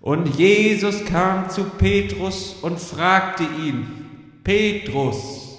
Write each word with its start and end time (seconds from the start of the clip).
Und 0.00 0.36
Jesus 0.36 1.04
kam 1.04 1.50
zu 1.50 1.64
Petrus 1.64 2.56
und 2.62 2.78
fragte 2.78 3.42
ihn, 3.42 4.40
Petrus, 4.44 5.58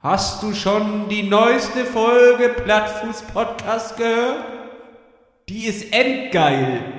hast 0.00 0.42
du 0.42 0.52
schon 0.52 1.08
die 1.08 1.22
neueste 1.22 1.84
Folge 1.84 2.48
Plattfuß 2.48 3.22
Podcast 3.32 3.96
gehört? 3.96 4.44
Die 5.48 5.66
ist 5.66 5.92
endgeil. 5.92 6.92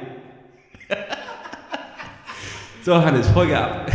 so, 2.84 2.96
Hannes, 2.96 3.28
Folge 3.30 3.60
ab. 3.60 3.92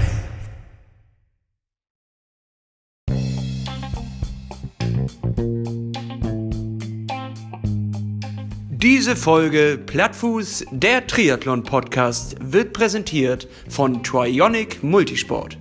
Diese 8.82 9.14
Folge 9.14 9.78
Plattfuß, 9.86 10.66
der 10.72 11.06
Triathlon-Podcast, 11.06 12.34
wird 12.40 12.72
präsentiert 12.72 13.46
von 13.68 14.02
Trionic 14.02 14.82
Multisport. 14.82 15.56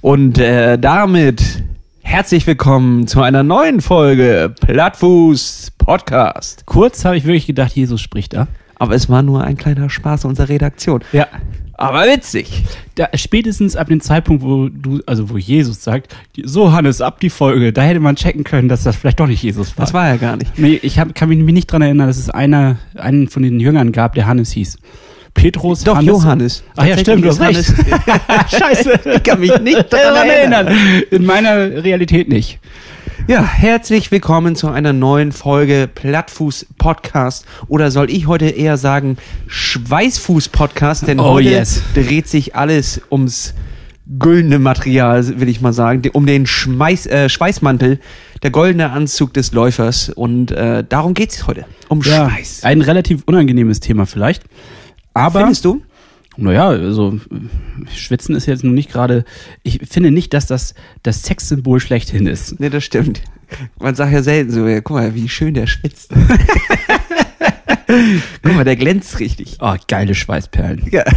Und 0.00 0.38
äh, 0.38 0.78
damit 0.78 1.64
herzlich 2.00 2.46
willkommen 2.46 3.08
zu 3.08 3.22
einer 3.22 3.42
neuen 3.42 3.80
Folge 3.80 4.54
Plattfuß 4.60 5.72
Podcast. 5.76 6.66
Kurz 6.66 7.04
habe 7.04 7.16
ich 7.16 7.24
wirklich 7.24 7.48
gedacht, 7.48 7.72
Jesus 7.72 8.00
spricht 8.00 8.34
da. 8.34 8.46
Aber 8.80 8.94
es 8.94 9.10
war 9.10 9.20
nur 9.20 9.44
ein 9.44 9.58
kleiner 9.58 9.90
Spaß 9.90 10.24
unserer 10.24 10.48
Redaktion. 10.48 11.04
Ja. 11.12 11.26
Aber 11.74 12.04
witzig. 12.06 12.64
Da, 12.94 13.08
spätestens 13.14 13.76
ab 13.76 13.88
dem 13.88 14.00
Zeitpunkt, 14.00 14.42
wo 14.42 14.68
du, 14.70 15.00
also 15.04 15.28
wo 15.28 15.36
Jesus 15.36 15.84
sagt, 15.84 16.16
so 16.42 16.72
Hannes, 16.72 17.02
ab 17.02 17.20
die 17.20 17.28
Folge, 17.28 17.74
da 17.74 17.82
hätte 17.82 18.00
man 18.00 18.16
checken 18.16 18.42
können, 18.42 18.68
dass 18.68 18.82
das 18.82 18.96
vielleicht 18.96 19.20
doch 19.20 19.26
nicht 19.26 19.42
Jesus 19.42 19.76
war. 19.76 19.84
Das 19.84 19.92
war 19.92 20.08
ja 20.08 20.16
gar 20.16 20.36
nicht. 20.36 20.58
Nee, 20.58 20.80
ich 20.82 20.98
hab, 20.98 21.14
kann 21.14 21.28
mich 21.28 21.38
nicht 21.38 21.70
dran 21.70 21.82
erinnern, 21.82 22.06
dass 22.06 22.16
es 22.16 22.30
einer, 22.30 22.78
einen 22.94 23.28
von 23.28 23.42
den 23.42 23.60
Jüngern 23.60 23.92
gab, 23.92 24.14
der 24.14 24.26
Hannes 24.26 24.50
hieß. 24.52 24.78
Petrus, 25.34 25.84
Doch, 25.84 25.96
Hannes. 25.96 26.08
Johannes. 26.08 26.64
Ach 26.76 26.86
ja, 26.86 26.96
stimmt, 26.96 27.24
du 27.24 27.28
hast 27.28 27.40
recht. 27.40 27.64
Scheiße. 28.50 29.00
Ich 29.16 29.22
kann 29.22 29.40
mich 29.40 29.60
nicht 29.60 29.92
daran 29.92 30.26
erinnern. 30.26 30.68
In 31.10 31.26
meiner 31.26 31.84
Realität 31.84 32.30
nicht. 32.30 32.58
Ja, 33.30 33.44
herzlich 33.44 34.10
willkommen 34.10 34.56
zu 34.56 34.66
einer 34.70 34.92
neuen 34.92 35.30
Folge 35.30 35.88
Plattfuß 35.94 36.66
Podcast. 36.78 37.46
Oder 37.68 37.92
soll 37.92 38.10
ich 38.10 38.26
heute 38.26 38.46
eher 38.46 38.76
sagen 38.76 39.18
Schweißfuß 39.46 40.48
Podcast? 40.48 41.06
Denn 41.06 41.20
Oh, 41.20 41.34
heute 41.34 41.50
yes. 41.50 41.80
dreht 41.94 42.26
sich 42.26 42.56
alles 42.56 43.00
ums 43.08 43.54
güldene 44.18 44.58
Material, 44.58 45.38
will 45.38 45.48
ich 45.48 45.60
mal 45.60 45.72
sagen, 45.72 46.02
um 46.12 46.26
den 46.26 46.44
Schmeiß, 46.44 47.06
äh, 47.06 47.28
Schweißmantel, 47.28 48.00
der 48.42 48.50
goldene 48.50 48.90
Anzug 48.90 49.32
des 49.32 49.52
Läufers. 49.52 50.08
Und 50.08 50.50
äh, 50.50 50.82
darum 50.82 51.14
geht's 51.14 51.46
heute. 51.46 51.66
Um 51.88 52.02
Schweiß. 52.02 52.64
Ein 52.64 52.82
relativ 52.82 53.22
unangenehmes 53.26 53.78
Thema 53.78 54.06
vielleicht. 54.06 54.42
Aber. 55.14 55.38
Findest 55.38 55.64
du? 55.64 55.82
Naja, 56.40 56.68
also 56.68 57.20
Schwitzen 57.94 58.34
ist 58.34 58.46
jetzt 58.46 58.64
nun 58.64 58.74
nicht 58.74 58.90
gerade. 58.90 59.24
Ich 59.62 59.80
finde 59.88 60.10
nicht, 60.10 60.32
dass 60.34 60.46
das 60.46 60.74
das 61.02 61.22
Sexsymbol 61.22 61.80
schlechthin 61.80 62.26
ist. 62.26 62.58
Ne, 62.60 62.70
das 62.70 62.84
stimmt. 62.84 63.20
Man 63.78 63.94
sagt 63.94 64.12
ja 64.12 64.22
selten 64.22 64.50
so, 64.50 64.66
ja, 64.66 64.80
guck 64.80 64.96
mal, 64.96 65.14
wie 65.14 65.28
schön 65.28 65.54
der 65.54 65.66
schwitzt. 65.66 66.12
guck 68.42 68.54
mal, 68.54 68.64
der 68.64 68.76
glänzt 68.76 69.18
richtig. 69.20 69.58
Oh, 69.60 69.74
geile 69.88 70.14
Schweißperlen. 70.14 70.88
Ja. 70.90 71.04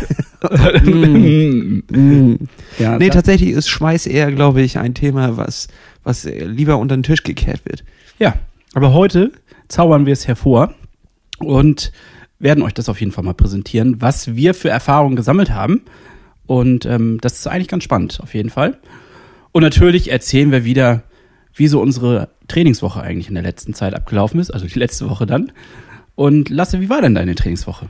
Mm. 0.84 1.84
Mm. 1.90 2.38
ja, 2.78 2.98
Nee, 2.98 3.10
tatsächlich 3.12 3.52
ist 3.52 3.70
Schweiß 3.70 4.08
eher, 4.08 4.30
glaube 4.30 4.62
ich, 4.62 4.78
ein 4.78 4.94
Thema, 4.94 5.38
was, 5.38 5.70
was 6.04 6.26
lieber 6.26 6.80
unter 6.80 6.98
den 6.98 7.04
Tisch 7.04 7.24
gekehrt 7.24 7.62
wird. 7.64 7.86
ja, 8.20 8.36
aber 8.74 8.92
heute 8.92 9.32
zaubern 9.70 10.06
wir 10.06 10.12
es 10.12 10.28
hervor 10.28 10.74
und 11.40 11.94
werden 12.44 12.64
euch 12.64 12.74
das 12.74 12.90
auf 12.90 13.00
jeden 13.00 13.12
Fall 13.12 13.24
mal 13.24 13.34
präsentieren, 13.34 14.02
was 14.02 14.36
wir 14.36 14.54
für 14.54 14.70
Erfahrungen 14.70 15.16
gesammelt 15.16 15.52
haben. 15.52 15.82
Und 16.46 16.86
ähm, 16.86 17.20
das 17.22 17.40
ist 17.40 17.48
eigentlich 17.48 17.70
ganz 17.70 17.84
spannend, 17.84 18.20
auf 18.22 18.34
jeden 18.34 18.50
Fall. 18.50 18.78
Und 19.54 19.64
natürlich 19.64 20.12
erzählen 20.12 20.52
wir 20.52 20.66
wieder, 20.66 21.04
wie 21.56 21.68
so 21.68 21.82
unsere 21.82 22.30
Trainingswoche 22.48 23.02
eigentlich 23.02 23.30
in 23.30 23.36
der 23.36 23.44
letzten 23.44 23.74
Zeit 23.74 23.94
abgelaufen 23.94 24.40
ist, 24.40 24.52
also 24.52 24.68
die 24.68 24.80
letzte 24.80 25.10
Woche 25.10 25.26
dann. 25.26 25.52
Und 26.16 26.50
Lasse, 26.50 26.82
wie 26.82 26.90
war 26.90 27.02
denn 27.02 27.16
deine 27.16 27.36
Trainingswoche? 27.36 27.88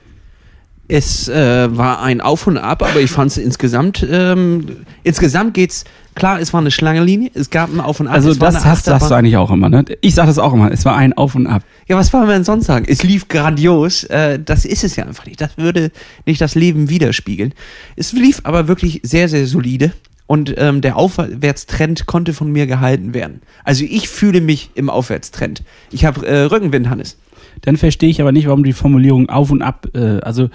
Es 0.96 1.28
äh, 1.28 1.76
war 1.76 2.04
ein 2.04 2.22
Auf 2.22 2.46
und 2.46 2.60
Ab, 2.60 2.84
aber 2.84 3.00
ich 3.00 3.10
fand 3.10 3.32
es 3.32 3.40
insgesamt, 3.40 4.06
ähm, 4.08 4.86
insgesamt 5.02 5.56
geht's, 5.56 5.86
klar, 6.14 6.40
es 6.40 6.54
war 6.54 6.62
eine 6.62 6.70
Schlangenlinie, 6.70 7.32
es 7.34 7.50
gab 7.50 7.74
ein 7.74 7.80
Auf 7.80 8.00
und 8.00 8.08
Ab. 8.08 8.14
Also 8.14 8.36
das 8.36 8.64
hast, 8.64 8.86
sagst 8.86 9.10
du 9.10 9.16
eigentlich 9.16 9.36
auch 9.36 9.50
immer, 9.50 9.70
ne? 9.70 9.86
Ich 10.02 10.14
sag 10.14 10.28
das 10.28 10.38
auch 10.38 10.54
immer. 10.54 10.72
Es 10.72 10.86
war 10.86 10.96
ein 10.96 11.14
Auf 11.14 11.34
und 11.34 11.48
Ab. 11.48 11.64
Ja, 11.88 11.98
was 11.98 12.14
wollen 12.14 12.28
wir 12.28 12.36
denn 12.36 12.44
sonst 12.44 12.68
sagen? 12.68 12.86
Es 12.88 13.02
lief 13.02 13.28
grandios, 13.28 14.04
äh, 14.04 14.38
das 14.38 14.66
ist 14.66 14.84
es 14.84 14.96
ja 14.96 15.08
einfach 15.08 15.26
nicht. 15.26 15.42
Das 15.42 15.58
würde 15.58 15.90
nicht 16.28 16.40
das 16.40 16.54
Leben 16.54 16.92
widerspiegeln. 16.92 17.56
Es 17.96 18.14
lief 18.14 18.42
aber 18.44 18.68
wirklich 18.68 19.00
sehr, 19.02 19.30
sehr 19.30 19.48
solide. 19.48 19.94
Und 20.28 20.54
ähm, 20.58 20.82
der 20.82 20.96
Aufwärtstrend 20.96 22.06
konnte 22.06 22.34
von 22.34 22.52
mir 22.52 22.68
gehalten 22.68 23.16
werden. 23.16 23.42
Also 23.64 23.84
ich 23.84 24.10
fühle 24.10 24.42
mich 24.42 24.70
im 24.76 24.92
Aufwärtstrend. 24.92 25.64
Ich 25.90 26.06
habe 26.06 26.24
äh, 26.28 26.44
Rückenwind, 26.44 26.88
Hannes. 26.88 27.18
Dann 27.62 27.78
verstehe 27.78 28.10
ich 28.10 28.22
aber 28.22 28.32
nicht, 28.32 28.48
warum 28.48 28.64
die 28.64 28.74
Formulierung 28.74 29.30
auf 29.30 29.52
und 29.52 29.62
ab, 29.62 29.88
äh, 29.94 30.20
also 30.20 30.50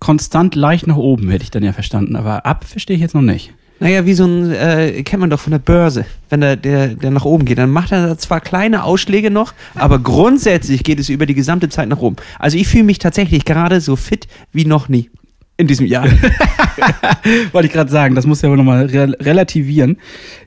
konstant 0.00 0.54
leicht 0.54 0.86
nach 0.86 0.96
oben 0.96 1.30
hätte 1.30 1.44
ich 1.44 1.50
dann 1.50 1.62
ja 1.62 1.72
verstanden, 1.72 2.16
aber 2.16 2.46
ab 2.46 2.64
verstehe 2.64 2.96
ich 2.96 3.02
jetzt 3.02 3.14
noch 3.14 3.22
nicht. 3.22 3.52
Naja, 3.78 4.04
wie 4.04 4.12
so 4.12 4.26
ein, 4.26 4.52
äh, 4.52 5.02
kennt 5.04 5.20
man 5.20 5.30
doch 5.30 5.40
von 5.40 5.52
der 5.52 5.58
Börse, 5.58 6.04
wenn 6.28 6.42
der, 6.42 6.56
der, 6.56 6.88
der 6.88 7.10
nach 7.10 7.24
oben 7.24 7.46
geht. 7.46 7.56
Dann 7.56 7.70
macht 7.70 7.92
er 7.92 8.08
da 8.08 8.18
zwar 8.18 8.40
kleine 8.40 8.84
Ausschläge 8.84 9.30
noch, 9.30 9.54
aber 9.74 9.98
grundsätzlich 9.98 10.84
geht 10.84 11.00
es 11.00 11.08
über 11.08 11.24
die 11.24 11.34
gesamte 11.34 11.70
Zeit 11.70 11.88
nach 11.88 12.00
oben. 12.00 12.16
Also 12.38 12.58
ich 12.58 12.68
fühle 12.68 12.84
mich 12.84 12.98
tatsächlich 12.98 13.46
gerade 13.46 13.80
so 13.80 13.96
fit 13.96 14.28
wie 14.52 14.66
noch 14.66 14.90
nie 14.90 15.08
in 15.56 15.66
diesem 15.66 15.86
Jahr. 15.86 16.06
Wollte 17.52 17.68
ich 17.68 17.72
gerade 17.72 17.90
sagen, 17.90 18.14
das 18.14 18.26
muss 18.26 18.42
ja 18.42 18.50
wohl 18.50 18.58
nochmal 18.58 18.84
re 18.86 19.14
relativieren. 19.18 19.96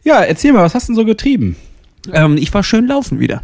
Ja, 0.03 0.22
erzähl 0.22 0.53
mal, 0.53 0.63
was 0.63 0.75
hast 0.75 0.90
du 0.90 0.94
denn 0.94 0.97
so 0.97 1.06
getrieben? 1.06 1.56
ähm, 2.12 2.38
ich 2.38 2.53
war 2.53 2.63
schön 2.63 2.88
laufen 2.88 3.19
wieder. 3.19 3.44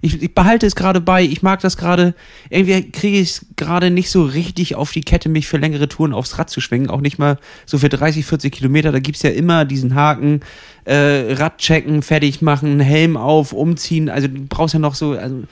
Ich, 0.00 0.22
ich 0.22 0.34
behalte 0.34 0.66
es 0.66 0.76
gerade 0.76 1.00
bei, 1.00 1.22
ich 1.22 1.42
mag 1.42 1.60
das 1.60 1.76
gerade. 1.76 2.14
Irgendwie 2.50 2.90
kriege 2.90 3.18
ich 3.18 3.30
es 3.30 3.46
gerade 3.56 3.90
nicht 3.90 4.10
so 4.10 4.24
richtig 4.24 4.74
auf 4.74 4.92
die 4.92 5.00
Kette, 5.00 5.28
mich 5.28 5.46
für 5.46 5.56
längere 5.56 5.88
Touren 5.88 6.12
aufs 6.12 6.38
Rad 6.38 6.50
zu 6.50 6.60
schwingen. 6.60 6.90
Auch 6.90 7.00
nicht 7.00 7.18
mal 7.18 7.38
so 7.64 7.78
für 7.78 7.88
30, 7.88 8.26
40 8.26 8.52
Kilometer. 8.52 8.92
Da 8.92 9.00
gibt's 9.00 9.22
ja 9.22 9.30
immer 9.30 9.64
diesen 9.64 9.94
Haken, 9.94 10.40
äh, 10.84 11.32
Rad 11.34 11.58
checken, 11.58 12.02
fertig 12.02 12.42
machen, 12.42 12.80
Helm 12.80 13.16
auf, 13.16 13.52
umziehen. 13.52 14.08
Also 14.08 14.28
du 14.28 14.40
brauchst 14.48 14.74
ja 14.74 14.80
noch 14.80 14.94
so 14.94 15.12
also, 15.12 15.44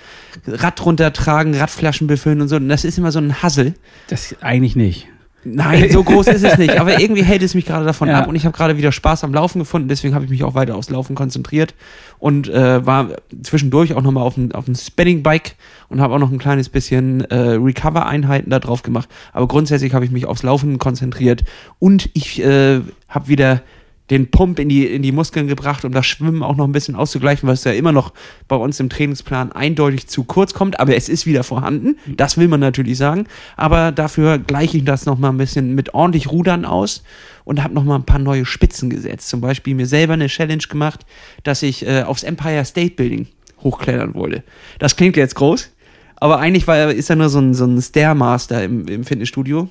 Rad 0.46 0.84
runtertragen, 0.84 1.54
Radflaschen 1.54 2.06
befüllen 2.06 2.40
und 2.40 2.48
so. 2.48 2.56
Und 2.56 2.68
das 2.68 2.84
ist 2.84 2.98
immer 2.98 3.12
so 3.12 3.18
ein 3.18 3.42
Hassel. 3.42 3.74
Das 4.08 4.36
eigentlich 4.40 4.76
nicht. 4.76 5.08
Nein, 5.44 5.90
so 5.90 6.02
groß 6.02 6.28
ist 6.28 6.42
es 6.44 6.58
nicht. 6.58 6.76
Aber 6.80 6.98
irgendwie 7.00 7.22
hält 7.22 7.42
es 7.42 7.54
mich 7.54 7.66
gerade 7.66 7.84
davon 7.84 8.08
Ja. 8.08 8.20
ab 8.20 8.28
und 8.28 8.34
ich 8.34 8.44
habe 8.46 8.56
gerade 8.56 8.76
wieder 8.76 8.92
Spaß 8.92 9.24
am 9.24 9.34
Laufen 9.34 9.58
gefunden. 9.58 9.88
Deswegen 9.88 10.14
habe 10.14 10.24
ich 10.24 10.30
mich 10.30 10.42
auch 10.44 10.54
weiter 10.54 10.74
aufs 10.76 10.90
Laufen 10.90 11.14
konzentriert 11.14 11.74
und 12.18 12.48
äh, 12.48 12.84
war 12.86 13.08
zwischendurch 13.42 13.94
auch 13.94 14.02
nochmal 14.02 14.22
auf 14.24 14.34
dem, 14.34 14.52
auf 14.52 14.64
dem 14.64 14.74
Spinning-Bike 14.74 15.56
und 15.88 16.00
habe 16.00 16.14
auch 16.14 16.18
noch 16.18 16.32
ein 16.32 16.38
kleines 16.38 16.68
bisschen 16.68 17.22
äh, 17.30 17.34
Recover-Einheiten 17.36 18.50
da 18.50 18.58
drauf 18.58 18.82
gemacht. 18.82 19.08
Aber 19.32 19.46
grundsätzlich 19.48 19.92
habe 19.94 20.04
ich 20.04 20.10
mich 20.10 20.26
aufs 20.26 20.42
Laufen 20.42 20.78
konzentriert 20.78 21.44
und 21.78 22.08
ich 22.14 22.42
äh, 22.42 22.80
habe 23.08 23.28
wieder 23.28 23.62
den 24.10 24.30
Pump 24.30 24.58
in 24.58 24.68
die, 24.68 24.86
in 24.86 25.00
die 25.02 25.12
Muskeln 25.12 25.46
gebracht, 25.46 25.84
um 25.84 25.92
das 25.92 26.04
Schwimmen 26.06 26.42
auch 26.42 26.56
noch 26.56 26.66
ein 26.66 26.72
bisschen 26.72 26.94
auszugleichen, 26.94 27.48
was 27.48 27.64
ja 27.64 27.72
immer 27.72 27.90
noch 27.92 28.12
bei 28.48 28.56
uns 28.56 28.78
im 28.78 28.90
Trainingsplan 28.90 29.52
eindeutig 29.52 30.08
zu 30.08 30.24
kurz 30.24 30.52
kommt, 30.52 30.78
aber 30.78 30.94
es 30.94 31.08
ist 31.08 31.24
wieder 31.24 31.42
vorhanden. 31.42 31.96
Das 32.16 32.36
will 32.36 32.48
man 32.48 32.60
natürlich 32.60 32.98
sagen. 32.98 33.24
Aber 33.56 33.92
dafür 33.92 34.36
gleiche 34.38 34.76
ich 34.76 34.84
das 34.84 35.06
noch 35.06 35.18
mal 35.18 35.30
ein 35.30 35.38
bisschen 35.38 35.74
mit 35.74 35.94
ordentlich 35.94 36.30
Rudern 36.30 36.66
aus 36.66 37.02
und 37.44 37.62
habe 37.62 37.72
noch 37.72 37.84
mal 37.84 37.96
ein 37.96 38.04
paar 38.04 38.18
neue 38.18 38.44
Spitzen 38.44 38.90
gesetzt. 38.90 39.28
Zum 39.30 39.40
Beispiel 39.40 39.74
mir 39.74 39.86
selber 39.86 40.12
eine 40.12 40.26
Challenge 40.26 40.64
gemacht, 40.68 41.06
dass 41.42 41.62
ich 41.62 41.86
äh, 41.86 42.02
aufs 42.02 42.24
Empire 42.24 42.64
State 42.66 42.96
Building 42.96 43.26
hochklettern 43.62 44.12
wollte. 44.14 44.42
Das 44.78 44.96
klingt 44.96 45.16
jetzt 45.16 45.34
groß, 45.34 45.70
aber 46.16 46.38
eigentlich 46.40 46.66
war, 46.66 46.90
ist 46.92 47.08
ja 47.08 47.16
nur 47.16 47.30
so 47.30 47.38
ein, 47.38 47.54
so 47.54 47.64
ein 47.64 47.80
Stairmaster 47.80 48.62
im, 48.64 48.86
im 48.86 49.04
Fitnessstudio, 49.04 49.68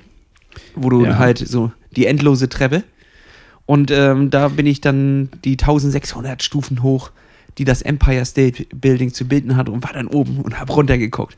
wo 0.74 0.90
du 0.90 1.06
Ja. 1.06 1.19
halt 1.19 1.38
so 1.38 1.72
die 1.96 2.07
endlose 2.07 2.50
Treppe 2.50 2.84
und 3.65 3.92
ähm, 3.92 4.30
da 4.30 4.50
bin 4.50 4.65
ich 4.65 4.81
dann 4.81 5.30
die 5.44 5.54
1600 5.54 6.44
Stufen 6.44 6.83
hoch, 6.83 7.12
die 7.57 7.65
das 7.65 7.81
Empire 7.81 8.25
State 8.25 8.65
Building 8.75 9.13
zu 9.13 9.27
bilden 9.27 9.56
hat 9.56 9.69
und 9.69 9.83
war 9.83 9.94
dann 9.94 10.07
oben 10.07 10.39
und 10.42 10.60
habe 10.60 10.74
runtergeguckt. 10.74 11.38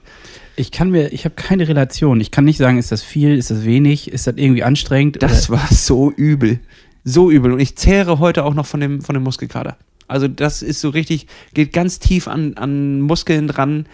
Ich 0.56 0.72
kann 0.72 0.90
mir, 0.90 1.12
ich 1.12 1.26
habe 1.26 1.36
keine 1.36 1.68
Relation. 1.68 2.22
Ich 2.22 2.32
kann 2.32 2.46
nicht 2.46 2.58
sagen, 2.58 2.78
ist 2.78 2.92
das 2.92 3.04
viel, 3.04 3.38
ist 3.38 3.52
das 3.52 3.66
wenig, 3.66 4.12
ist 4.12 4.26
das 4.26 4.36
irgendwie 4.38 4.64
anstrengend? 4.64 5.22
Das 5.22 5.50
oder- 5.50 5.60
war 5.60 5.68
so 5.72 6.12
übel. 6.12 6.60
So 7.04 7.30
übel. 7.30 7.52
Und 7.52 7.60
ich 7.60 7.76
zehre 7.76 8.20
heute 8.20 8.46
auch 8.46 8.54
noch 8.54 8.66
von 8.66 8.80
dem, 8.80 9.02
von 9.02 9.14
dem 9.14 9.24
Muskelkater. 9.24 9.78
Also 10.08 10.28
das 10.28 10.62
ist 10.62 10.82
so 10.82 10.90
richtig, 10.90 11.28
geht 11.54 11.74
ganz 11.74 12.00
tief 12.00 12.28
an, 12.28 12.56
an 12.56 13.02
Muskeln 13.02 13.48
dran, 13.48 13.86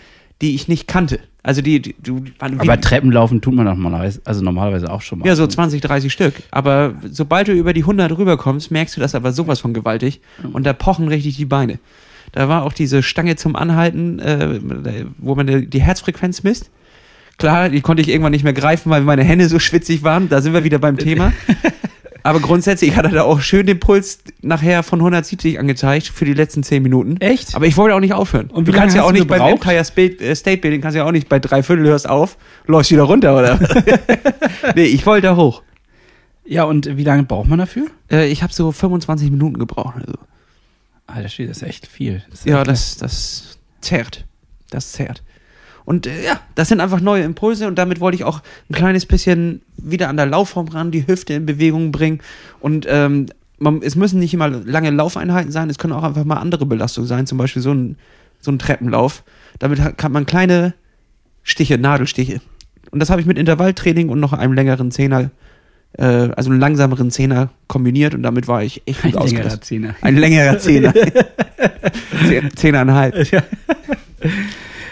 die 0.41 0.55
ich 0.55 0.67
nicht 0.67 0.87
kannte. 0.87 1.19
Also 1.43 1.61
die, 1.61 1.81
die 1.81 1.95
wie- 2.03 2.33
aber 2.39 2.79
Treppenlaufen 2.79 3.41
tut 3.41 3.53
man 3.55 3.65
normalerweise, 3.65 4.21
also 4.25 4.43
normalerweise 4.43 4.91
auch 4.91 5.01
schon 5.01 5.19
mal. 5.19 5.27
ja, 5.27 5.35
so 5.35 5.47
20, 5.47 5.81
30 5.81 6.11
Stück. 6.13 6.33
Aber 6.51 6.93
sobald 7.09 7.47
du 7.47 7.53
über 7.53 7.73
die 7.73 7.81
100 7.81 8.15
rüberkommst, 8.17 8.69
merkst 8.71 8.95
du 8.97 9.01
das 9.01 9.15
aber 9.15 9.31
sowas 9.31 9.59
von 9.59 9.73
gewaltig. 9.73 10.21
Und 10.53 10.65
da 10.65 10.73
pochen 10.73 11.07
richtig 11.07 11.37
die 11.37 11.45
Beine. 11.45 11.79
Da 12.31 12.47
war 12.47 12.63
auch 12.63 12.73
diese 12.73 13.01
Stange 13.03 13.35
zum 13.35 13.55
Anhalten, 13.55 14.19
äh, 14.19 14.59
wo 15.17 15.35
man 15.35 15.47
die, 15.47 15.67
die 15.67 15.81
Herzfrequenz 15.81 16.43
misst. 16.43 16.69
Klar, 17.37 17.69
die 17.69 17.81
konnte 17.81 18.01
ich 18.03 18.09
irgendwann 18.09 18.31
nicht 18.33 18.43
mehr 18.43 18.53
greifen, 18.53 18.91
weil 18.91 19.01
meine 19.01 19.23
Hände 19.23 19.49
so 19.49 19.57
schwitzig 19.57 20.03
waren. 20.03 20.29
Da 20.29 20.41
sind 20.41 20.53
wir 20.53 20.63
wieder 20.63 20.77
beim 20.79 20.97
Thema. 20.97 21.33
Aber 22.23 22.39
grundsätzlich 22.39 22.95
hat 22.95 23.05
er 23.05 23.11
da 23.11 23.23
auch 23.23 23.41
schön 23.41 23.65
den 23.65 23.79
Puls 23.79 24.19
nachher 24.41 24.83
von 24.83 24.99
170 24.99 25.59
angezeigt 25.59 26.07
für 26.07 26.25
die 26.25 26.33
letzten 26.33 26.63
10 26.63 26.83
Minuten. 26.83 27.17
Echt? 27.19 27.55
Aber 27.55 27.65
ich 27.65 27.77
wollte 27.77 27.95
auch 27.95 27.99
nicht 27.99 28.13
aufhören. 28.13 28.47
Und 28.47 28.67
du 28.67 28.71
kannst 28.71 28.95
ja 28.95 29.03
auch 29.03 29.11
nicht 29.11 29.27
beim? 29.27 29.41
Empire 29.41 29.83
State, 29.83 30.23
äh, 30.23 30.35
State 30.35 30.61
Building, 30.61 30.81
kannst 30.81 30.95
ja 30.95 31.05
auch 31.05 31.11
nicht 31.11 31.29
bei 31.29 31.39
drei 31.39 31.63
Viertel 31.63 31.85
hörst 31.85 32.07
auf, 32.07 32.37
läufst 32.67 32.91
wieder 32.91 33.03
runter, 33.03 33.37
oder? 33.37 33.59
nee, 34.75 34.83
ich 34.83 35.05
wollte 35.05 35.27
da 35.27 35.35
hoch. 35.35 35.63
Ja, 36.45 36.63
und 36.63 36.97
wie 36.97 37.03
lange 37.03 37.23
braucht 37.23 37.47
man 37.47 37.59
dafür? 37.59 37.87
Äh, 38.11 38.27
ich 38.27 38.43
habe 38.43 38.53
so 38.53 38.71
25 38.71 39.31
Minuten 39.31 39.57
gebraucht. 39.57 39.95
Also. 39.95 40.13
Alter, 41.07 41.23
das 41.23 41.39
ist 41.39 41.63
echt 41.63 41.87
viel. 41.87 42.23
Das 42.29 42.39
ist 42.39 42.45
Ja, 42.45 42.63
das, 42.63 42.97
das 42.97 43.59
zerrt. 43.81 44.25
Das 44.69 44.91
zerrt. 44.91 45.23
Und 45.85 46.07
äh, 46.07 46.25
ja, 46.25 46.39
das 46.55 46.69
sind 46.69 46.79
einfach 46.79 47.01
neue 47.01 47.23
Impulse 47.23 47.67
und 47.67 47.75
damit 47.77 47.99
wollte 47.99 48.15
ich 48.15 48.23
auch 48.23 48.41
ein 48.69 48.75
kleines 48.75 49.05
bisschen 49.05 49.61
wieder 49.77 50.09
an 50.09 50.17
der 50.17 50.25
Laufform 50.27 50.67
ran, 50.67 50.91
die 50.91 51.07
Hüfte 51.07 51.33
in 51.33 51.45
Bewegung 51.45 51.91
bringen. 51.91 52.19
Und 52.59 52.85
ähm, 52.89 53.27
man, 53.57 53.81
es 53.81 53.95
müssen 53.95 54.19
nicht 54.19 54.33
immer 54.33 54.47
lange 54.49 54.89
Laufeinheiten 54.91 55.51
sein, 55.51 55.69
es 55.69 55.77
können 55.77 55.93
auch 55.93 56.03
einfach 56.03 56.23
mal 56.23 56.37
andere 56.37 56.65
Belastungen 56.65 57.07
sein, 57.07 57.25
zum 57.27 57.37
Beispiel 57.37 57.61
so 57.61 57.71
ein, 57.73 57.97
so 58.39 58.51
ein 58.51 58.59
Treppenlauf. 58.59 59.23
Damit 59.59 59.79
hat- 59.81 59.97
kann 59.97 60.11
man 60.11 60.25
kleine 60.25 60.73
Stiche, 61.43 61.77
Nadelstiche. 61.77 62.41
Und 62.91 62.99
das 62.99 63.09
habe 63.09 63.21
ich 63.21 63.27
mit 63.27 63.37
Intervalltraining 63.37 64.09
und 64.09 64.19
noch 64.19 64.33
einem 64.33 64.53
längeren 64.53 64.91
Zehner, 64.91 65.31
äh, 65.97 66.03
also 66.03 66.49
einem 66.51 66.59
langsameren 66.59 67.09
Zehner 67.11 67.49
kombiniert 67.67 68.13
und 68.13 68.21
damit 68.23 68.47
war 68.47 68.63
ich 68.63 68.81
echt 68.85 69.03
Ein 69.03 69.11
gut 69.11 69.23
längerer 69.23 69.39
ausgerüstet. 69.45 69.65
Zehner. 69.65 69.95
Ein 70.01 70.17
längerer 70.17 70.57
Zehner. 70.59 70.93
Zehn- 72.27 72.55
Zehneinhalb. 72.55 73.15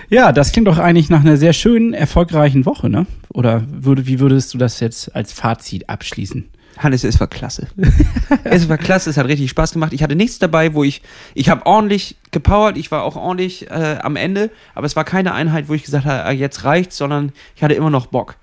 Ja, 0.09 0.31
das 0.31 0.51
klingt 0.51 0.67
doch 0.67 0.79
eigentlich 0.79 1.09
nach 1.09 1.21
einer 1.21 1.38
sehr 1.38 1.53
schönen, 1.53 1.94
erfolgreichen 1.94 2.65
Woche, 2.65 2.89
ne? 2.89 3.06
Oder 3.29 3.63
würde, 3.69 4.07
wie 4.07 4.19
würdest 4.19 4.53
du 4.53 4.57
das 4.57 4.79
jetzt 4.79 5.15
als 5.15 5.31
Fazit 5.33 5.88
abschließen? 5.88 6.50
Hannes, 6.79 7.03
es 7.03 7.19
war 7.19 7.27
klasse. 7.27 7.67
es 8.44 8.69
war 8.69 8.77
klasse, 8.77 9.09
es 9.09 9.17
hat 9.17 9.27
richtig 9.27 9.50
Spaß 9.51 9.73
gemacht. 9.73 9.94
Ich 9.94 10.01
hatte 10.01 10.15
nichts 10.15 10.39
dabei, 10.39 10.73
wo 10.73 10.83
ich, 10.83 11.01
ich 11.35 11.50
habe 11.50 11.65
ordentlich 11.65 12.15
gepowert, 12.31 12.77
ich 12.77 12.89
war 12.89 13.03
auch 13.03 13.17
ordentlich 13.17 13.69
äh, 13.69 14.00
am 14.01 14.15
Ende, 14.15 14.50
aber 14.73 14.88
es 14.88 14.95
war 14.95 15.03
keine 15.03 15.33
Einheit, 15.33 15.67
wo 15.67 15.73
ich 15.73 15.83
gesagt 15.83 16.06
habe, 16.06 16.25
ah, 16.25 16.31
jetzt 16.31 16.63
reicht's, 16.63 16.97
sondern 16.97 17.31
ich 17.56 17.63
hatte 17.63 17.75
immer 17.75 17.89
noch 17.91 18.07
Bock. 18.07 18.38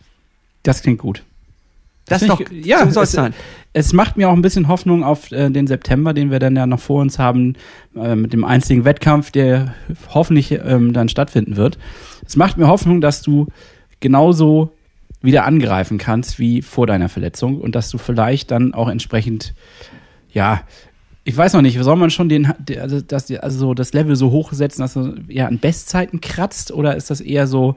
Das 0.62 0.82
klingt 0.82 0.98
gut. 0.98 1.24
Das, 2.08 2.20
Das 2.20 2.28
doch, 2.28 2.40
ich- 2.40 2.64
ja, 2.66 2.84
so 2.86 2.90
soll 2.92 3.04
es 3.04 3.12
sein. 3.12 3.34
Es 3.72 3.92
macht 3.92 4.16
mir 4.16 4.28
auch 4.28 4.32
ein 4.32 4.42
bisschen 4.42 4.68
Hoffnung 4.68 5.04
auf 5.04 5.30
äh, 5.32 5.50
den 5.50 5.66
September, 5.66 6.14
den 6.14 6.30
wir 6.30 6.38
dann 6.38 6.56
ja 6.56 6.66
noch 6.66 6.80
vor 6.80 7.02
uns 7.02 7.18
haben, 7.18 7.54
äh, 7.94 8.14
mit 8.16 8.32
dem 8.32 8.44
einzigen 8.44 8.84
Wettkampf, 8.84 9.30
der 9.30 9.74
hoffentlich 10.14 10.52
ähm, 10.52 10.92
dann 10.92 11.08
stattfinden 11.08 11.56
wird. 11.56 11.78
Es 12.24 12.36
macht 12.36 12.56
mir 12.56 12.68
Hoffnung, 12.68 13.00
dass 13.00 13.22
du 13.22 13.48
genauso 14.00 14.72
wieder 15.20 15.44
angreifen 15.44 15.98
kannst 15.98 16.38
wie 16.38 16.62
vor 16.62 16.86
deiner 16.86 17.08
Verletzung 17.08 17.60
und 17.60 17.74
dass 17.74 17.90
du 17.90 17.98
vielleicht 17.98 18.50
dann 18.50 18.72
auch 18.72 18.88
entsprechend, 18.88 19.54
ja, 20.32 20.62
ich 21.24 21.36
weiß 21.36 21.54
noch 21.54 21.62
nicht, 21.62 21.76
soll 21.82 21.96
man 21.96 22.10
schon 22.10 22.28
den, 22.28 22.52
also 22.80 23.00
das, 23.00 23.30
also 23.32 23.58
so 23.58 23.74
das 23.74 23.92
Level 23.92 24.14
so 24.14 24.30
hochsetzen, 24.30 24.82
dass 24.82 24.94
du 24.94 25.14
ja 25.28 25.48
an 25.48 25.58
Bestzeiten 25.58 26.20
kratzt 26.20 26.70
oder 26.70 26.94
ist 26.96 27.10
das 27.10 27.20
eher 27.20 27.46
so, 27.48 27.74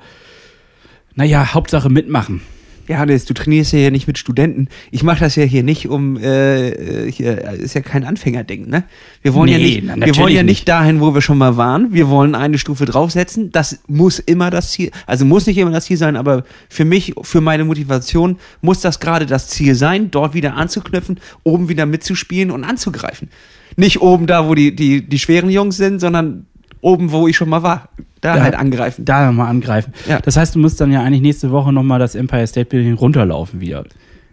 naja, 1.16 1.54
Hauptsache 1.54 1.90
mitmachen? 1.90 2.42
Ja, 2.90 2.98
Hannes, 2.98 3.26
du 3.26 3.36
trainierst 3.36 3.72
ja 3.72 3.78
hier 3.78 3.92
nicht 3.92 4.08
mit 4.08 4.18
Studenten. 4.18 4.68
Ich 4.90 5.04
mache 5.04 5.20
das 5.20 5.36
ja 5.36 5.44
hier 5.44 5.62
nicht, 5.62 5.88
um 5.90 6.18
äh, 6.18 7.12
hier 7.12 7.38
ist 7.52 7.76
ja 7.76 7.82
kein 7.82 8.04
Anfängerding, 8.04 8.68
ne? 8.68 8.84
Wir 9.22 9.36
wollen 9.36 9.48
ja 9.52 9.60
Nee, 9.60 9.64
nicht, 9.64 9.84
na, 9.86 10.04
wir 10.04 10.18
wollen 10.18 10.34
ja 10.34 10.42
nicht. 10.42 10.68
dahin, 10.68 11.00
wo 11.00 11.14
wir 11.14 11.22
schon 11.22 11.38
mal 11.38 11.56
waren. 11.56 11.94
Wir 11.94 12.10
wollen 12.10 12.34
eine 12.34 12.58
Stufe 12.58 12.86
draufsetzen. 12.86 13.52
Das 13.52 13.80
muss 13.88 14.18
immer 14.18 14.50
das 14.50 14.72
Ziel, 14.72 14.90
also 15.06 15.24
muss 15.24 15.46
nicht 15.46 15.60
immer 15.60 15.70
das 15.70 15.86
Ziel 15.86 15.98
sein, 15.98 16.16
aber 16.16 16.44
für 16.68 16.84
mich, 16.84 17.14
für 17.22 17.42
meine 17.42 17.64
Motivation 17.64 18.40
muss 18.62 18.82
das 18.82 19.00
gerade 19.00 19.28
das 19.28 19.50
Ziel 19.50 19.76
sein, 19.76 20.10
dort 20.10 20.34
wieder 20.34 20.56
anzuknüpfen, 20.56 21.20
oben 21.44 21.70
wieder 21.70 21.86
mitzuspielen 21.86 22.50
und 22.50 22.64
anzugreifen. 22.64 23.30
Nicht 23.76 24.02
oben 24.02 24.26
da, 24.26 24.48
wo 24.50 24.56
die 24.56 24.76
die 24.76 25.08
die 25.08 25.20
schweren 25.20 25.52
Jungs 25.52 25.78
sind, 25.78 26.00
sondern 26.00 26.48
oben, 26.82 27.12
wo 27.12 27.28
ich 27.28 27.36
schon 27.38 27.50
mal 27.50 27.64
war. 27.64 27.90
Da, 28.22 28.36
Da- 28.36 28.42
halt 28.44 28.56
angreifen. 28.56 29.06
Da 29.06 29.28
nochmal 29.28 29.48
angreifen. 29.48 29.94
Ja. 30.08 30.20
Das 30.20 30.36
heißt, 30.38 30.56
du 30.56 30.60
musst 30.60 30.80
dann 30.82 30.92
ja 30.92 31.02
eigentlich 31.04 31.22
nächste 31.22 31.52
Woche 31.52 31.72
nochmal 31.72 32.00
das 32.00 32.16
Empire 32.16 32.46
State 32.48 32.66
Building 32.70 32.94
runterlaufen 32.96 33.62
wieder. 33.62 33.86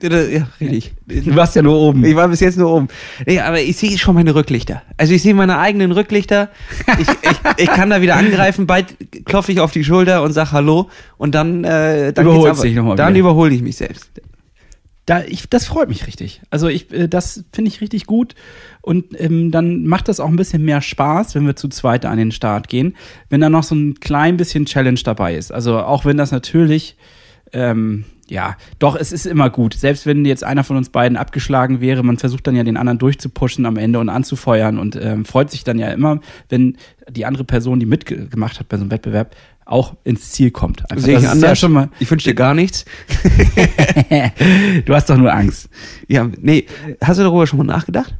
Ja, 0.02 0.46
richtig. 0.60 0.92
Du 1.06 1.34
warst 1.36 1.56
ja 1.56 1.62
nur 1.62 1.78
oben. 1.78 2.04
Ich 2.04 2.14
war 2.14 2.28
bis 2.28 2.40
jetzt 2.40 2.58
nur 2.58 2.70
oben. 2.70 2.88
Nee, 3.24 3.40
aber 3.40 3.62
ich 3.62 3.78
sehe 3.78 3.96
schon 3.96 4.14
meine 4.14 4.34
Rücklichter. 4.34 4.82
Also 4.98 5.14
ich 5.14 5.22
sehe 5.22 5.32
meine 5.32 5.58
eigenen 5.58 5.90
Rücklichter. 5.90 6.50
Ich, 7.00 7.08
ich, 7.08 7.38
ich 7.64 7.66
kann 7.68 7.88
da 7.88 8.02
wieder 8.02 8.16
angreifen. 8.16 8.66
Bald 8.66 8.94
klopfe 9.24 9.52
ich 9.52 9.60
auf 9.60 9.70
die 9.72 9.84
Schulter 9.84 10.22
und 10.22 10.32
sag 10.32 10.52
Hallo. 10.52 10.90
Und 11.16 11.34
dann, 11.34 11.64
äh, 11.64 12.12
dann 12.12 12.26
Überholst 12.26 12.62
dich 12.62 12.74
noch 12.74 12.84
mal 12.84 12.96
Dann 12.96 13.16
überhole 13.16 13.54
ich 13.54 13.62
mich 13.62 13.76
selbst. 13.76 14.10
Da, 15.06 15.22
ich, 15.22 15.48
das 15.48 15.64
freut 15.66 15.88
mich 15.88 16.06
richtig. 16.06 16.42
Also 16.50 16.68
ich, 16.68 16.92
äh, 16.92 17.08
das 17.08 17.44
finde 17.52 17.68
ich 17.70 17.80
richtig 17.80 18.04
gut. 18.06 18.34
Und 18.86 19.20
ähm, 19.20 19.50
dann 19.50 19.84
macht 19.84 20.06
das 20.06 20.20
auch 20.20 20.28
ein 20.28 20.36
bisschen 20.36 20.64
mehr 20.64 20.80
Spaß, 20.80 21.34
wenn 21.34 21.44
wir 21.44 21.56
zu 21.56 21.66
zweit 21.66 22.06
an 22.06 22.18
den 22.18 22.30
Start 22.30 22.68
gehen, 22.68 22.94
wenn 23.28 23.40
da 23.40 23.48
noch 23.48 23.64
so 23.64 23.74
ein 23.74 23.98
klein 23.98 24.36
bisschen 24.36 24.64
Challenge 24.64 25.00
dabei 25.02 25.34
ist. 25.34 25.50
Also 25.50 25.80
auch 25.80 26.04
wenn 26.04 26.16
das 26.16 26.30
natürlich, 26.30 26.96
ähm, 27.52 28.04
ja, 28.28 28.56
doch, 28.78 28.94
es 28.94 29.10
ist 29.10 29.26
immer 29.26 29.50
gut. 29.50 29.74
Selbst 29.74 30.06
wenn 30.06 30.24
jetzt 30.24 30.44
einer 30.44 30.62
von 30.62 30.76
uns 30.76 30.90
beiden 30.90 31.16
abgeschlagen 31.18 31.80
wäre, 31.80 32.04
man 32.04 32.16
versucht 32.18 32.46
dann 32.46 32.54
ja 32.54 32.62
den 32.62 32.76
anderen 32.76 33.00
durchzupushen 33.00 33.66
am 33.66 33.76
Ende 33.76 33.98
und 33.98 34.08
anzufeuern 34.08 34.78
und 34.78 34.94
ähm, 34.94 35.24
freut 35.24 35.50
sich 35.50 35.64
dann 35.64 35.80
ja 35.80 35.88
immer, 35.88 36.20
wenn 36.48 36.76
die 37.10 37.26
andere 37.26 37.42
Person, 37.42 37.80
die 37.80 37.86
mitgemacht 37.86 38.60
hat 38.60 38.68
bei 38.68 38.76
so 38.76 38.84
einem 38.84 38.92
Wettbewerb, 38.92 39.34
auch 39.64 39.96
ins 40.04 40.30
Ziel 40.30 40.52
kommt. 40.52 40.88
Einfach, 40.92 41.04
Sehe 41.04 41.14
ich 41.14 41.24
ist 41.24 41.24
ja 41.24 41.32
anders. 41.32 41.58
schon 41.58 41.72
mal, 41.72 41.88
Ich 41.98 42.08
wünsche 42.08 42.28
dir 42.28 42.36
gar 42.36 42.54
nichts. 42.54 42.84
du 44.84 44.94
hast 44.94 45.10
doch 45.10 45.16
nur 45.16 45.34
Angst. 45.34 45.68
Ja, 46.06 46.30
nee. 46.40 46.66
Hast 47.02 47.18
du 47.18 47.24
darüber 47.24 47.48
schon 47.48 47.58
mal 47.58 47.64
nachgedacht? 47.64 48.14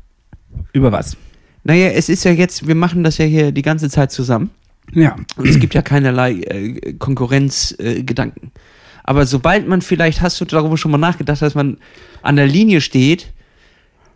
Über 0.73 0.93
was? 0.93 1.17
Naja, 1.65 1.89
es 1.89 2.09
ist 2.09 2.25
ja 2.25 2.31
jetzt, 2.31 2.69
wir 2.69 2.75
machen 2.75 3.03
das 3.03 3.19
ja 3.19 3.25
hier 3.25 3.53
die 3.53 3.63
ganze 3.63 3.91
Zeit 3.91 4.13
zusammen. 4.13 4.51
Ja. 4.93 5.17
Und 5.37 5.49
es 5.49 5.59
gibt 5.59 5.75
ja 5.75 5.83
keinerlei 5.83 6.35
äh, 6.35 6.93
Konkurrenzgedanken. 6.95 8.49
Äh. 8.55 8.59
Aber 9.03 9.27
sobald 9.27 9.69
man 9.69 9.83
vielleicht, 9.83 10.21
hast 10.21 10.41
du 10.41 10.45
darüber 10.45 10.77
schon 10.77 10.91
mal 10.91 10.99
nachgedacht, 10.99 11.41
dass 11.41 11.55
man 11.55 11.79
an 12.23 12.37
der 12.37 12.47
Linie 12.47 12.81
steht 12.81 13.33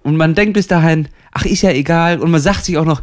und 0.03 0.17
man 0.17 0.35
denkt 0.35 0.55
bis 0.55 0.67
dahin, 0.67 1.09
ach, 1.33 1.45
ist 1.45 1.63
ja 1.63 1.71
egal, 1.71 2.21
und 2.21 2.31
man 2.31 2.41
sagt 2.41 2.65
sich 2.65 2.77
auch 2.77 2.85
noch, 2.85 3.03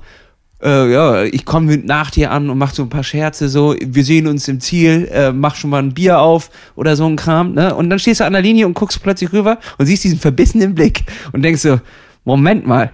äh, 0.61 0.91
ja, 0.91 1.23
ich 1.23 1.45
komme 1.45 1.77
nach 1.77 2.11
dir 2.11 2.31
an 2.31 2.49
und 2.49 2.57
mach 2.57 2.73
so 2.73 2.83
ein 2.83 2.89
paar 2.89 3.03
Scherze, 3.03 3.47
so, 3.47 3.75
wir 3.79 4.03
sehen 4.03 4.27
uns 4.27 4.47
im 4.47 4.59
Ziel, 4.59 5.07
äh, 5.11 5.31
mach 5.31 5.55
schon 5.55 5.69
mal 5.69 5.81
ein 5.81 5.93
Bier 5.93 6.19
auf 6.19 6.49
oder 6.75 6.95
so 6.95 7.05
ein 7.05 7.15
Kram, 7.15 7.53
ne? 7.53 7.75
Und 7.75 7.89
dann 7.89 7.99
stehst 7.99 8.19
du 8.19 8.25
an 8.25 8.33
der 8.33 8.41
Linie 8.41 8.65
und 8.65 8.73
guckst 8.73 9.01
plötzlich 9.03 9.31
rüber 9.31 9.59
und 9.77 9.85
siehst 9.85 10.03
diesen 10.03 10.19
verbissenen 10.19 10.73
Blick 10.73 11.03
und 11.31 11.43
denkst 11.43 11.61
so, 11.61 11.79
Moment 12.25 12.65
mal, 12.65 12.91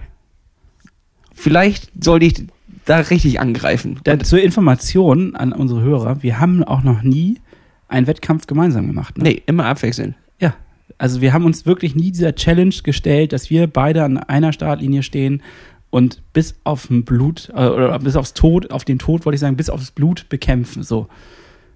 vielleicht 1.34 1.90
sollte 2.02 2.26
ich 2.26 2.46
da 2.84 2.98
richtig 2.98 3.40
angreifen. 3.40 4.00
Da, 4.04 4.18
zur 4.18 4.42
Information 4.42 5.36
an 5.36 5.52
unsere 5.52 5.80
Hörer, 5.82 6.22
wir 6.22 6.38
haben 6.40 6.62
auch 6.64 6.82
noch 6.82 7.02
nie 7.02 7.40
einen 7.88 8.06
Wettkampf 8.06 8.46
gemeinsam 8.46 8.86
gemacht. 8.86 9.18
Ne? 9.18 9.24
Nee, 9.24 9.42
immer 9.46 9.66
abwechseln. 9.66 10.14
Ja. 10.40 10.54
Also 10.98 11.20
wir 11.20 11.32
haben 11.32 11.44
uns 11.44 11.66
wirklich 11.66 11.94
nie 11.94 12.10
dieser 12.10 12.34
Challenge 12.34 12.74
gestellt, 12.82 13.32
dass 13.32 13.50
wir 13.50 13.66
beide 13.66 14.04
an 14.04 14.18
einer 14.18 14.52
Startlinie 14.52 15.02
stehen 15.02 15.42
und 15.90 16.22
bis 16.32 16.56
auf 16.64 16.88
den 16.88 17.04
Blut, 17.04 17.50
äh, 17.54 17.66
oder 17.66 17.98
bis 17.98 18.16
aufs 18.16 18.34
Tod, 18.34 18.70
auf 18.72 18.84
den 18.84 18.98
Tod 18.98 19.24
wollte 19.24 19.34
ich 19.34 19.40
sagen, 19.40 19.56
bis 19.56 19.70
aufs 19.70 19.90
Blut 19.92 20.28
bekämpfen. 20.28 20.82
So. 20.82 21.08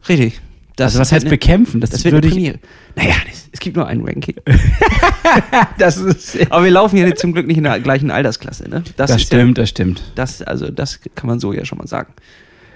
Richtig. 0.09 0.41
Also 0.87 0.99
was 1.01 1.13
heißt 1.13 1.25
eine- 1.25 1.31
bekämpfen? 1.31 1.81
Das, 1.81 1.91
Das 1.91 2.05
wird 2.05 2.15
würde 2.15 2.29
eine 2.29 2.39
ich. 2.39 2.59
Naja, 2.97 3.15
das, 3.29 3.49
es 3.53 3.61
gibt 3.61 3.77
nur 3.77 3.87
ein 3.87 4.01
Ranking. 4.03 4.37
Das, 5.79 5.97
ist, 5.99 6.51
Aber 6.51 6.65
wir 6.65 6.71
laufen 6.71 6.97
ja 6.97 7.15
zum 7.15 7.33
Glück 7.33 7.47
nicht 7.47 7.59
in 7.59 7.65
der 7.65 7.79
gleichen 7.81 8.11
Altersklasse, 8.11 8.69
ne? 8.69 8.83
das, 8.97 9.11
ist 9.11 9.23
stimmt, 9.23 9.59
das 9.59 9.69
stimmt. 9.69 9.99
Ja, 10.01 10.05
das, 10.17 10.43
also, 10.43 10.71
das 10.71 11.01
kann 11.15 11.27
man 11.29 11.39
so 11.41 11.53
ja 11.53 11.65
schon 11.65 11.79
mal 11.79 11.87
sagen. 11.87 12.13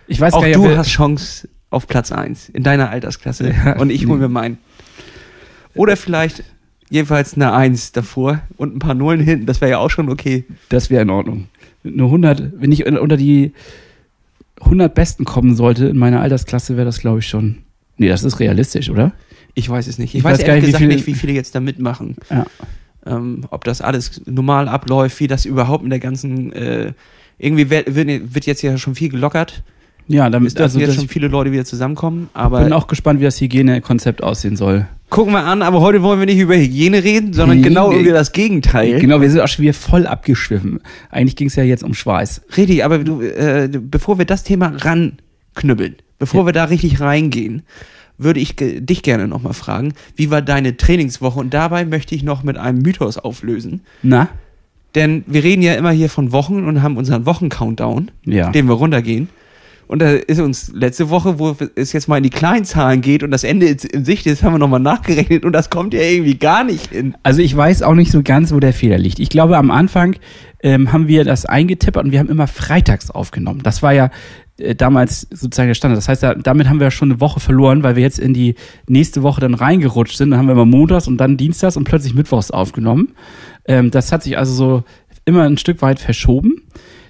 Ich 0.07 0.21
weiß 0.21 0.35
Auch 0.35 0.41
gar 0.43 0.49
nicht, 0.49 0.57
du 0.57 0.77
hast 0.77 0.89
Chance 0.89 1.49
auf 1.71 1.87
Platz 1.87 2.13
1 2.13 2.51
in 2.51 2.63
deiner 2.63 2.91
Altersklasse 2.91 3.51
Ja. 3.65 3.79
und 3.79 3.91
ich 3.91 4.07
hole 4.07 4.19
mir 4.19 4.29
meinen. 4.29 4.59
Oder 5.75 5.97
vielleicht 5.97 6.45
jedenfalls 6.91 7.35
eine 7.35 7.53
1 7.55 7.93
davor 7.93 8.43
und 8.59 8.77
ein 8.77 8.79
paar 8.79 8.95
Nullen 8.95 9.21
hinten, 9.21 9.47
das 9.47 9.61
wäre 9.63 9.71
ja 9.73 9.79
auch 9.79 9.91
schon 9.91 10.11
okay. 10.11 10.45
Das 10.69 10.91
wäre 10.91 11.03
in 11.03 11.11
Ordnung. 11.11 11.49
Nur 11.83 12.09
100, 12.09 12.61
wenn 12.61 12.71
ich 12.71 12.85
unter 12.87 13.17
die 13.17 13.53
100 14.61 14.95
Besten 14.95 15.25
kommen 15.25 15.57
sollte 15.57 15.87
in 15.87 15.97
meiner 15.97 16.21
Altersklasse, 16.21 16.77
wäre 16.77 16.85
das, 16.85 16.99
glaube 17.01 17.21
ich, 17.21 17.29
schon. 17.29 17.59
Nee, 17.97 18.09
das 18.09 18.23
ist 18.25 18.41
realistisch, 18.41 18.91
oder? 18.91 19.13
Ich 19.55 19.69
weiß 19.69 19.87
es 19.87 19.99
nicht. 19.99 20.15
Ich, 20.15 20.19
Ich 20.21 20.25
weiß, 20.25 20.39
weiß 20.39 20.47
gar 20.47 20.55
ehrlich 20.57 20.63
nicht, 20.65 20.69
wie 20.69 20.73
gesagt 20.73 20.83
viele- 20.85 20.95
nicht, 20.95 21.07
wie 21.07 21.15
viele 21.15 21.33
jetzt 21.35 21.55
da 21.55 21.61
mitmachen. 21.61 22.17
Ja. 22.31 22.47
Ähm, 23.05 23.45
ob 23.51 23.65
das 23.65 23.81
alles 23.81 24.23
normal 24.27 24.69
abläuft, 24.69 25.19
wie 25.21 25.27
das 25.27 25.45
überhaupt 25.45 25.85
in 25.85 25.91
der 25.91 25.99
ganzen, 25.99 26.53
äh, 26.53 26.93
irgendwie 27.39 27.69
wird, 27.69 27.95
wird 27.95 28.47
jetzt 28.47 28.63
ja 28.63 28.79
schon 28.79 28.95
viel 28.95 29.09
gelockert. 29.09 29.63
Ja, 30.09 30.29
damit, 30.31 30.53
dürfen 30.53 30.63
also 30.63 30.79
jetzt 30.81 30.95
schon 30.97 31.09
viele 31.09 31.29
Leute 31.29 31.53
wieder 31.53 31.65
zusammenkommen, 31.65 32.29
ich 32.33 32.37
aber 32.37 32.63
bin 32.65 32.73
auch 32.73 32.87
gespannt, 32.89 33.21
wie 33.21 33.25
das 33.25 33.41
Hygienekonzept 33.41 34.23
aussehen 34.23 34.57
soll. 34.57 34.87
Gucken 35.11 35.33
wir 35.33 35.45
an, 35.45 35.63
aber 35.63 35.81
heute 35.81 36.03
wollen 36.03 36.19
wir 36.19 36.27
nicht 36.27 36.39
über 36.39 36.57
Hygiene 36.57 37.05
reden, 37.05 37.33
sondern 37.33 37.59
Nee, 37.59 37.65
genau 37.65 37.93
über 37.93 38.13
das 38.13 38.33
Gegenteil. 38.33 38.99
Genau, 39.01 39.21
wir 39.21 39.31
sind 39.31 39.41
auch 39.41 39.49
schon 39.49 39.63
wieder 39.63 39.75
voll 39.75 40.07
abgeschwiffen. 40.07 40.81
Eigentlich 41.11 41.37
ging 41.37 41.49
es 41.49 41.57
ja 41.57 41.63
jetzt 41.63 41.85
um 41.85 41.95
Schweiß. 41.95 42.43
Richtig, 42.57 42.85
aber 42.85 42.99
du, 42.99 43.21
äh, 43.21 43.69
bevor 43.81 44.19
wir 44.19 44.25
das 44.25 44.43
Thema 44.43 44.73
ranknüppeln, 44.77 45.97
bevor 46.23 46.43
Ja. 46.43 46.47
wir 46.47 46.53
da 46.53 46.65
richtig 46.67 47.01
reingehen, 47.01 47.63
würde 48.17 48.39
ich 48.39 48.55
dich 48.57 49.03
gerne 49.03 49.27
nochmal 49.27 49.55
fragen, 49.55 49.93
wie 50.15 50.31
war 50.31 50.41
deine 50.41 50.77
Trainingswoche? 50.77 51.41
Und 51.41 51.53
dabei 51.53 51.85
möchte 51.85 52.15
ich 52.15 52.23
noch 52.23 52.45
mit 52.45 52.57
einem 52.57 52.79
Mythos 52.79 53.19
auflösen. 53.19 53.81
Na? 54.05 54.29
Denn 54.95 55.25
wir 55.27 55.43
reden 55.43 55.63
ja 55.63 55.75
immer 55.75 55.91
hier 55.91 56.09
von 56.09 56.31
Wochen 56.31 56.65
und 56.65 56.81
haben 56.81 56.97
unseren 56.97 57.27
Wochen-Countdown, 57.27 58.13
Ja. 58.25 58.51
den 58.53 58.67
wir 58.69 58.75
runtergehen. 58.75 59.31
Und 59.93 59.99
da 59.99 60.13
ist 60.13 60.41
uns 60.41 60.73
letzte 60.75 61.11
Woche, 61.11 61.39
wo 61.39 61.55
es 61.75 61.93
jetzt 61.93 62.09
mal 62.09 62.17
in 62.17 62.23
die 62.23 62.31
Kleinzahlen 62.31 63.03
geht 63.03 63.23
und 63.23 63.31
das 63.31 63.45
Ende 63.45 63.67
in 63.67 64.07
Sicht 64.07 64.25
ist, 64.25 64.43
haben 64.43 64.55
wir 64.55 64.59
nochmal 64.59 64.81
nachgerechnet 64.81 65.45
und 65.45 65.53
das 65.53 65.69
kommt 65.69 65.93
ja 65.93 66.01
irgendwie 66.01 66.39
gar 66.39 66.65
nicht 66.65 66.87
hin. 66.87 67.15
Also 67.23 67.43
ich 67.43 67.55
weiß 67.55 67.83
auch 67.83 67.93
nicht 67.93 68.11
so 68.11 68.23
ganz, 68.23 68.55
wo 68.55 68.59
der 68.59 68.73
Fehler 68.73 68.97
liegt. 68.97 69.19
Ich 69.19 69.29
glaube, 69.29 69.59
am 69.59 69.71
Anfang 69.71 70.17
ähm, 70.63 70.95
haben 70.95 71.09
wir 71.09 71.27
das 71.27 71.45
eingetippert 71.45 72.07
und 72.07 72.11
wir 72.11 72.21
haben 72.21 72.31
immer 72.31 72.47
freitags 72.47 73.11
aufgenommen. 73.11 73.61
Das 73.63 73.83
war 73.83 73.93
ja 73.93 74.09
äh, 74.57 74.75
damals 74.75 75.27
sozusagen 75.31 75.69
der 75.69 75.75
Standard. 75.75 75.99
Das 75.99 76.09
heißt, 76.09 76.23
da, 76.23 76.37
damit 76.37 76.71
haben 76.71 76.81
wir 76.81 76.91
schon 76.91 77.11
eine 77.11 77.21
Woche 77.21 77.41
verloren, 77.41 77.83
weil 77.83 77.95
wir 77.95 78.03
jetzt 78.03 78.19
in 78.19 78.33
die 78.33 78.55
nächste 78.89 79.23
Woche 79.23 79.43
dann 79.43 79.53
reingerutscht 79.53 80.17
sind. 80.17 80.31
Dann 80.31 80.39
haben 80.39 80.47
wir 80.47 80.53
immer 80.53 80.65
montags 80.65 81.07
und 81.07 81.19
dann 81.19 81.37
dienstags 81.37 81.77
und 81.77 81.85
plötzlich 81.85 82.15
mittwochs 82.15 82.51
aufgenommen. 82.51 83.11
Ähm, 83.67 83.91
das 83.91 84.11
hat 84.11 84.23
sich 84.23 84.39
also 84.39 84.55
so 84.55 84.85
immer 85.27 85.43
ein 85.43 85.59
Stück 85.59 85.83
weit 85.83 86.01
verschoben. 86.01 86.63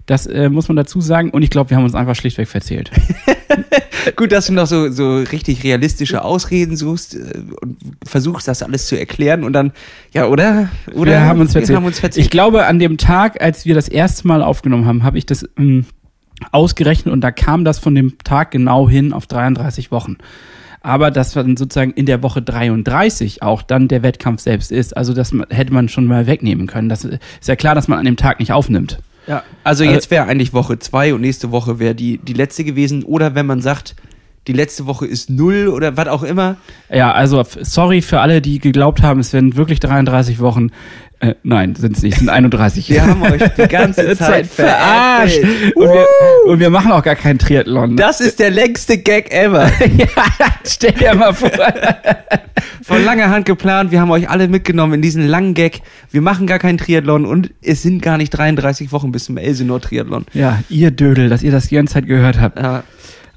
Das 0.07 0.27
äh, 0.27 0.49
muss 0.49 0.69
man 0.69 0.77
dazu 0.77 1.01
sagen. 1.01 1.31
Und 1.31 1.43
ich 1.43 1.51
glaube, 1.51 1.71
wir 1.71 1.77
haben 1.77 1.85
uns 1.85 1.95
einfach 1.95 2.17
schlichtweg 2.17 2.49
verzählt. 2.49 2.91
Gut, 4.17 4.33
dass 4.33 4.47
du 4.47 4.53
noch 4.53 4.67
so, 4.67 4.91
so 4.91 5.19
richtig 5.19 5.63
realistische 5.63 6.25
Ausreden 6.25 6.77
suchst 6.77 7.15
äh, 7.15 7.35
und 7.61 7.79
versuchst, 8.05 8.49
das 8.49 8.63
alles 8.63 8.87
zu 8.87 8.99
erklären 8.99 9.45
und 9.45 9.53
dann, 9.53 9.73
ja, 10.13 10.27
oder? 10.27 10.69
Oder 10.95 11.13
wir 11.13 11.21
haben 11.23 11.41
uns 11.41 11.55
wir 11.55 11.61
verzählt. 11.61 11.77
haben 11.77 11.85
uns 11.85 12.01
verzählt. 12.01 12.25
Ich 12.25 12.31
glaube, 12.31 12.67
an 12.67 12.79
dem 12.79 12.99
Tag, 12.99 13.41
als 13.41 13.65
wir 13.65 13.75
das 13.75 13.89
erste 13.89 14.27
Mal 14.27 14.43
aufgenommen 14.43 14.87
haben, 14.87 15.05
habe 15.05 15.19
ich 15.19 15.27
das 15.27 15.49
ähm, 15.57 15.87
ausgerechnet 16.51 17.13
und 17.13 17.21
da 17.21 17.31
kam 17.31 17.65
das 17.65 17.79
von 17.79 17.95
dem 17.95 18.19
Tag 18.25 18.51
genau 18.51 18.89
hin 18.89 19.13
auf 19.13 19.27
33 19.27 19.93
Wochen. 19.93 20.17
Aber 20.81 21.13
dass 21.13 21.33
dann 21.33 21.57
sozusagen 21.57 21.93
in 21.93 22.07
der 22.07 22.25
Woche 22.25 22.43
33 22.43 23.43
auch 23.43 23.63
dann 23.63 23.87
der 23.87 24.03
Wettkampf 24.03 24.41
selbst 24.41 24.73
ist, 24.73 24.97
also 24.97 25.15
das 25.15 25.33
hätte 25.51 25.73
man 25.73 25.89
schon 25.89 26.07
mal 26.07 26.27
wegnehmen 26.27 26.67
können. 26.67 26.89
Das 26.89 27.05
ist 27.05 27.21
ja 27.47 27.55
klar, 27.55 27.77
dass 27.77 27.87
man 27.87 28.01
an 28.01 28.05
dem 28.05 28.17
Tag 28.17 28.41
nicht 28.41 28.53
aufnimmt. 28.53 28.99
Ja, 29.27 29.43
also 29.65 29.85
jetzt 29.85 30.11
wäre 30.11 30.27
eigentlich 30.27 30.53
Woche 30.53 30.79
zwei 30.79 31.15
und 31.15 31.21
nächste 31.21 31.51
Woche 31.51 31.79
wäre 31.79 31.95
die, 31.95 32.19
die 32.19 32.33
letzte 32.33 32.65
gewesen. 32.65 33.05
Oder 33.05 33.35
wenn 33.35 33.47
man 33.47 33.61
sagt, 33.61 33.95
die 34.47 34.53
letzte 34.53 34.87
Woche 34.87 35.07
ist 35.07 35.31
null 35.31 35.69
oder 35.69 35.97
was 35.97 36.09
auch 36.09 36.23
immer. 36.23 36.57
Ja, 36.91 37.13
also 37.13 37.45
sorry 37.61 38.03
für 38.03 38.21
alle, 38.21 38.41
die 38.41 38.59
geglaubt 38.59 39.03
haben, 39.03 39.21
es 39.21 39.33
wären 39.33 39.57
wirklich 39.57 39.81
33 39.81 40.41
Wochen. 40.41 40.71
Äh, 41.23 41.37
nein, 41.45 41.77
sind 41.77 41.97
es 41.97 42.03
nicht, 42.03 42.15
es 42.15 42.19
sind 42.19 42.29
31. 42.29 42.91
Wir 42.91 43.07
haben 43.07 43.23
euch 43.23 43.41
die 43.57 43.69
ganze 43.69 44.17
Zeit 44.19 44.45
verarscht. 44.45 45.39
Und 45.77 45.89
wir, 45.89 46.07
und 46.47 46.59
wir 46.59 46.69
machen 46.69 46.91
auch 46.91 47.05
gar 47.05 47.15
keinen 47.15 47.39
Triathlon. 47.39 47.97
Das 47.97 48.21
ist 48.21 48.41
der 48.41 48.51
längste 48.51 48.99
Gag 48.99 49.33
ever. 49.33 49.67
ja, 49.97 50.07
stell 50.67 50.91
dir 50.91 51.15
mal 51.15 51.33
vor. 51.33 51.49
Von 52.83 53.05
langer 53.05 53.31
Hand 53.31 53.47
geplant. 53.47 53.93
Wir 53.93 54.01
haben 54.01 54.11
euch 54.11 54.29
alle 54.29 54.49
mitgenommen 54.49 54.95
in 54.95 55.03
diesen 55.03 55.25
langen 55.25 55.55
Gag. 55.55 55.83
Wir 56.11 56.23
machen 56.23 56.49
gar 56.49 56.59
keinen 56.59 56.79
Triathlon 56.79 57.25
und 57.25 57.51
es 57.63 57.83
sind 57.83 58.03
gar 58.03 58.19
nicht 58.19 58.31
33 58.31 58.91
Wochen 58.91 59.13
bis 59.13 59.27
zum 59.27 59.37
Elsenor 59.37 59.81
Triathlon. 59.81 60.27
Ja, 60.33 60.59
ihr 60.69 60.91
Dödel, 60.91 61.29
dass 61.29 61.45
ihr 61.45 61.53
das 61.53 61.69
die 61.69 61.77
ganze 61.77 61.95
Zeit 61.95 62.09
gehört 62.09 62.41
habt. 62.41 62.59
Ja. 62.59 62.83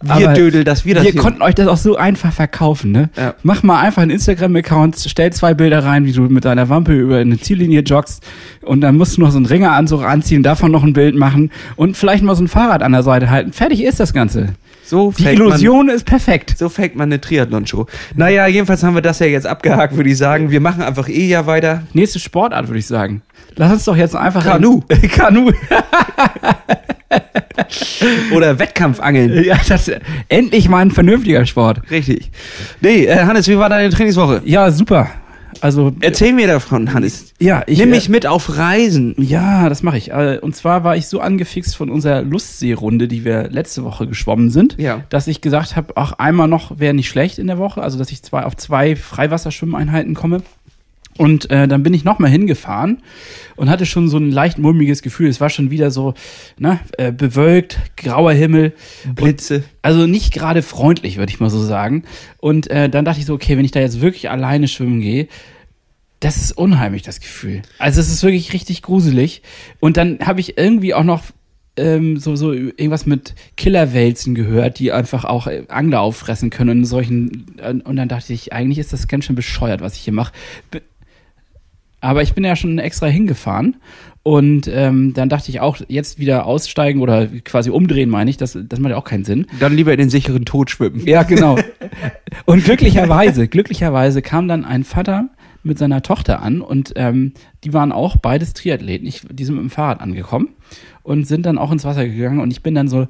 Wir 0.07 0.27
Dödel, 0.29 0.63
dass 0.63 0.85
wir 0.85 0.95
das 0.95 1.03
wir 1.05 1.11
hier- 1.11 1.21
konnten 1.21 1.41
euch 1.41 1.55
das 1.55 1.67
auch 1.67 1.77
so 1.77 1.95
einfach 1.95 2.31
verkaufen, 2.33 2.91
ne? 2.91 3.09
Ja. 3.17 3.33
Mach 3.43 3.63
mal 3.63 3.79
einfach 3.81 4.01
einen 4.01 4.11
Instagram-Account, 4.11 4.97
stell 5.07 5.31
zwei 5.33 5.53
Bilder 5.53 5.83
rein, 5.83 6.05
wie 6.05 6.11
du 6.11 6.21
mit 6.23 6.45
deiner 6.45 6.69
Wampe 6.69 6.93
über 6.93 7.17
eine 7.17 7.39
Ziellinie 7.39 7.81
joggst 7.81 8.23
und 8.61 8.81
dann 8.81 8.97
musst 8.97 9.17
du 9.17 9.21
noch 9.21 9.31
so 9.31 9.37
einen 9.37 9.45
Ringeranzug 9.45 10.03
anziehen, 10.03 10.43
davon 10.43 10.71
noch 10.71 10.83
ein 10.83 10.93
Bild 10.93 11.15
machen 11.15 11.51
und 11.75 11.97
vielleicht 11.97 12.23
mal 12.23 12.35
so 12.35 12.43
ein 12.43 12.47
Fahrrad 12.47 12.83
an 12.83 12.91
der 12.91 13.03
Seite 13.03 13.29
halten. 13.29 13.51
Fertig 13.53 13.83
ist 13.83 13.99
das 13.99 14.13
Ganze. 14.13 14.49
so 14.85 15.11
Die 15.17 15.23
fängt 15.23 15.39
man- 15.39 15.47
Illusion 15.47 15.89
ist 15.89 16.05
perfekt. 16.05 16.55
So 16.57 16.69
fängt 16.69 16.95
man 16.95 17.09
eine 17.09 17.19
Triathlon-Show. 17.19 17.87
Naja, 18.15 18.45
jedenfalls 18.47 18.83
haben 18.83 18.93
wir 18.95 19.01
das 19.01 19.17
ja 19.19 19.25
jetzt 19.25 19.47
abgehakt, 19.47 19.95
würde 19.95 20.09
ich 20.11 20.17
sagen. 20.17 20.51
Wir 20.51 20.61
machen 20.61 20.83
einfach 20.83 21.07
eh 21.09 21.27
ja 21.27 21.47
weiter. 21.47 21.81
Nächste 21.93 22.19
Sportart, 22.19 22.67
würde 22.67 22.79
ich 22.79 22.85
sagen. 22.87 23.21
Lass 23.55 23.71
uns 23.71 23.85
doch 23.85 23.95
jetzt 23.97 24.15
einfach. 24.15 24.43
Kanu. 24.43 24.81
Kanu. 25.15 25.51
Oder 28.33 28.59
Wettkampfangeln. 28.59 29.43
Ja, 29.43 29.57
das 29.67 29.91
endlich 30.29 30.69
mal 30.69 30.79
ein 30.79 30.91
vernünftiger 30.91 31.45
Sport. 31.45 31.81
Richtig. 31.91 32.31
Nee, 32.81 33.05
äh, 33.05 33.17
Hannes, 33.25 33.47
wie 33.47 33.57
war 33.57 33.69
deine 33.69 33.89
Trainingswoche? 33.89 34.41
Ja, 34.45 34.71
super. 34.71 35.09
Also 35.61 35.93
Erzähl 36.01 36.33
mir 36.33 36.47
davon, 36.47 36.93
Hannes. 36.93 37.33
ja, 37.39 37.63
ich 37.65 37.79
Nimm 37.79 37.87
äh, 37.89 37.95
mich 37.95 38.09
mit 38.09 38.27
auf 38.27 38.57
Reisen. 38.57 39.15
Ja, 39.17 39.69
das 39.69 39.83
mache 39.83 39.97
ich. 39.97 40.11
Äh, 40.11 40.39
Und 40.41 40.53
zwar 40.53 40.83
war 40.83 40.97
ich 40.97 41.07
so 41.07 41.21
angefixt 41.21 41.77
von 41.77 41.89
unserer 41.89 42.21
Lustseerunde, 42.23 43.07
die 43.07 43.23
wir 43.23 43.47
letzte 43.49 43.85
Woche 43.85 44.05
geschwommen 44.05 44.49
sind, 44.49 44.75
Ja. 44.77 45.03
dass 45.09 45.27
ich 45.27 45.39
gesagt 45.39 45.77
habe, 45.77 45.95
auch 45.95 46.11
einmal 46.13 46.49
noch 46.49 46.77
wäre 46.79 46.93
nicht 46.93 47.07
schlecht 47.07 47.39
in 47.39 47.47
der 47.47 47.57
Woche, 47.57 47.81
also 47.81 47.97
dass 47.97 48.11
ich 48.11 48.21
zwei, 48.21 48.43
auf 48.43 48.57
zwei 48.57 48.97
Freiwasserschwimmeinheiten 48.97 50.13
komme. 50.13 50.41
Und 51.17 51.49
äh, 51.49 51.67
dann 51.67 51.81
bin 51.81 51.93
ich 51.93 52.03
nochmal 52.03 52.29
hingefahren 52.29 53.01
und 53.55 53.69
hatte 53.69 53.85
schon 53.85 54.09
so 54.09 54.17
ein 54.17 54.31
leicht 54.31 54.57
mulmiges 54.57 55.01
Gefühl. 55.01 55.29
Es 55.29 55.39
war 55.39 55.49
schon 55.49 55.71
wieder 55.71 55.89
so 55.89 56.13
ne, 56.57 56.79
äh, 56.97 57.13
bewölkt, 57.13 57.79
grauer 57.95 58.33
Himmel. 58.33 58.73
Blitze. 59.13 59.63
Also 59.81 60.07
nicht 60.07 60.33
gerade 60.33 60.61
freundlich, 60.61 61.17
würde 61.17 61.31
ich 61.31 61.39
mal 61.39 61.49
so 61.49 61.63
sagen. 61.63 62.03
Und 62.37 62.69
äh, 62.69 62.89
dann 62.89 63.05
dachte 63.05 63.19
ich 63.21 63.25
so, 63.25 63.33
okay, 63.33 63.57
wenn 63.57 63.63
ich 63.63 63.71
da 63.71 63.79
jetzt 63.79 64.01
wirklich 64.01 64.29
alleine 64.29 64.67
schwimmen 64.67 64.99
gehe, 64.99 65.29
das 66.19 66.37
ist 66.37 66.57
unheimlich, 66.57 67.03
das 67.03 67.21
Gefühl. 67.21 67.61
Also 67.77 68.01
es 68.01 68.09
ist 68.09 68.23
wirklich 68.23 68.51
richtig 68.51 68.81
gruselig. 68.81 69.41
Und 69.79 69.95
dann 69.95 70.19
habe 70.19 70.41
ich 70.41 70.57
irgendwie 70.57 70.93
auch 70.93 71.03
noch 71.03 71.23
ähm, 71.77 72.17
so, 72.17 72.35
so 72.35 72.51
irgendwas 72.51 73.05
mit 73.05 73.35
Killerwälzen 73.57 74.35
gehört, 74.35 74.79
die 74.79 74.91
einfach 74.91 75.25
auch 75.25 75.47
äh, 75.47 75.63
Angler 75.67 76.01
auffressen 76.01 76.49
können 76.49 76.79
in 76.79 76.85
solchen. 76.85 77.57
äh, 77.57 77.69
Und 77.71 77.95
dann 77.95 78.09
dachte 78.09 78.33
ich, 78.33 78.53
eigentlich 78.53 78.79
ist 78.79 78.93
das 78.93 79.07
ganz 79.07 79.25
schön 79.25 79.35
bescheuert, 79.35 79.81
was 79.81 79.95
ich 79.95 80.01
hier 80.01 80.13
mache. 80.13 80.33
Be- 82.05 82.09
Aber 82.09 82.21
ich 82.23 82.33
bin 82.33 82.43
ja 82.43 82.55
schon 82.55 82.79
extra 82.79 83.07
hingefahren. 83.07 83.77
Und 84.23 84.67
ähm, 84.73 85.13
dann 85.13 85.29
dachte 85.29 85.51
ich 85.51 85.59
auch, 85.59 85.77
jetzt 85.87 86.17
wieder 86.17 86.47
aussteigen 86.47 87.01
oder 87.01 87.27
quasi 87.27 87.69
umdrehen, 87.69 88.09
meine 88.09 88.29
ich, 88.31 88.37
das, 88.37 88.57
das 88.67 88.79
macht 88.79 88.89
ja 88.89 88.97
auch 88.97 89.03
keinen 89.03 89.23
Sinn. 89.23 89.45
Dann 89.59 89.75
lieber 89.75 89.91
in 89.91 89.99
den 89.99 90.09
sicheren 90.09 90.45
Tod 90.45 90.71
schwimmen. 90.71 91.05
Ja, 91.05 91.21
genau. 91.21 91.59
Und 92.45 92.63
glücklicherweise, 92.63 93.47
glücklicherweise 93.47 94.23
kam 94.23 94.47
dann 94.47 94.65
ein 94.65 94.83
Vater 94.83 95.29
mit 95.61 95.77
seiner 95.77 96.01
Tochter 96.01 96.41
an 96.41 96.61
und 96.61 96.93
ähm, 96.95 97.33
die 97.63 97.73
waren 97.73 97.91
auch 97.91 98.17
beides 98.17 98.53
Triathleten. 98.53 99.07
Ich, 99.07 99.21
die 99.31 99.43
sind 99.45 99.55
mit 99.55 99.63
dem 99.63 99.69
Fahrrad 99.71 99.99
angekommen 99.99 100.49
und 101.01 101.27
sind 101.27 101.45
dann 101.45 101.57
auch 101.57 101.71
ins 101.71 101.85
Wasser 101.85 102.05
gegangen 102.07 102.39
und 102.39 102.51
ich 102.51 102.61
bin 102.61 102.75
dann 102.75 102.87
so 102.87 103.07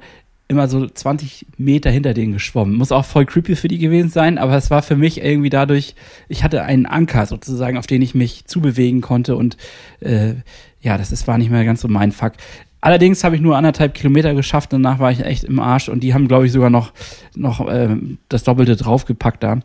immer 0.48 0.68
so 0.68 0.86
20 0.86 1.46
Meter 1.58 1.90
hinter 1.90 2.14
denen 2.14 2.32
geschwommen. 2.32 2.76
Muss 2.76 2.92
auch 2.92 3.04
voll 3.04 3.26
creepy 3.26 3.56
für 3.56 3.68
die 3.68 3.78
gewesen 3.78 4.10
sein, 4.10 4.38
aber 4.38 4.56
es 4.56 4.70
war 4.70 4.82
für 4.82 4.96
mich 4.96 5.22
irgendwie 5.22 5.50
dadurch, 5.50 5.94
ich 6.28 6.44
hatte 6.44 6.62
einen 6.62 6.86
Anker 6.86 7.26
sozusagen, 7.26 7.76
auf 7.78 7.86
den 7.86 8.02
ich 8.02 8.14
mich 8.14 8.44
zubewegen 8.46 9.00
konnte 9.00 9.36
und 9.36 9.56
äh, 10.00 10.34
ja, 10.80 10.98
das 10.98 11.10
ist, 11.10 11.26
war 11.26 11.38
nicht 11.38 11.50
mehr 11.50 11.64
ganz 11.64 11.80
so 11.80 11.88
mein 11.88 12.12
Fuck. 12.12 12.34
Allerdings 12.80 13.24
habe 13.24 13.34
ich 13.34 13.42
nur 13.42 13.56
anderthalb 13.56 13.94
Kilometer 13.94 14.34
geschafft, 14.34 14.72
danach 14.72 15.00
war 15.00 15.10
ich 15.10 15.20
echt 15.20 15.42
im 15.42 15.58
Arsch 15.58 15.88
und 15.88 16.00
die 16.00 16.14
haben, 16.14 16.28
glaube 16.28 16.46
ich, 16.46 16.52
sogar 16.52 16.70
noch, 16.70 16.92
noch 17.34 17.66
ähm, 17.68 18.18
das 18.28 18.44
Doppelte 18.44 18.76
draufgepackt 18.76 19.42
da. 19.42 19.60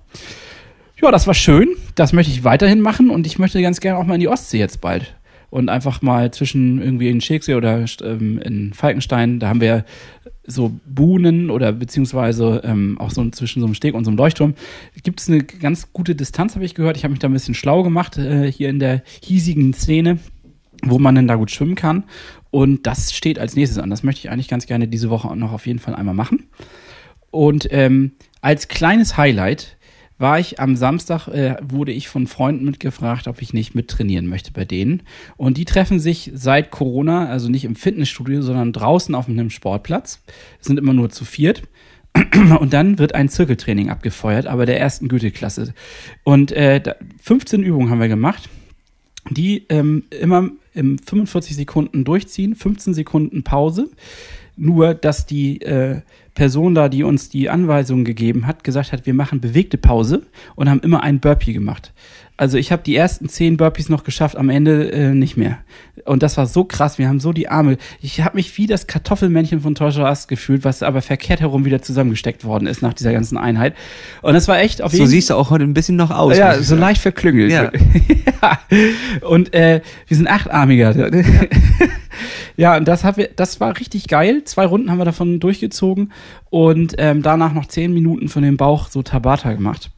Ja, 1.01 1.11
das 1.11 1.27
war 1.27 1.33
schön. 1.33 1.69
Das 1.95 2.13
möchte 2.13 2.31
ich 2.31 2.43
weiterhin 2.43 2.79
machen 2.79 3.09
und 3.09 3.25
ich 3.25 3.39
möchte 3.39 3.61
ganz 3.61 3.79
gerne 3.79 3.97
auch 3.97 4.05
mal 4.05 4.15
in 4.15 4.19
die 4.19 4.27
Ostsee 4.27 4.59
jetzt 4.59 4.81
bald. 4.81 5.15
Und 5.51 5.69
einfach 5.69 6.01
mal 6.01 6.31
zwischen 6.31 6.81
irgendwie 6.81 7.09
in 7.09 7.21
Schicksee 7.21 7.55
oder 7.55 7.85
ähm, 8.03 8.39
in 8.39 8.73
Falkenstein, 8.73 9.39
da 9.39 9.49
haben 9.49 9.61
wir 9.61 9.85
so 10.47 10.71
Buhnen 10.85 11.49
oder 11.49 11.71
beziehungsweise 11.73 12.61
ähm, 12.63 12.97
auch 12.99 13.11
so 13.11 13.29
zwischen 13.29 13.59
so 13.59 13.65
einem 13.65 13.75
Steg 13.75 13.93
und 13.93 14.05
so 14.05 14.09
einem 14.09 14.17
Leuchtturm. 14.17 14.55
Gibt 15.03 15.19
es 15.19 15.29
eine 15.29 15.43
ganz 15.43 15.91
gute 15.93 16.15
Distanz, 16.15 16.55
habe 16.55 16.65
ich 16.65 16.73
gehört. 16.73 16.97
Ich 16.97 17.03
habe 17.03 17.11
mich 17.11 17.19
da 17.19 17.27
ein 17.27 17.33
bisschen 17.33 17.53
schlau 17.53 17.83
gemacht, 17.83 18.17
äh, 18.17 18.51
hier 18.51 18.69
in 18.69 18.79
der 18.79 19.03
hiesigen 19.21 19.73
Szene, 19.73 20.19
wo 20.83 20.99
man 20.99 21.15
denn 21.15 21.27
da 21.27 21.35
gut 21.35 21.51
schwimmen 21.51 21.75
kann. 21.75 22.05
Und 22.49 22.87
das 22.87 23.13
steht 23.13 23.37
als 23.37 23.55
nächstes 23.55 23.77
an. 23.77 23.89
Das 23.89 24.03
möchte 24.03 24.19
ich 24.19 24.31
eigentlich 24.31 24.47
ganz 24.47 24.65
gerne 24.65 24.87
diese 24.87 25.09
Woche 25.09 25.29
auch 25.29 25.35
noch 25.35 25.51
auf 25.51 25.67
jeden 25.67 25.79
Fall 25.79 25.95
einmal 25.95 26.15
machen. 26.15 26.47
Und 27.29 27.67
ähm, 27.71 28.13
als 28.41 28.67
kleines 28.67 29.17
Highlight 29.17 29.77
war 30.21 30.39
ich 30.39 30.59
am 30.59 30.75
Samstag, 30.75 31.27
äh, 31.27 31.57
wurde 31.61 31.91
ich 31.91 32.07
von 32.07 32.27
Freunden 32.27 32.63
mitgefragt, 32.63 33.27
ob 33.27 33.41
ich 33.41 33.53
nicht 33.53 33.75
mittrainieren 33.75 34.27
möchte 34.27 34.51
bei 34.51 34.63
denen. 34.63 35.03
Und 35.35 35.57
die 35.57 35.65
treffen 35.65 35.99
sich 35.99 36.31
seit 36.33 36.71
Corona, 36.71 37.27
also 37.27 37.49
nicht 37.49 37.65
im 37.65 37.75
Fitnessstudio, 37.75 38.41
sondern 38.41 38.71
draußen 38.71 39.13
auf 39.15 39.27
einem 39.27 39.49
Sportplatz. 39.49 40.21
Sind 40.59 40.79
immer 40.79 40.93
nur 40.93 41.09
zu 41.09 41.25
viert. 41.25 41.63
Und 42.59 42.73
dann 42.73 42.99
wird 42.99 43.15
ein 43.15 43.29
Zirkeltraining 43.29 43.89
abgefeuert, 43.89 44.45
aber 44.45 44.65
der 44.65 44.79
ersten 44.79 45.07
Güteklasse. 45.07 45.73
Und 46.23 46.51
äh, 46.51 46.81
da, 46.81 46.95
15 47.21 47.63
Übungen 47.63 47.89
haben 47.89 48.01
wir 48.01 48.09
gemacht, 48.09 48.49
die 49.29 49.65
ähm, 49.69 50.03
immer 50.09 50.49
im 50.73 50.97
45 50.99 51.55
Sekunden 51.55 52.03
durchziehen, 52.03 52.55
15 52.55 52.93
Sekunden 52.93 53.43
Pause. 53.43 53.89
Nur, 54.55 54.93
dass 54.93 55.25
die 55.25 55.61
äh, 55.61 56.01
Person 56.33 56.75
da, 56.75 56.89
die 56.89 57.03
uns 57.03 57.29
die 57.29 57.49
Anweisungen 57.49 58.05
gegeben 58.05 58.47
hat, 58.47 58.63
gesagt 58.63 58.93
hat, 58.93 59.05
wir 59.05 59.13
machen 59.13 59.41
bewegte 59.41 59.77
Pause 59.77 60.23
und 60.55 60.69
haben 60.69 60.79
immer 60.81 61.03
einen 61.03 61.19
Burpee 61.19 61.53
gemacht. 61.53 61.93
Also 62.37 62.57
ich 62.57 62.71
habe 62.71 62.81
die 62.81 62.95
ersten 62.95 63.29
zehn 63.29 63.57
Burpees 63.57 63.89
noch 63.89 64.03
geschafft, 64.03 64.35
am 64.35 64.49
Ende 64.49 64.91
äh, 64.91 65.09
nicht 65.13 65.37
mehr. 65.37 65.59
Und 66.05 66.23
das 66.23 66.37
war 66.37 66.47
so 66.47 66.63
krass. 66.63 66.97
Wir 66.97 67.07
haben 67.07 67.19
so 67.19 67.33
die 67.33 67.49
Arme. 67.49 67.77
Ich 68.01 68.21
habe 68.21 68.35
mich 68.35 68.57
wie 68.57 68.65
das 68.65 68.87
Kartoffelmännchen 68.87 69.61
von 69.61 69.75
Toys 69.75 69.97
R 69.97 70.17
gefühlt, 70.27 70.63
was 70.63 70.81
aber 70.81 71.01
verkehrt 71.01 71.41
herum 71.41 71.65
wieder 71.65 71.81
zusammengesteckt 71.81 72.43
worden 72.43 72.67
ist 72.67 72.81
nach 72.81 72.93
dieser 72.93 73.13
ganzen 73.13 73.37
Einheit. 73.37 73.75
Und 74.23 74.33
das 74.33 74.47
war 74.47 74.59
echt 74.59 74.81
auf 74.81 74.91
jeden 74.91 75.03
Fall. 75.03 75.07
So 75.07 75.11
siehst 75.11 75.29
du 75.29 75.35
auch 75.35 75.51
heute 75.51 75.65
ein 75.65 75.75
bisschen 75.75 75.97
noch 75.97 76.09
aus. 76.09 76.35
Ja, 76.35 76.59
so 76.61 76.75
leicht 76.75 77.01
verklüngelt. 77.01 77.51
Ja. 77.51 77.71
ja. 78.41 78.59
Und 79.27 79.53
äh, 79.53 79.81
wir 80.07 80.17
sind 80.17 80.27
achtarmiger. 80.27 80.95
Ja. 80.95 81.21
ja, 82.57 82.77
und 82.77 82.87
das, 82.87 83.03
wir, 83.17 83.29
das 83.35 83.59
war 83.59 83.79
richtig 83.79 84.07
geil. 84.07 84.43
Zwei 84.45 84.65
Runden 84.65 84.89
haben 84.89 84.97
wir 84.97 85.05
davon 85.05 85.39
durchgezogen 85.39 86.11
und 86.49 86.95
ähm, 86.97 87.21
danach 87.21 87.53
noch 87.53 87.67
zehn 87.67 87.93
Minuten 87.93 88.29
von 88.29 88.41
dem 88.41 88.57
Bauch 88.57 88.89
so 88.89 89.03
Tabata 89.03 89.53
gemacht. 89.53 89.91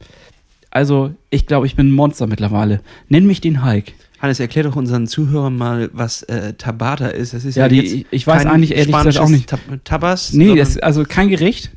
Also, 0.74 1.14
ich 1.30 1.46
glaube, 1.46 1.66
ich 1.66 1.76
bin 1.76 1.88
ein 1.88 1.92
Monster 1.92 2.26
mittlerweile. 2.26 2.80
Nenn 3.08 3.26
mich 3.26 3.40
den 3.40 3.64
Hulk. 3.64 3.92
Hannes, 4.18 4.40
erklär 4.40 4.64
doch 4.64 4.74
unseren 4.74 5.06
Zuhörern 5.06 5.56
mal, 5.56 5.88
was 5.92 6.24
äh, 6.24 6.54
Tabata 6.54 7.06
ist. 7.06 7.32
Das 7.32 7.44
ist 7.44 7.54
ja, 7.54 7.64
ja 7.64 7.68
die, 7.68 8.06
ich 8.10 8.26
weiß 8.26 8.44
eigentlich 8.46 8.72
ehrlich 8.72 8.94
gesagt 8.94 9.18
auch 9.18 9.28
nicht. 9.28 9.48
Tab 9.48 9.60
Tabas? 9.84 10.32
Nee, 10.32 10.56
das, 10.56 10.76
also 10.78 11.04
kein 11.04 11.28
Gericht. 11.28 11.70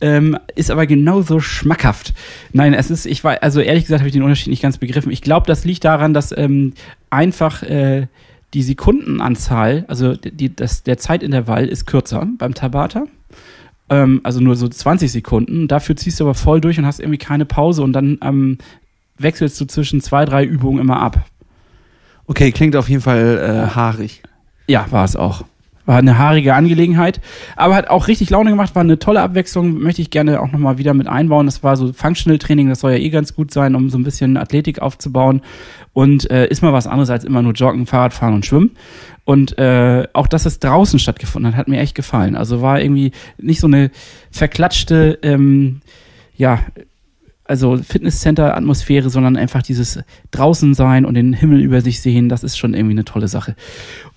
Ähm, 0.00 0.36
ist 0.56 0.72
aber 0.72 0.86
genauso 0.86 1.38
schmackhaft. 1.38 2.12
Nein, 2.52 2.74
es 2.74 2.90
ist, 2.90 3.06
ich 3.06 3.22
war, 3.22 3.40
also 3.42 3.60
ehrlich 3.60 3.84
gesagt 3.84 4.00
habe 4.00 4.08
ich 4.08 4.12
den 4.12 4.22
Unterschied 4.22 4.48
nicht 4.48 4.62
ganz 4.62 4.78
begriffen. 4.78 5.12
Ich 5.12 5.22
glaube, 5.22 5.46
das 5.46 5.64
liegt 5.64 5.84
daran, 5.84 6.12
dass 6.12 6.36
ähm, 6.36 6.72
einfach 7.10 7.62
äh, 7.62 8.08
die 8.52 8.62
Sekundenanzahl, 8.62 9.84
also 9.86 10.16
die, 10.16 10.54
das, 10.54 10.82
der 10.82 10.98
Zeitintervall 10.98 11.66
ist 11.66 11.86
kürzer 11.86 12.26
beim 12.38 12.54
Tabata 12.54 13.04
ähm, 13.90 14.20
also 14.22 14.40
nur 14.40 14.56
so 14.56 14.68
20 14.68 15.10
Sekunden. 15.10 15.68
Dafür 15.68 15.96
ziehst 15.96 16.20
du 16.20 16.24
aber 16.24 16.34
voll 16.34 16.60
durch 16.60 16.78
und 16.78 16.86
hast 16.86 17.00
irgendwie 17.00 17.18
keine 17.18 17.44
Pause 17.44 17.82
und 17.82 17.92
dann 17.92 18.18
ähm, 18.22 18.58
wechselst 19.18 19.60
du 19.60 19.66
zwischen 19.66 20.00
zwei, 20.00 20.24
drei 20.24 20.44
Übungen 20.44 20.80
immer 20.80 21.00
ab. 21.00 21.24
Okay, 22.26 22.52
klingt 22.52 22.76
auf 22.76 22.88
jeden 22.88 23.02
Fall 23.02 23.38
äh, 23.70 23.74
haarig. 23.74 24.22
Ja, 24.66 24.86
war 24.90 25.04
es 25.04 25.14
auch. 25.16 25.44
War 25.86 25.98
eine 25.98 26.16
haarige 26.16 26.54
Angelegenheit, 26.54 27.20
aber 27.56 27.74
hat 27.74 27.90
auch 27.90 28.08
richtig 28.08 28.30
Laune 28.30 28.48
gemacht, 28.48 28.74
war 28.74 28.80
eine 28.80 28.98
tolle 28.98 29.20
Abwechslung, 29.20 29.80
möchte 29.80 30.00
ich 30.00 30.08
gerne 30.08 30.40
auch 30.40 30.50
nochmal 30.50 30.78
wieder 30.78 30.94
mit 30.94 31.06
einbauen. 31.08 31.44
Das 31.44 31.62
war 31.62 31.76
so 31.76 31.92
Functional 31.92 32.38
Training, 32.38 32.70
das 32.70 32.80
soll 32.80 32.92
ja 32.92 32.98
eh 32.98 33.10
ganz 33.10 33.34
gut 33.34 33.52
sein, 33.52 33.74
um 33.74 33.90
so 33.90 33.98
ein 33.98 34.02
bisschen 34.02 34.38
Athletik 34.38 34.78
aufzubauen 34.78 35.42
und 35.92 36.30
äh, 36.30 36.46
ist 36.46 36.62
mal 36.62 36.72
was 36.72 36.86
anderes 36.86 37.10
als 37.10 37.24
immer 37.24 37.42
nur 37.42 37.52
Joggen, 37.52 37.84
Fahrradfahren 37.84 38.34
und 38.34 38.46
Schwimmen. 38.46 38.70
Und 39.24 39.58
äh, 39.58 40.06
auch, 40.12 40.26
dass 40.26 40.44
es 40.44 40.58
draußen 40.58 40.98
stattgefunden 40.98 41.52
hat, 41.52 41.58
hat 41.58 41.68
mir 41.68 41.80
echt 41.80 41.94
gefallen. 41.94 42.36
Also 42.36 42.60
war 42.60 42.80
irgendwie 42.80 43.12
nicht 43.38 43.60
so 43.60 43.66
eine 43.66 43.90
verklatschte, 44.30 45.18
ähm, 45.22 45.80
ja, 46.36 46.60
also 47.46 47.76
Fitnesscenter-Atmosphäre, 47.76 49.10
sondern 49.10 49.36
einfach 49.36 49.62
dieses 49.62 50.00
draußen 50.30 50.72
sein 50.72 51.04
und 51.04 51.14
den 51.14 51.34
Himmel 51.34 51.60
über 51.60 51.82
sich 51.82 52.00
sehen, 52.00 52.30
das 52.30 52.42
ist 52.42 52.56
schon 52.56 52.72
irgendwie 52.72 52.94
eine 52.94 53.04
tolle 53.04 53.28
Sache. 53.28 53.54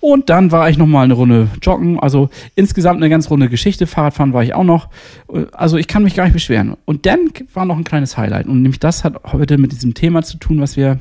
Und 0.00 0.30
dann 0.30 0.50
war 0.50 0.70
ich 0.70 0.78
noch 0.78 0.86
mal 0.86 1.04
eine 1.04 1.12
Runde 1.12 1.48
joggen, 1.60 2.00
also 2.00 2.30
insgesamt 2.54 2.96
eine 2.96 3.10
ganz 3.10 3.30
runde 3.30 3.50
Geschichte. 3.50 3.86
Fahrradfahren 3.86 4.32
war 4.32 4.42
ich 4.42 4.54
auch 4.54 4.64
noch. 4.64 4.88
Also 5.52 5.76
ich 5.76 5.88
kann 5.88 6.04
mich 6.04 6.14
gar 6.14 6.24
nicht 6.24 6.32
beschweren. 6.32 6.76
Und 6.86 7.04
dann 7.04 7.30
war 7.52 7.66
noch 7.66 7.76
ein 7.76 7.84
kleines 7.84 8.16
Highlight 8.16 8.46
und 8.46 8.62
nämlich 8.62 8.80
das 8.80 9.04
hat 9.04 9.20
heute 9.32 9.58
mit 9.58 9.72
diesem 9.72 9.92
Thema 9.92 10.22
zu 10.22 10.38
tun, 10.38 10.60
was 10.60 10.76
wir 10.76 10.98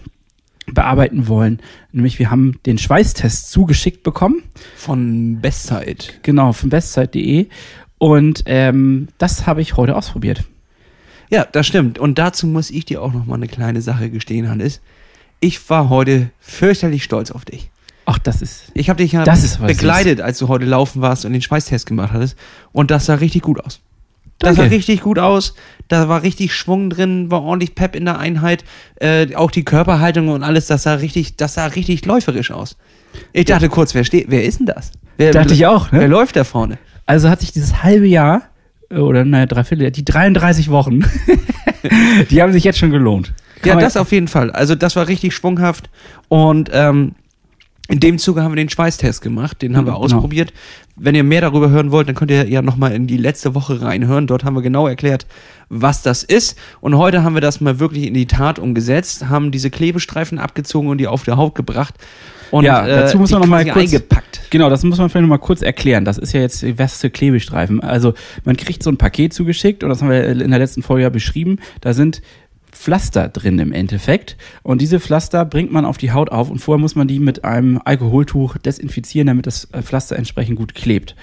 bearbeiten 0.74 1.28
wollen. 1.28 1.60
Nämlich 1.92 2.20
wir 2.20 2.30
haben 2.30 2.60
den 2.66 2.78
Schweißtest 2.78 3.52
zugeschickt 3.52 4.04
bekommen. 4.04 4.44
Von 4.76 5.40
Bestzeit. 5.42 6.20
Genau, 6.24 6.54
von 6.54 6.70
bestzeit.de. 6.70 7.48
Und 7.98 8.44
ähm, 8.46 9.08
das 9.18 9.48
habe 9.48 9.62
ich 9.62 9.78
heute 9.78 9.96
ausprobiert. 9.96 10.44
Ja, 11.30 11.46
das 11.46 11.68
stimmt. 11.68 12.00
Und 12.00 12.20
dazu 12.20 12.48
muss 12.48 12.70
ich 12.70 12.86
dir 12.86 13.02
auch 13.02 13.14
noch 13.14 13.26
mal 13.26 13.36
eine 13.36 13.48
kleine 13.48 13.82
Sache 13.82 14.10
gestehen, 14.10 14.50
Hannes. 14.50 14.82
Ich 15.40 15.70
war 15.70 15.90
heute 15.90 16.30
fürchterlich 16.40 17.04
stolz 17.04 17.32
auf 17.32 17.46
dich. 17.46 17.70
Ach, 18.06 18.18
das 18.18 18.42
ist. 18.42 18.72
Ich 18.74 18.90
habe 18.90 19.04
dich 19.04 19.12
ja 19.12 19.26
begleitet, 19.66 20.22
als 20.22 20.40
du 20.40 20.48
heute 20.48 20.66
laufen 20.66 21.02
warst 21.02 21.26
und 21.26 21.34
den 21.34 21.42
Schweißtest 21.42 21.86
gemacht 21.86 22.14
hattest. 22.14 22.38
Und 22.72 22.90
das 22.90 23.06
sah 23.06 23.16
richtig 23.16 23.42
gut 23.42 23.60
aus. 23.60 23.82
Das 24.39 24.56
Danke. 24.56 24.70
sah 24.70 24.75
richtig 24.75 25.01
gut 25.01 25.20
aus. 25.20 25.56
Da 25.88 26.10
war 26.10 26.22
richtig 26.22 26.53
Schwung 26.53 26.89
drin, 26.89 27.32
war 27.32 27.41
ordentlich 27.41 27.75
Pep 27.75 27.96
in 27.96 28.06
der 28.06 28.20
Einheit. 28.20 28.63
Äh, 29.00 29.34
auch 29.36 29.51
die 29.51 29.63
Körperhaltung 29.63 30.29
und 30.29 30.44
alles, 30.44 30.67
das 30.67 30.84
sah 30.84 30.96
richtig, 30.96 31.38
das 31.38 31.56
sah 31.56 31.67
richtig 31.67 32.06
läuferisch 32.06 32.52
aus. 32.52 32.78
Ich 33.34 33.45
dachte 33.45 33.69
kurz, 33.69 33.95
wer 33.95 34.04
steht, 34.04 34.26
wer 34.30 34.43
ist 34.43 34.60
denn 34.60 34.67
das? 34.67 34.91
Wer, 35.17 35.32
dachte 35.32 35.54
ich 35.54 35.65
auch. 35.65 35.91
Ne? 35.91 36.02
Wer 36.02 36.08
läuft 36.08 36.36
da 36.36 36.43
vorne? 36.43 36.78
Also 37.06 37.30
hat 37.30 37.39
sich 37.39 37.52
dieses 37.52 37.84
halbe 37.84 38.06
Jahr 38.06 38.43
oder 38.91 39.26
naja, 39.26 39.45
dreiviertel, 39.45 39.91
die 39.91 40.06
33 40.06 40.69
Wochen, 40.69 41.04
die 42.30 42.41
haben 42.41 42.54
sich 42.54 42.63
jetzt 42.63 42.80
schon 42.80 42.91
gelohnt. 42.91 43.34
Kann 43.62 43.80
ja, 43.80 43.84
das 43.84 43.97
auf 43.97 44.12
jeden 44.12 44.28
Fall. 44.28 44.52
Also 44.52 44.76
das 44.76 44.95
war 44.95 45.08
richtig 45.08 45.34
schwunghaft 45.34 45.89
und 46.28 46.69
ähm, 46.73 47.15
in 47.88 48.00
dem 48.00 48.17
Zuge 48.17 48.43
haben 48.43 48.52
wir 48.52 48.58
den 48.58 48.69
Schweißtest 48.69 49.21
gemacht, 49.21 49.62
den 49.62 49.78
haben 49.78 49.86
wir 49.86 49.93
genau. 49.93 50.04
ausprobiert. 50.04 50.52
Wenn 50.95 51.15
ihr 51.15 51.23
mehr 51.23 51.41
darüber 51.41 51.69
hören 51.69 51.91
wollt, 51.91 52.08
dann 52.08 52.15
könnt 52.15 52.32
ihr 52.32 52.47
ja 52.50 52.62
nochmal 52.62 52.91
in 52.93 53.08
die 53.08 53.17
letzte 53.17 53.56
Woche 53.56 53.82
reinhören. 53.82 54.28
Dort 54.28 54.43
haben 54.43 54.56
wir 54.56 54.62
genau 54.62 54.88
erklärt, 54.88 55.26
was 55.69 56.02
das 56.02 56.23
ist. 56.23 56.58
Und 56.82 56.97
heute 56.97 57.23
haben 57.23 57.36
wir 57.36 57.41
das 57.41 57.62
mal 57.62 57.80
wirklich 57.80 58.08
in 58.08 58.13
die 58.13 58.26
Tat 58.26 58.60
umgesetzt, 58.60 59.30
haben 59.30 59.52
diese 59.52 59.69
Klebestreifen 59.69 60.39
abgezogen 60.39 60.89
und 60.89 60.97
die 60.97 61.08
auf 61.08 61.23
der 61.23 61.38
Haut 61.38 61.56
gebracht. 61.56 61.95
Und, 62.52 62.63
ja, 62.63 62.86
dazu 62.88 63.17
muss 63.17 63.32
man 63.32 63.41
noch 63.41 63.47
mal 63.47 63.63
kurz, 63.65 63.93
eingepackt. 63.93 64.41
Genau, 64.50 64.69
das 64.69 64.84
muss 64.84 64.97
man 64.97 65.10
vielleicht 65.10 65.23
noch 65.23 65.30
mal 65.30 65.38
kurz 65.38 65.62
erklären. 65.62 66.06
Das 66.06 66.17
ist 66.17 66.34
ja 66.34 66.41
jetzt 66.41 66.65
was 66.78 67.00
für 67.00 67.10
Klebestreifen. 67.10 67.82
Also 67.82 68.13
man 68.45 68.56
kriegt 68.58 68.84
so 68.84 68.89
ein 68.89 68.97
Paket 68.97 69.34
zugeschickt 69.34 69.84
und 69.84 69.89
das 69.89 70.02
haben 70.02 70.10
wir 70.10 70.23
in 70.26 70.50
der 70.50 70.60
letzten 70.60 70.82
Folge 70.82 71.04
ja 71.04 71.10
beschrieben. 71.10 71.60
Da 71.82 71.93
sind 71.93 72.21
Pflaster 72.71 73.30
drin 73.30 73.60
im 73.60 73.71
Endeffekt. 73.71 74.38
Und 74.63 74.82
diese 74.82 74.99
Pflaster 74.99 75.45
bringt 75.45 75.71
man 75.71 75.86
auf 75.86 75.97
die 75.97 76.12
Haut 76.12 76.32
auf 76.32 76.49
und 76.49 76.60
vorher 76.60 76.80
muss 76.80 76.95
man 76.95 77.08
die 77.08 77.19
mit 77.19 77.43
einem 77.43 77.82
Alkoholtuch 77.84 78.58
desinfizieren, 78.58 79.27
damit 79.27 79.47
das 79.47 79.65
äh, 79.71 79.82
Pflaster 79.82 80.15
entsprechend 80.15 80.58
gut 80.58 80.75
klebt. 80.75 81.15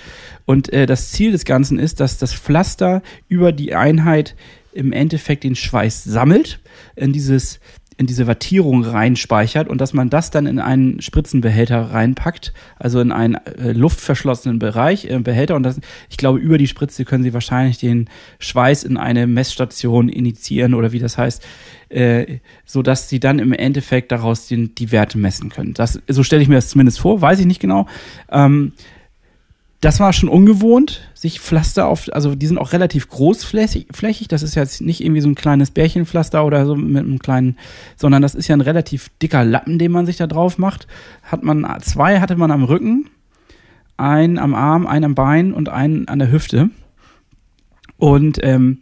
Und 0.47 0.73
äh, 0.73 0.87
das 0.87 1.13
Ziel 1.13 1.33
des 1.33 1.45
Ganzen 1.45 1.79
ist, 1.79 2.01
dass 2.01 2.19
das 2.19 2.35
Pflaster 2.35 3.03
über 3.29 3.53
die 3.53 3.75
Einheit 3.75 4.35
im 4.73 4.93
Endeffekt 4.93 5.45
den 5.45 5.55
Schweiß 5.55 6.05
sammelt, 6.05 6.61
in 6.97 7.13
dieses 7.13 7.61
in 7.97 8.07
diese 8.07 8.27
Wattierung 8.27 8.83
reinspeichert 8.85 9.69
und 9.69 9.81
dass 9.81 9.93
man 9.93 10.11
das 10.11 10.31
dann 10.31 10.47
in 10.47 10.59
einen 10.59 11.01
Spritzenbehälter 11.01 11.93
reinpackt, 11.93 12.53
also 12.79 13.01
in 13.01 13.13
einen 13.13 13.35
äh, 13.35 13.73
luftverschlossenen 13.73 14.59
Bereich, 14.59 15.05
äh, 15.07 15.19
Behälter 15.19 15.55
und 15.55 15.63
das, 15.63 15.81
ich 16.11 16.17
glaube, 16.17 16.39
über 16.39 16.59
die 16.59 16.67
Spritze 16.67 17.05
können 17.05 17.23
Sie 17.23 17.35
wahrscheinlich 17.35 17.79
den 17.79 18.09
Schweiß 18.41 18.83
in 18.85 18.97
eine 18.97 19.27
Messstation 19.27 20.09
initiieren 20.09 20.75
oder 20.75 20.93
wie 20.93 20.99
das 20.99 21.19
heißt, 21.19 21.45
äh, 21.91 22.39
so 22.65 22.83
dass 22.83 23.09
Sie 23.09 23.21
dann 23.21 23.39
im 23.39 23.53
Endeffekt 23.53 24.11
daraus 24.11 24.49
den, 24.49 24.75
die 24.75 24.91
Werte 24.91 25.17
messen 25.19 25.51
können. 25.51 25.75
Das, 25.75 26.01
so 26.09 26.23
stelle 26.25 26.43
ich 26.43 26.49
mir 26.49 26.57
das 26.57 26.69
zumindest 26.69 26.99
vor, 26.99 27.21
weiß 27.21 27.39
ich 27.39 27.47
nicht 27.47 27.61
genau. 27.61 27.87
Ähm, 28.31 28.73
das 29.81 30.01
war 30.01 30.13
schon 30.15 30.31
ungewohnt, 30.31 31.03
sich 31.25 31.41
Pflaster 31.41 31.87
auf, 31.87 32.11
also 32.13 32.35
die 32.35 32.47
sind 32.47 32.59
auch 32.59 32.75
relativ 32.75 33.09
großflächig, 33.09 33.87
flächig. 33.93 34.29
das 34.29 34.43
ist 34.43 34.57
jetzt 34.57 34.83
nicht 34.83 35.03
irgendwie 35.03 35.23
so 35.23 35.29
ein 35.29 35.35
kleines 35.35 35.71
Bärchenpflaster 35.71 36.45
oder 36.45 36.67
so 36.67 36.77
mit 36.77 37.03
einem 37.03 37.19
kleinen, 37.19 37.57
sondern 37.97 38.21
das 38.21 38.35
ist 38.35 38.47
ja 38.47 38.55
ein 38.55 38.61
relativ 38.61 39.09
dicker 39.23 39.43
Lappen, 39.43 39.79
den 39.79 39.91
man 39.91 40.05
sich 40.05 40.19
da 40.19 40.27
drauf 40.27 40.59
macht. 40.59 40.87
Hat 41.23 41.43
man, 41.43 41.67
zwei 41.81 42.21
hatte 42.21 42.37
man 42.37 42.51
am 42.51 42.63
Rücken, 42.63 43.09
einen 43.97 44.39
am 44.39 44.55
Arm, 44.55 44.87
einen 44.87 45.07
am 45.07 45.15
Bein 45.15 45.55
und 45.55 45.71
einen 45.71 46.09
an 46.09 46.19
der 46.19 46.31
Hüfte. 46.31 46.69
Und 47.97 48.39
ähm, 48.43 48.81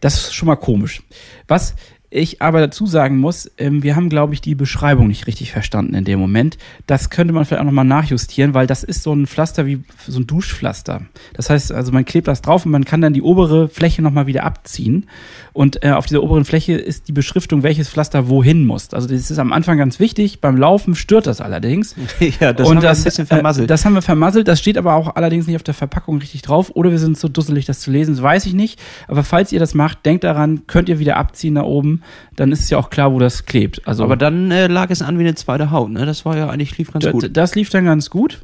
das 0.00 0.16
ist 0.16 0.34
schon 0.34 0.48
mal 0.48 0.56
komisch. 0.56 1.02
Was 1.48 1.76
ich 2.14 2.40
aber 2.40 2.60
dazu 2.60 2.86
sagen 2.86 3.18
muss, 3.18 3.50
ähm, 3.58 3.82
wir 3.82 3.96
haben, 3.96 4.08
glaube 4.08 4.34
ich, 4.34 4.40
die 4.40 4.54
Beschreibung 4.54 5.08
nicht 5.08 5.26
richtig 5.26 5.50
verstanden 5.50 5.94
in 5.94 6.04
dem 6.04 6.20
Moment. 6.20 6.58
Das 6.86 7.10
könnte 7.10 7.34
man 7.34 7.44
vielleicht 7.44 7.60
auch 7.60 7.66
nochmal 7.66 7.84
nachjustieren, 7.84 8.54
weil 8.54 8.68
das 8.68 8.84
ist 8.84 9.02
so 9.02 9.12
ein 9.12 9.26
Pflaster 9.26 9.66
wie 9.66 9.82
so 10.06 10.20
ein 10.20 10.26
Duschpflaster. 10.26 11.02
Das 11.34 11.50
heißt, 11.50 11.72
also 11.72 11.90
man 11.90 12.04
klebt 12.04 12.28
das 12.28 12.40
drauf 12.40 12.64
und 12.66 12.72
man 12.72 12.84
kann 12.84 13.00
dann 13.00 13.14
die 13.14 13.22
obere 13.22 13.68
Fläche 13.68 14.00
nochmal 14.00 14.28
wieder 14.28 14.44
abziehen. 14.44 15.06
Und 15.52 15.84
äh, 15.84 15.90
auf 15.90 16.06
dieser 16.06 16.22
oberen 16.22 16.44
Fläche 16.44 16.74
ist 16.74 17.08
die 17.08 17.12
Beschriftung, 17.12 17.64
welches 17.64 17.88
Pflaster 17.88 18.28
wohin 18.28 18.64
muss. 18.64 18.94
Also 18.94 19.08
das 19.08 19.30
ist 19.30 19.38
am 19.38 19.52
Anfang 19.52 19.76
ganz 19.76 19.98
wichtig. 19.98 20.40
Beim 20.40 20.56
Laufen 20.56 20.94
stört 20.94 21.26
das 21.26 21.40
allerdings. 21.40 21.96
ja, 22.40 22.52
das 22.52 22.68
und 22.68 22.76
haben 22.76 22.82
das, 22.82 22.98
wir 22.98 23.02
ein 23.02 23.04
bisschen 23.04 23.26
vermasselt. 23.26 23.64
Äh, 23.64 23.68
das 23.68 23.84
haben 23.84 23.94
wir 23.94 24.02
vermasselt. 24.02 24.46
Das 24.46 24.60
steht 24.60 24.78
aber 24.78 24.94
auch 24.94 25.16
allerdings 25.16 25.48
nicht 25.48 25.56
auf 25.56 25.62
der 25.64 25.74
Verpackung 25.74 26.18
richtig 26.18 26.42
drauf. 26.42 26.70
Oder 26.74 26.92
wir 26.92 26.98
sind 27.00 27.18
so 27.18 27.28
dusselig, 27.28 27.66
das 27.66 27.80
zu 27.80 27.90
lesen. 27.90 28.14
Das 28.14 28.22
weiß 28.22 28.46
ich 28.46 28.54
nicht. 28.54 28.80
Aber 29.08 29.24
falls 29.24 29.50
ihr 29.50 29.58
das 29.58 29.74
macht, 29.74 30.06
denkt 30.06 30.22
daran, 30.22 30.68
könnt 30.68 30.88
ihr 30.88 31.00
wieder 31.00 31.16
abziehen 31.16 31.56
da 31.56 31.62
oben 31.62 32.02
dann 32.36 32.52
ist 32.52 32.60
es 32.60 32.70
ja 32.70 32.78
auch 32.78 32.90
klar, 32.90 33.12
wo 33.12 33.18
das 33.18 33.46
klebt. 33.46 33.86
Also, 33.86 34.04
Aber 34.04 34.16
dann 34.16 34.50
äh, 34.50 34.66
lag 34.66 34.90
es 34.90 35.02
an 35.02 35.18
wie 35.18 35.22
eine 35.22 35.34
zweite 35.34 35.70
Haut, 35.70 35.90
ne? 35.90 36.06
Das 36.06 36.24
war 36.24 36.36
ja 36.36 36.48
eigentlich 36.48 36.76
lief 36.78 36.92
ganz 36.92 37.10
gut. 37.10 37.36
Das 37.36 37.54
lief 37.54 37.70
dann 37.70 37.84
ganz 37.84 38.10
gut. 38.10 38.42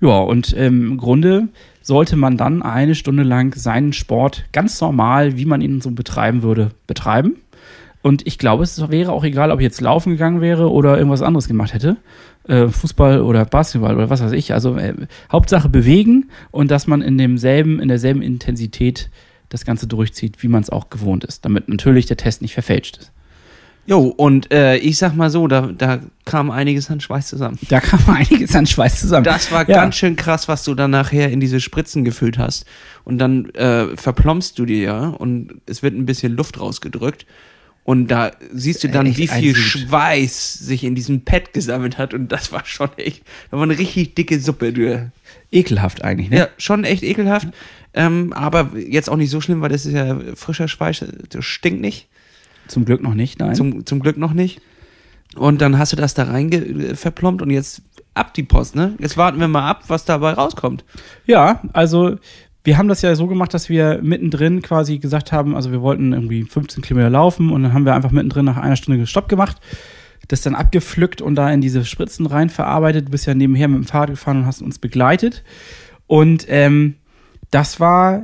Ja, 0.00 0.18
und 0.18 0.54
ähm, 0.56 0.92
im 0.92 0.96
Grunde 0.96 1.48
sollte 1.80 2.16
man 2.16 2.36
dann 2.36 2.62
eine 2.62 2.94
Stunde 2.94 3.22
lang 3.22 3.54
seinen 3.54 3.92
Sport 3.92 4.44
ganz 4.52 4.80
normal, 4.80 5.36
wie 5.36 5.44
man 5.44 5.60
ihn 5.60 5.80
so 5.80 5.90
betreiben 5.90 6.42
würde, 6.42 6.70
betreiben. 6.86 7.36
Und 8.02 8.26
ich 8.26 8.36
glaube, 8.36 8.64
es 8.64 8.90
wäre 8.90 9.12
auch 9.12 9.22
egal, 9.22 9.52
ob 9.52 9.60
ich 9.60 9.64
jetzt 9.64 9.80
laufen 9.80 10.10
gegangen 10.10 10.40
wäre 10.40 10.70
oder 10.70 10.98
irgendwas 10.98 11.22
anderes 11.22 11.46
gemacht 11.46 11.72
hätte. 11.72 11.96
Äh, 12.48 12.66
Fußball 12.66 13.20
oder 13.20 13.44
Basketball 13.44 13.94
oder 13.94 14.10
was 14.10 14.22
weiß 14.22 14.32
ich. 14.32 14.52
Also 14.52 14.76
äh, 14.76 14.94
Hauptsache 15.30 15.68
bewegen 15.68 16.30
und 16.50 16.72
dass 16.72 16.88
man 16.88 17.00
in 17.00 17.16
demselben, 17.16 17.78
in 17.80 17.86
derselben 17.86 18.22
Intensität 18.22 19.08
das 19.52 19.64
Ganze 19.64 19.86
durchzieht, 19.86 20.42
wie 20.42 20.48
man 20.48 20.62
es 20.62 20.70
auch 20.70 20.90
gewohnt 20.90 21.24
ist, 21.24 21.44
damit 21.44 21.68
natürlich 21.68 22.06
der 22.06 22.16
Test 22.16 22.42
nicht 22.42 22.54
verfälscht 22.54 22.96
ist. 22.98 23.12
Jo, 23.84 23.98
und 24.16 24.52
äh, 24.52 24.76
ich 24.76 24.96
sag 24.96 25.16
mal 25.16 25.28
so, 25.28 25.48
da, 25.48 25.62
da 25.76 25.98
kam 26.24 26.52
einiges 26.52 26.88
an 26.88 27.00
Schweiß 27.00 27.26
zusammen. 27.26 27.58
Da 27.68 27.80
kam 27.80 27.98
einiges 28.14 28.54
an 28.54 28.64
Schweiß 28.64 29.00
zusammen. 29.00 29.24
Das 29.24 29.50
war 29.50 29.68
Ja. 29.68 29.74
ganz 29.74 29.96
schön 29.96 30.14
krass, 30.14 30.46
was 30.46 30.62
du 30.62 30.76
dann 30.76 30.92
nachher 30.92 31.30
in 31.30 31.40
diese 31.40 31.58
Spritzen 31.58 32.04
gefüllt 32.04 32.38
hast. 32.38 32.64
Und 33.02 33.18
dann 33.18 33.50
äh, 33.56 33.96
verplompst 33.96 34.56
du 34.60 34.66
dir 34.66 34.78
ja 34.78 35.08
und 35.08 35.54
es 35.66 35.82
wird 35.82 35.94
ein 35.94 36.06
bisschen 36.06 36.36
Luft 36.36 36.60
rausgedrückt. 36.60 37.26
Und 37.84 38.08
da 38.08 38.30
siehst 38.52 38.84
du 38.84 38.88
dann, 38.88 39.06
Echt 39.06 39.18
wie 39.18 39.26
viel. 39.26 39.54
Schweiß 39.56 40.54
sich 40.54 40.84
in 40.84 40.94
diesem 40.94 41.24
Pad 41.24 41.52
gesammelt 41.52 41.98
hat. 41.98 42.14
Und 42.14 42.30
das 42.30 42.52
war 42.52 42.64
schon 42.64 42.90
echt, 42.96 43.22
das 43.50 43.58
war 43.58 43.62
eine 43.62 43.76
richtig 43.76 44.14
dicke 44.14 44.38
Suppe. 44.38 44.72
Du. 44.72 45.10
Ekelhaft 45.50 46.02
eigentlich, 46.04 46.30
ne? 46.30 46.38
Ja, 46.38 46.48
schon 46.58 46.84
echt 46.84 47.02
ekelhaft. 47.02 47.48
Ähm, 47.94 48.32
aber 48.32 48.70
jetzt 48.76 49.10
auch 49.10 49.16
nicht 49.16 49.30
so 49.30 49.40
schlimm, 49.40 49.60
weil 49.60 49.68
das 49.68 49.84
ist 49.84 49.94
ja 49.94 50.18
frischer 50.34 50.68
Schweiß, 50.68 51.04
das 51.28 51.44
stinkt 51.44 51.80
nicht. 51.80 52.08
Zum 52.68 52.84
Glück 52.84 53.02
noch 53.02 53.14
nicht, 53.14 53.38
nein. 53.40 53.54
Zum, 53.54 53.84
zum 53.84 54.00
Glück 54.00 54.16
noch 54.16 54.32
nicht. 54.32 54.62
Und 55.34 55.60
dann 55.60 55.78
hast 55.78 55.92
du 55.92 55.96
das 55.96 56.14
da 56.14 56.24
rein 56.24 56.94
verplombt 56.94 57.42
und 57.42 57.50
jetzt 57.50 57.82
ab 58.14 58.34
die 58.34 58.42
Post, 58.42 58.76
ne? 58.76 58.94
Jetzt 58.98 59.16
warten 59.16 59.40
wir 59.40 59.48
mal 59.48 59.68
ab, 59.68 59.84
was 59.88 60.04
dabei 60.04 60.32
rauskommt. 60.32 60.84
Ja, 61.26 61.62
also 61.72 62.16
wir 62.64 62.78
haben 62.78 62.88
das 62.88 63.02
ja 63.02 63.14
so 63.14 63.26
gemacht, 63.26 63.54
dass 63.54 63.68
wir 63.68 64.00
mittendrin 64.02 64.62
quasi 64.62 64.98
gesagt 64.98 65.32
haben, 65.32 65.56
also 65.56 65.72
wir 65.72 65.82
wollten 65.82 66.12
irgendwie 66.12 66.44
15 66.44 66.82
Kilometer 66.82 67.10
laufen 67.10 67.50
und 67.50 67.62
dann 67.62 67.72
haben 67.72 67.84
wir 67.84 67.94
einfach 67.94 68.12
mittendrin 68.12 68.44
nach 68.44 68.56
einer 68.56 68.76
Stunde 68.76 69.06
Stopp 69.06 69.28
gemacht, 69.28 69.56
das 70.28 70.42
dann 70.42 70.54
abgepflückt 70.54 71.20
und 71.20 71.34
da 71.34 71.50
in 71.50 71.60
diese 71.60 71.84
Spritzen 71.84 72.26
rein 72.26 72.50
verarbeitet. 72.50 73.06
Du 73.08 73.10
bist 73.10 73.26
ja 73.26 73.34
nebenher 73.34 73.68
mit 73.68 73.78
dem 73.78 73.84
Fahrrad 73.84 74.10
gefahren 74.10 74.38
und 74.38 74.46
hast 74.46 74.62
uns 74.62 74.78
begleitet. 74.78 75.42
Und 76.06 76.46
ähm, 76.48 76.94
das 77.50 77.80
war 77.80 78.22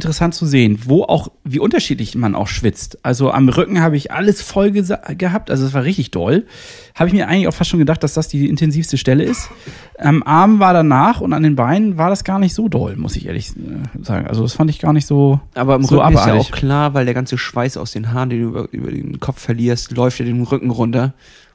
interessant 0.00 0.34
zu 0.34 0.46
sehen, 0.46 0.78
wo 0.86 1.02
auch, 1.02 1.28
wie 1.44 1.58
unterschiedlich 1.58 2.14
man 2.14 2.34
auch 2.34 2.46
schwitzt. 2.48 2.98
Also 3.02 3.30
am 3.30 3.48
Rücken 3.50 3.82
habe 3.82 3.96
ich 3.96 4.10
alles 4.12 4.40
voll 4.40 4.70
gehabt, 4.72 5.50
also 5.50 5.66
es 5.66 5.74
war 5.74 5.84
richtig 5.84 6.10
doll. 6.10 6.46
Habe 6.94 7.08
ich 7.08 7.14
mir 7.14 7.28
eigentlich 7.28 7.46
auch 7.48 7.54
fast 7.54 7.68
schon 7.68 7.78
gedacht, 7.78 8.02
dass 8.02 8.14
das 8.14 8.28
die 8.28 8.48
intensivste 8.48 8.96
Stelle 8.96 9.24
ist. 9.24 9.50
Am 9.98 10.22
Arm 10.22 10.58
war 10.58 10.72
danach 10.72 11.20
und 11.20 11.34
an 11.34 11.42
den 11.42 11.54
Beinen 11.54 11.98
war 11.98 12.08
das 12.08 12.24
gar 12.24 12.38
nicht 12.38 12.54
so 12.54 12.68
doll, 12.68 12.96
muss 12.96 13.14
ich 13.16 13.26
ehrlich 13.26 13.50
äh, 13.50 14.02
sagen. 14.02 14.26
Also 14.26 14.42
das 14.42 14.54
fand 14.54 14.70
ich 14.70 14.78
gar 14.78 14.94
nicht 14.94 15.06
so. 15.06 15.38
Aber 15.54 15.76
im 15.76 15.84
So 15.84 16.00
Rücken 16.00 16.14
ist 16.14 16.26
ja 16.26 16.32
abartig. 16.32 16.46
auch 16.46 16.56
klar, 16.56 16.94
weil 16.94 17.04
der 17.04 17.14
ganze 17.14 17.36
Schweiß 17.36 17.76
aus 17.76 17.92
den 17.92 18.12
Haaren, 18.12 18.30
den 18.30 18.40
du 18.40 18.48
über, 18.48 18.68
über 18.72 18.90
den 18.90 19.20
Kopf 19.20 19.40
verlierst, 19.40 19.92
läuft 19.92 20.18
ja 20.18 20.24
den 20.24 20.42
Rücken 20.42 20.70
runter. 20.70 21.12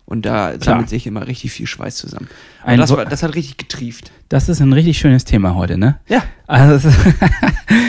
Und 0.08 0.28
da 0.28 0.54
sammelt 0.62 0.88
sich 0.88 1.08
immer 1.08 1.26
richtig 1.26 1.52
viel 1.52 1.66
Schweiß 1.66 1.96
zusammen. 1.96 2.28
Das, 2.64 2.92
war, 2.92 3.06
das 3.06 3.24
hat 3.24 3.34
richtig 3.34 3.58
getrieft. 3.58 4.12
Das 4.30 4.50
ist 4.50 4.62
ein 4.62 4.72
richtig 4.72 5.00
schönes 5.00 5.26
Thema 5.26 5.56
heute, 5.56 5.80
ne? 5.80 5.98
Ja. 6.08 6.22
Also, 6.46 6.90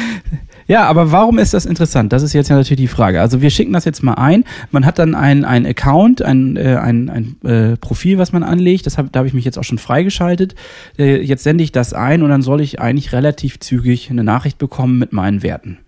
ja, 0.68 0.84
aber 0.84 1.12
warum 1.12 1.38
ist 1.38 1.54
das 1.54 1.64
interessant? 1.64 2.12
Das 2.12 2.22
ist 2.22 2.32
jetzt 2.32 2.48
ja 2.48 2.56
natürlich 2.56 2.80
die 2.80 2.88
Frage. 2.88 3.20
Also 3.20 3.40
wir 3.40 3.50
schicken 3.50 3.72
das 3.72 3.84
jetzt 3.84 4.02
mal 4.02 4.14
ein. 4.14 4.44
Man 4.70 4.84
hat 4.84 4.98
dann 4.98 5.14
ein, 5.14 5.44
ein 5.44 5.64
Account, 5.64 6.22
ein, 6.22 6.56
äh, 6.56 6.76
ein, 6.76 7.08
ein 7.08 7.48
äh, 7.48 7.76
Profil, 7.76 8.18
was 8.18 8.32
man 8.32 8.42
anlegt. 8.42 8.86
Das 8.86 8.98
hab, 8.98 9.12
da 9.12 9.18
habe 9.18 9.28
ich 9.28 9.34
mich 9.34 9.44
jetzt 9.44 9.58
auch 9.58 9.64
schon 9.64 9.78
freigeschaltet. 9.78 10.54
Äh, 10.98 11.22
jetzt 11.22 11.44
sende 11.44 11.62
ich 11.62 11.72
das 11.72 11.92
ein 11.92 12.22
und 12.22 12.30
dann 12.30 12.42
soll 12.42 12.60
ich 12.60 12.80
eigentlich 12.80 13.12
relativ 13.12 13.60
zügig 13.60 14.10
eine 14.10 14.24
Nachricht 14.24 14.58
bekommen 14.58 14.98
mit 14.98 15.12
meinen 15.12 15.42
Werten. 15.42 15.78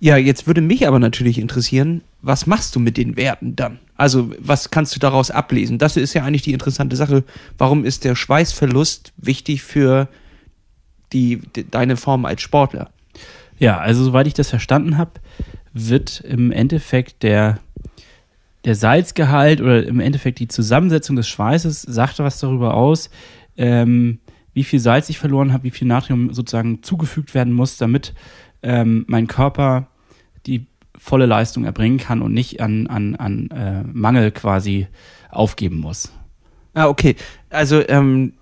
Ja, 0.00 0.16
jetzt 0.16 0.46
würde 0.46 0.60
mich 0.60 0.86
aber 0.86 0.98
natürlich 0.98 1.38
interessieren, 1.38 2.02
was 2.22 2.46
machst 2.46 2.74
du 2.76 2.80
mit 2.80 2.96
den 2.96 3.16
Werten 3.16 3.56
dann? 3.56 3.78
Also, 3.96 4.30
was 4.38 4.70
kannst 4.70 4.94
du 4.94 5.00
daraus 5.00 5.30
ablesen? 5.30 5.78
Das 5.78 5.96
ist 5.96 6.14
ja 6.14 6.24
eigentlich 6.24 6.42
die 6.42 6.52
interessante 6.52 6.94
Sache. 6.94 7.24
Warum 7.56 7.84
ist 7.84 8.04
der 8.04 8.14
Schweißverlust 8.14 9.12
wichtig 9.16 9.62
für 9.62 10.08
die, 11.12 11.38
de, 11.56 11.64
deine 11.68 11.96
Form 11.96 12.24
als 12.24 12.42
Sportler? 12.42 12.90
Ja, 13.58 13.78
also 13.78 14.04
soweit 14.04 14.26
ich 14.26 14.34
das 14.34 14.50
verstanden 14.50 14.98
habe, 14.98 15.12
wird 15.72 16.20
im 16.20 16.52
Endeffekt 16.52 17.22
der, 17.22 17.58
der 18.64 18.74
Salzgehalt 18.74 19.60
oder 19.60 19.86
im 19.86 20.00
Endeffekt 20.00 20.38
die 20.38 20.48
Zusammensetzung 20.48 21.16
des 21.16 21.28
Schweißes 21.28 21.82
sagt 21.82 22.18
was 22.18 22.40
darüber 22.40 22.74
aus, 22.74 23.10
ähm, 23.56 24.20
wie 24.54 24.64
viel 24.64 24.80
Salz 24.80 25.08
ich 25.08 25.18
verloren 25.18 25.52
habe, 25.52 25.64
wie 25.64 25.70
viel 25.70 25.86
Natrium 25.86 26.32
sozusagen 26.32 26.82
zugefügt 26.82 27.34
werden 27.34 27.52
muss, 27.52 27.76
damit 27.76 28.14
ähm, 28.62 29.04
mein 29.08 29.26
Körper 29.26 29.88
die 30.46 30.66
volle 30.96 31.26
Leistung 31.26 31.64
erbringen 31.64 31.98
kann 31.98 32.22
und 32.22 32.32
nicht 32.32 32.60
an, 32.60 32.86
an, 32.88 33.14
an 33.16 33.50
äh, 33.50 33.82
Mangel 33.84 34.32
quasi 34.32 34.88
aufgeben 35.30 35.78
muss. 35.78 36.12
Ah, 36.74 36.88
okay. 36.88 37.16
Also, 37.50 37.86
ähm, 37.88 38.34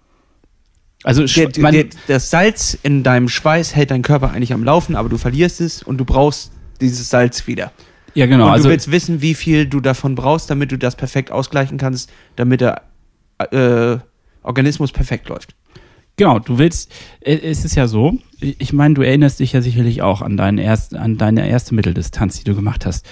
Also 1.07 1.25
der, 1.25 1.63
man, 1.63 1.73
der, 1.73 1.87
das 2.09 2.31
Salz 2.31 2.77
in 2.83 3.05
deinem 3.05 3.29
Schweiß 3.29 3.77
hält 3.77 3.93
dein 3.93 4.03
Körper 4.03 4.33
eigentlich 4.33 4.53
am 4.53 4.65
Laufen, 4.65 4.97
aber 4.97 5.09
du 5.09 5.19
verlierst 5.19 5.61
es 5.61 5.81
und 5.81 5.99
du 5.99 6.05
brauchst 6.05 6.51
dieses 6.81 7.09
Salz 7.09 7.47
wieder. 7.47 7.71
ja 8.15 8.27
genau, 8.27 8.47
und 8.47 8.51
also 8.51 8.65
du 8.65 8.71
willst 8.71 8.91
wissen, 8.91 9.23
wie 9.23 9.35
viel 9.35 9.67
du 9.67 9.81
davon 9.81 10.17
brauchst, 10.17 10.51
damit 10.51 10.73
du 10.73 10.77
das 10.77 10.97
perfekt 10.97 11.31
ausgleichen 11.31 11.79
kannst, 11.79 12.11
damit 12.35 12.61
der 12.61 12.83
äh, 13.39 13.99
Organismus 14.43 14.91
perfekt 14.91 15.29
läuft. 15.29 15.55
Genau, 16.17 16.41
du 16.41 16.59
willst, 16.59 16.93
äh, 17.21 17.37
es 17.37 17.65
ist 17.65 17.77
ja 17.77 17.87
so, 17.87 18.19
ich 18.41 18.73
meine, 18.73 18.95
du 18.95 19.03
erinnerst 19.03 19.39
dich 19.39 19.53
ja 19.53 19.63
sicherlich 19.63 20.03
auch 20.03 20.23
an, 20.23 20.37
deinen 20.37 20.59
erst, 20.59 20.97
an 20.97 21.19
deine 21.19 21.49
erste 21.49 21.73
Mitteldistanz, 21.77 22.39
die 22.39 22.45
du 22.45 22.57
gemacht 22.57 22.85
hast. 22.85 23.07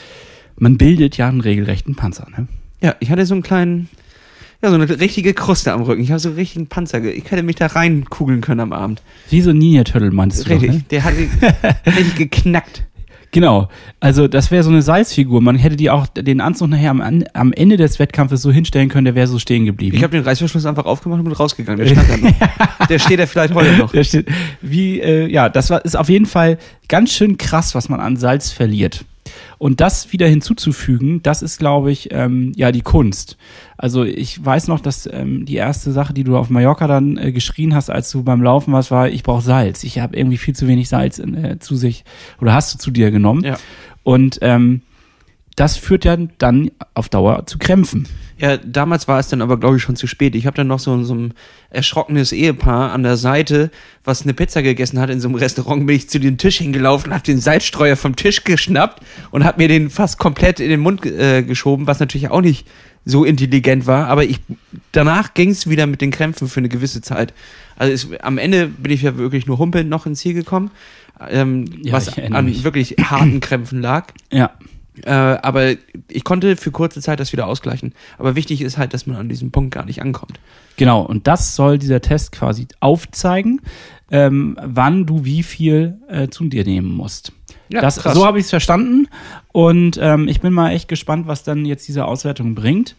Man 0.57 0.79
bildet 0.79 1.17
ja 1.17 1.29
einen 1.29 1.43
regelrechten 1.43 1.95
Panzer, 1.95 2.27
ne? 2.37 2.49
Ja, 2.81 2.97
ich 2.99 3.11
hatte 3.11 3.25
so 3.25 3.35
einen 3.35 3.45
kleinen, 3.45 3.89
ja, 4.65 4.71
so 4.71 4.77
eine 4.77 4.89
richtige 5.01 5.35
Kruste 5.35 5.73
am 5.73 5.83
Rücken. 5.83 6.03
Ich 6.03 6.11
habe 6.11 6.19
so 6.19 6.31
einen 6.31 6.39
richtigen 6.39 6.67
Panzer. 6.69 7.05
Ich 7.05 7.31
hätte 7.31 7.43
mich 7.43 7.57
da 7.57 7.67
reinkugeln 7.67 8.41
können 8.41 8.61
am 8.61 8.73
Abend. 8.73 9.03
Wie 9.29 9.43
so 9.43 9.51
ein 9.51 9.59
Ninja 9.59 9.85
Turtle 9.85 10.11
meinst 10.11 10.41
du 10.41 10.45
doch, 10.45 10.51
Richtig. 10.51 10.71
ne? 10.71 10.85
Der 10.91 11.05
hat 11.05 11.15
richtig 11.87 12.17
geknackt. 12.17 12.85
Genau. 13.31 13.69
Also 14.01 14.27
das 14.27 14.51
wäre 14.51 14.63
so 14.63 14.71
eine 14.71 14.81
Salzfigur. 14.81 15.43
Man 15.43 15.57
hätte 15.57 15.77
die 15.77 15.91
auch 15.91 16.07
den 16.07 16.41
Anzug 16.41 16.69
nachher 16.69 16.91
am, 16.91 17.25
am 17.35 17.53
Ende 17.53 17.77
des 17.77 17.99
Wettkampfes 17.99 18.41
so 18.41 18.53
hinstellen 18.53 18.89
können, 18.89 19.05
der 19.05 19.15
wäre 19.17 19.27
so 19.27 19.39
stehen 19.39 19.67
geblieben. 19.67 19.97
Ich 19.97 20.03
habe 20.03 20.17
den 20.17 20.25
Reißverschluss 20.25 20.65
einfach 20.65 20.87
aufgemacht 20.87 21.19
und 21.19 21.25
bin 21.25 21.35
rausgegangen. 21.35 21.85
Der 21.85 21.95
stand 21.95 22.09
da 22.09 22.17
noch. 22.17 22.87
Der 22.89 22.99
steht 22.99 23.19
ja 23.19 23.27
vielleicht 23.27 23.55
heute 23.55 23.77
noch. 23.77 23.93
Der 23.93 24.05
steht, 24.05 24.29
wie, 24.61 25.01
äh, 25.01 25.27
ja, 25.27 25.49
das 25.49 25.71
war, 25.71 25.85
ist 25.85 25.97
auf 25.97 26.09
jeden 26.09 26.27
Fall 26.27 26.59
ganz 26.89 27.13
schön 27.13 27.37
krass, 27.37 27.75
was 27.75 27.89
man 27.89 27.99
an 27.99 28.17
Salz 28.17 28.51
verliert. 28.51 29.05
Und 29.59 29.81
das 29.81 30.13
wieder 30.13 30.27
hinzuzufügen, 30.27 31.23
das 31.23 31.43
ist, 31.43 31.59
glaube 31.59 31.91
ich, 31.91 32.09
ähm, 32.13 32.53
ja, 32.57 32.73
die 32.73 32.83
Kunst. 32.83 33.37
Also 33.77 34.05
ich 34.05 34.45
weiß 34.45 34.69
noch, 34.69 34.81
dass 34.81 35.09
ähm, 35.11 35.47
die 35.47 35.57
erste 35.57 35.93
Sache, 35.93 36.15
die 36.15 36.25
du 36.25 36.37
auf 36.37 36.51
Mallorca 36.51 36.87
dann 36.87 37.17
äh, 37.17 37.33
geschrien 37.33 37.75
hast, 37.75 37.91
als 37.91 38.11
du 38.11 38.23
beim 38.23 38.43
Laufen 38.43 38.73
warst, 38.73 38.91
war, 38.91 39.09
ich 39.09 39.23
brauche 39.23 39.43
Salz. 39.43 39.85
Ich 39.85 39.99
habe 39.99 40.17
irgendwie 40.17 40.39
viel 40.39 40.55
zu 40.55 40.69
wenig 40.69 40.89
Salz 40.89 41.19
in, 41.19 41.35
äh, 41.35 41.59
zu 41.59 41.77
sich 41.77 42.05
oder 42.41 42.55
hast 42.55 42.75
du 42.75 42.79
zu 42.79 42.91
dir 42.91 43.11
genommen. 43.11 43.45
Ja. 43.45 43.57
Und 44.03 44.39
ähm, 44.43 44.83
das 45.57 45.77
führt 45.77 46.05
ja 46.05 46.17
dann 46.17 46.71
auf 46.95 47.09
Dauer 47.09 47.47
zu 47.47 47.59
Krämpfen. 47.59 48.09
Ja, 48.39 48.57
damals 48.57 49.07
war 49.07 49.21
es 49.21 49.29
dann 49.29 49.43
aber, 49.43 49.59
glaube 49.59 49.77
ich, 49.77 49.83
schon 49.83 49.95
zu 49.97 50.07
spät. 50.09 50.35
Ich 50.35 50.47
habe 50.47 50.57
dann 50.57 50.67
noch 50.67 50.81
so, 50.81 51.03
so 51.05 51.15
ein 51.15 51.35
erschrockenes 51.71 52.33
Ehepaar 52.33 52.91
an 52.93 53.03
der 53.05 53.17
Seite, 53.17 53.71
was 54.05 54.23
eine 54.23 54.35
Pizza 54.35 54.63
gegessen 54.63 54.99
hat 54.99 55.09
in 55.11 55.21
so 55.21 55.29
einem 55.29 55.37
Restaurant, 55.37 55.87
bin 55.87 55.95
ich 55.97 56.09
zu 56.11 56.19
dem 56.19 56.37
Tisch 56.37 56.59
hingelaufen, 56.59 57.13
habe 57.15 57.23
den 57.23 57.41
Salzstreuer 57.41 57.97
vom 57.97 58.17
Tisch 58.17 58.43
geschnappt 58.45 59.03
und 59.31 59.45
habe 59.45 59.63
mir 59.63 59.69
den 59.69 59.89
fast 59.89 60.19
komplett 60.19 60.59
in 60.59 60.69
den 60.69 60.81
Mund 60.81 61.07
äh, 61.07 61.43
geschoben, 61.45 61.87
was 61.87 62.01
natürlich 62.01 62.29
auch 62.31 62.41
nicht 62.41 62.67
so 63.05 63.25
intelligent 63.25 63.87
war. 63.87 64.09
Aber 64.09 64.25
ich 64.25 64.41
danach 64.93 65.35
ging 65.35 65.51
es 65.51 65.69
wieder 65.69 65.87
mit 65.87 66.01
den 66.01 66.11
Krämpfen 66.11 66.49
für 66.49 66.59
eine 66.59 66.69
gewisse 66.69 67.03
Zeit. 67.03 67.33
Also 67.77 67.93
es, 67.93 68.21
am 68.21 68.39
Ende 68.39 68.67
bin 68.67 68.91
ich 68.93 69.03
ja 69.03 69.17
wirklich 69.17 69.47
nur 69.47 69.59
humpelnd 69.59 69.89
noch 69.91 70.07
ins 70.07 70.21
Ziel 70.21 70.35
gekommen, 70.35 70.71
ähm, 71.31 71.67
Ja, 71.83 71.93
was 71.93 72.17
an 72.19 72.47
mich. 72.47 72.65
wirklich 72.65 72.97
harten 73.01 73.39
Krämpfen 73.41 73.81
lag. 73.81 74.09
Ja. 74.33 74.51
Äh, 75.03 75.11
aber 75.11 75.75
ich 76.09 76.25
konnte 76.25 76.57
für 76.57 76.71
kurze 76.71 77.01
Zeit 77.01 77.19
das 77.19 77.33
wieder 77.33 77.47
ausgleichen. 77.47 77.95
Aber 78.19 78.37
wichtig 78.37 78.61
ist 78.61 78.79
halt, 78.79 78.95
dass 78.95 79.07
man 79.07 79.17
an 79.17 79.29
diesem 79.29 79.51
Punkt 79.51 79.75
gar 79.75 79.85
nicht 79.85 80.01
ankommt. 80.01 80.39
Genau, 80.77 81.03
und 81.03 81.27
das 81.27 81.57
soll 81.57 81.79
dieser 81.79 82.01
Test 82.01 82.33
quasi 82.33 82.69
aufzeigen, 82.81 83.61
ähm, 84.11 84.57
wann 84.63 85.07
du 85.07 85.25
wie 85.25 85.43
viel 85.43 85.99
äh, 86.09 86.29
zu 86.29 86.45
dir 86.45 86.65
nehmen 86.65 86.93
musst. 86.93 87.33
Ja, 87.69 87.81
das, 87.81 87.97
krass. 87.97 88.15
so 88.15 88.27
habe 88.27 88.39
ich 88.39 88.45
es 88.45 88.51
verstanden 88.51 89.09
und 89.53 89.99
ähm, 90.01 90.29
ich 90.29 90.41
bin 90.41 90.53
mal 90.53 90.71
echt 90.71 90.87
gespannt, 90.87 91.27
was 91.27 91.43
dann 91.43 91.65
jetzt 91.65 91.89
diese 91.89 92.05
Auswertung 92.05 92.55
bringt. 92.55 92.95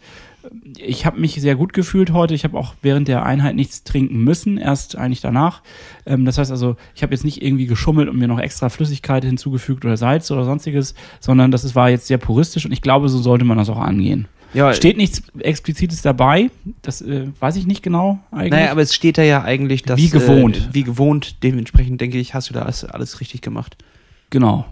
Ich 0.78 1.06
habe 1.06 1.20
mich 1.20 1.34
sehr 1.34 1.56
gut 1.56 1.72
gefühlt 1.72 2.12
heute. 2.12 2.34
Ich 2.34 2.44
habe 2.44 2.56
auch 2.58 2.74
während 2.82 3.08
der 3.08 3.24
Einheit 3.24 3.56
nichts 3.56 3.84
trinken 3.84 4.22
müssen, 4.24 4.58
erst 4.58 4.96
eigentlich 4.96 5.20
danach. 5.20 5.62
Ähm, 6.04 6.24
das 6.24 6.38
heißt 6.38 6.50
also, 6.50 6.76
ich 6.94 7.02
habe 7.02 7.14
jetzt 7.14 7.24
nicht 7.24 7.42
irgendwie 7.42 7.66
geschummelt 7.66 8.08
und 8.08 8.18
mir 8.18 8.28
noch 8.28 8.40
extra 8.40 8.68
Flüssigkeit 8.68 9.24
hinzugefügt 9.24 9.84
oder 9.84 9.96
Salz 9.96 10.30
oder 10.30 10.44
sonstiges, 10.44 10.94
sondern 11.20 11.50
das 11.50 11.74
war 11.74 11.90
jetzt 11.90 12.06
sehr 12.06 12.18
puristisch 12.18 12.64
und 12.66 12.72
ich 12.72 12.82
glaube, 12.82 13.08
so 13.08 13.18
sollte 13.18 13.44
man 13.44 13.58
das 13.58 13.68
auch 13.68 13.80
angehen. 13.80 14.28
Ja, 14.54 14.72
Steht 14.72 14.96
nichts 14.96 15.22
Explizites 15.38 16.02
dabei, 16.02 16.50
das 16.82 17.02
äh, 17.02 17.26
weiß 17.40 17.56
ich 17.56 17.66
nicht 17.66 17.82
genau 17.82 18.20
eigentlich. 18.30 18.52
Naja, 18.52 18.70
aber 18.70 18.80
es 18.80 18.94
steht 18.94 19.18
da 19.18 19.22
ja 19.22 19.42
eigentlich, 19.42 19.82
dass. 19.82 19.98
Wie 19.98 20.08
gewohnt. 20.08 20.56
Äh, 20.56 20.74
wie 20.74 20.82
gewohnt. 20.82 21.42
Dementsprechend 21.42 22.00
denke 22.00 22.18
ich, 22.18 22.32
hast 22.32 22.48
du 22.48 22.54
da 22.54 22.62
alles, 22.62 22.84
alles 22.84 23.20
richtig 23.20 23.42
gemacht. 23.42 23.76
Genau. 24.30 24.64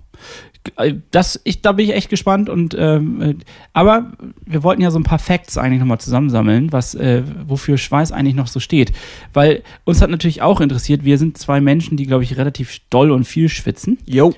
Äh, 0.77 0.95
Das, 1.11 1.41
ich, 1.45 1.63
da 1.63 1.73
bin 1.73 1.87
ich 1.87 1.95
echt 1.95 2.11
gespannt 2.11 2.49
und 2.49 2.75
ähm, 2.79 3.21
äh, 3.21 3.35
aber 3.73 4.13
wir 4.45 4.63
wollten 4.63 4.83
ja 4.83 4.91
so 4.91 4.99
ein 4.99 5.05
paar 5.05 5.19
Facts 5.19 5.59
eigentlich 5.59 5.81
nochmal 5.81 6.01
zusammensammeln, 6.01 6.73
was 6.73 6.95
äh, 6.95 7.23
wofür 7.47 7.79
Schweiß 7.79 8.13
eigentlich 8.13 8.35
noch 8.35 8.47
so 8.47 8.61
steht. 8.61 8.93
Weil 9.33 9.63
uns 9.85 10.01
hat 10.01 10.11
natürlich 10.11 10.43
auch 10.43 10.61
interessiert, 10.61 11.05
wir 11.05 11.19
sind 11.19 11.39
zwei 11.39 11.61
Menschen, 11.61 11.97
die, 11.97 12.07
glaube 12.07 12.25
ich, 12.25 12.37
relativ 12.37 12.81
doll 12.91 13.11
und 13.11 13.25
viel 13.25 13.49
schwitzen. 13.49 13.99
Jo. 14.07 14.35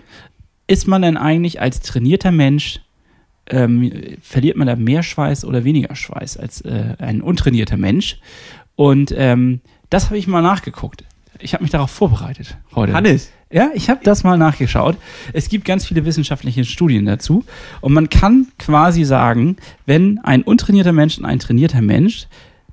Ist 0.66 0.88
man 0.88 1.02
denn 1.02 1.16
eigentlich 1.16 1.60
als 1.60 1.80
trainierter 1.80 2.32
Mensch, 2.32 2.80
ähm, 3.48 3.92
verliert 4.20 4.56
man 4.56 4.66
da 4.66 4.74
mehr 4.74 5.04
Schweiß 5.04 5.44
oder 5.44 5.62
weniger 5.62 5.94
Schweiß 5.94 6.36
als 6.36 6.60
äh, 6.62 6.96
ein 6.98 7.22
untrainierter 7.22 7.76
Mensch? 7.76 8.18
Und 8.74 9.14
ähm, 9.16 9.60
das 9.90 10.06
habe 10.06 10.18
ich 10.18 10.26
mal 10.26 10.42
nachgeguckt. 10.42 11.04
Ich 11.40 11.54
habe 11.54 11.64
mich 11.64 11.70
darauf 11.70 11.90
vorbereitet 11.90 12.56
heute. 12.74 12.92
Hannes. 12.92 13.30
Ja, 13.50 13.70
ich 13.74 13.90
habe 13.90 14.00
das 14.02 14.24
mal 14.24 14.36
nachgeschaut. 14.36 14.96
Es 15.32 15.48
gibt 15.48 15.64
ganz 15.64 15.86
viele 15.86 16.04
wissenschaftliche 16.04 16.64
Studien 16.64 17.06
dazu. 17.06 17.44
Und 17.80 17.92
man 17.92 18.08
kann 18.08 18.48
quasi 18.58 19.04
sagen, 19.04 19.56
wenn 19.86 20.18
ein 20.18 20.42
untrainierter 20.42 20.92
Mensch 20.92 21.18
und 21.18 21.24
ein 21.24 21.38
trainierter 21.38 21.82
Mensch 21.82 22.26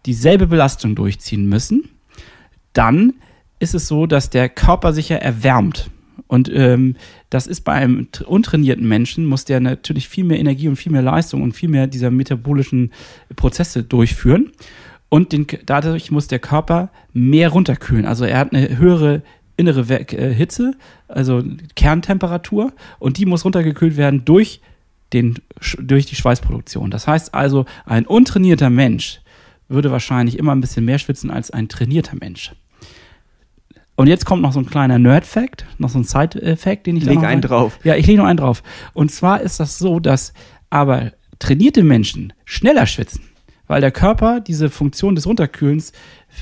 dieselbe 0.06 0.48
Belastung 0.48 0.96
durchziehen 0.96 1.48
müssen, 1.48 1.90
dann 2.74 3.14
ist 3.60 3.76
es 3.76 3.88
so, 3.88 4.08
dass 4.08 4.30
der 4.30 4.50
Körper 4.50 4.94
sich 4.94 5.10
ja 5.10 5.18
erwärmt. 5.18 5.90
Und 6.28 6.50
ähm, 6.54 6.96
das 7.30 7.46
ist 7.46 7.62
bei 7.62 7.74
einem 7.74 8.08
tr- 8.12 8.24
untrainierten 8.24 8.88
Menschen, 8.88 9.26
muss 9.26 9.46
der 9.46 9.60
natürlich 9.60 10.10
viel 10.10 10.24
mehr 10.24 10.40
Energie 10.40 10.68
und 10.68 10.76
viel 10.76 10.92
mehr 10.92 11.04
Leistung 11.04 11.44
und 11.44 11.54
viel 11.54 11.70
mehr 11.70 11.86
dieser 11.86 12.10
metabolischen 12.10 12.92
Prozesse 13.36 13.84
durchführen. 13.84 14.52
Und 15.14 15.32
den, 15.32 15.46
dadurch 15.68 16.10
muss 16.10 16.28
der 16.28 16.40
Körper 16.40 16.90
mehr 17.14 17.50
runterkühlen. 17.50 18.08
Also 18.08 18.26
er 18.26 18.40
hat 18.40 18.52
eine 18.52 18.80
höhere 18.80 19.22
innere 19.58 19.82
äh, 19.88 20.34
Hitze, 20.34 20.74
also 21.08 21.44
Kerntemperatur, 21.76 22.74
und 22.98 23.20
die 23.20 23.28
muss 23.28 23.46
runtergekühlt 23.46 23.96
werden 23.96 24.26
durch, 24.26 24.60
den, 25.14 25.36
durch 25.78 26.08
die 26.08 26.16
Schweißproduktion. 26.16 26.90
Das 26.90 27.06
heißt 27.06 27.36
also, 27.36 27.66
ein 27.86 28.08
untrainierter 28.08 28.72
Mensch 28.72 29.22
würde 29.68 29.92
wahrscheinlich 29.92 30.40
immer 30.40 30.52
ein 30.56 30.62
bisschen 30.62 30.84
mehr 30.84 30.98
schwitzen 30.98 31.30
als 31.30 31.52
ein 31.52 31.70
trainierter 31.70 32.16
Mensch. 32.20 32.56
Und 33.96 34.08
jetzt 34.08 34.26
kommt 34.26 34.42
noch 34.42 34.54
so 34.54 34.62
ein 34.62 34.66
kleiner 34.66 34.98
Nerd-Fact, 34.98 35.68
noch 35.78 35.90
so 35.90 36.00
ein 36.00 36.06
Side-Fact, 36.06 36.88
den 36.88 36.98
ich 36.98 37.04
da 37.04 37.12
Leg 37.12 37.22
noch 37.22 37.28
einen 37.28 37.42
drauf. 37.44 37.78
Ja, 37.84 37.96
ich 37.96 38.08
lege 38.08 38.18
noch 38.18 38.28
einen 38.28 38.38
drauf. 38.38 38.64
Und 38.94 39.12
zwar 39.12 39.42
ist 39.42 39.60
das 39.60 39.78
so, 39.78 40.00
dass 40.00 40.34
aber 40.72 41.12
trainierte 41.38 41.84
Menschen 41.84 42.34
schneller 42.46 42.88
schwitzen, 42.88 43.22
weil 43.68 43.82
der 43.82 43.92
Körper 43.92 44.40
diese 44.40 44.70
Funktion 44.70 45.16
des 45.16 45.26
Runterkühlens 45.26 45.94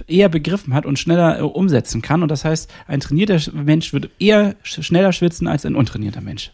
eher 0.07 0.29
begriffen 0.29 0.73
hat 0.73 0.85
und 0.85 0.99
schneller 0.99 1.39
äh, 1.39 1.41
umsetzen 1.43 2.01
kann. 2.01 2.23
Und 2.23 2.29
das 2.29 2.45
heißt, 2.45 2.71
ein 2.87 2.99
trainierter 2.99 3.35
Sch- 3.35 3.53
Mensch 3.53 3.93
wird 3.93 4.09
eher 4.19 4.55
sch 4.63 4.83
schneller 4.83 5.13
schwitzen 5.13 5.47
als 5.47 5.65
ein 5.65 5.75
untrainierter 5.75 6.21
Mensch. 6.21 6.51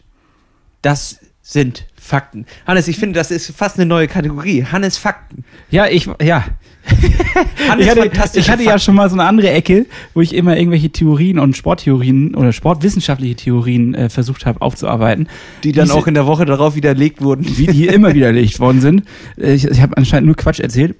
Das 0.82 1.20
sind 1.50 1.86
Fakten. 1.98 2.44
Hannes, 2.66 2.88
ich 2.88 2.98
finde, 2.98 3.18
das 3.18 3.30
ist 3.30 3.56
fast 3.56 3.76
eine 3.78 3.86
neue 3.86 4.06
Kategorie. 4.06 4.64
Hannes 4.70 4.98
Fakten. 4.98 5.44
Ja, 5.70 5.86
ich, 5.86 6.06
ja. 6.22 6.44
Hannes 7.68 7.86
Ich 7.86 7.90
hatte, 7.90 8.38
ich 8.38 8.50
hatte 8.50 8.62
ja 8.64 8.78
schon 8.78 8.94
mal 8.94 9.08
so 9.08 9.14
eine 9.16 9.24
andere 9.24 9.50
Ecke, 9.50 9.86
wo 10.12 10.20
ich 10.20 10.34
immer 10.34 10.58
irgendwelche 10.58 10.90
Theorien 10.90 11.38
und 11.38 11.56
Sporttheorien 11.56 12.34
oder 12.34 12.52
sportwissenschaftliche 12.52 13.34
Theorien 13.36 13.94
äh, 13.94 14.10
versucht 14.10 14.44
habe 14.44 14.60
aufzuarbeiten. 14.60 15.26
die 15.64 15.72
dann 15.72 15.86
diese- 15.86 15.96
auch 15.96 16.06
in 16.06 16.12
der 16.14 16.26
Woche 16.26 16.44
darauf 16.44 16.74
widerlegt 16.76 17.22
wurden. 17.22 17.46
wie 17.56 17.66
die 17.66 17.86
immer 17.88 18.14
widerlegt 18.14 18.60
worden 18.60 18.82
sind. 18.82 19.04
Äh, 19.38 19.54
Ich, 19.54 19.64
ich 19.64 19.80
habe 19.80 19.96
anscheinend 19.96 20.26
nur 20.26 20.36
Quatsch 20.36 20.60
erzählt. 20.60 20.96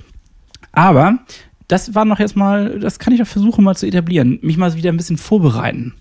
Aber 0.72 1.18
das 1.68 1.94
war 1.94 2.06
noch 2.06 2.20
jetzt 2.20 2.36
mal, 2.36 2.80
das 2.80 2.98
kann 2.98 3.12
ich 3.12 3.20
doch 3.20 3.26
versuchen 3.26 3.64
mal 3.64 3.76
zu 3.76 3.86
etablieren, 3.86 4.38
mich 4.40 4.56
mal 4.56 4.74
wieder 4.74 4.90
ein 4.90 4.96
bisschen 4.96 5.18
vorbereiten. 5.18 5.92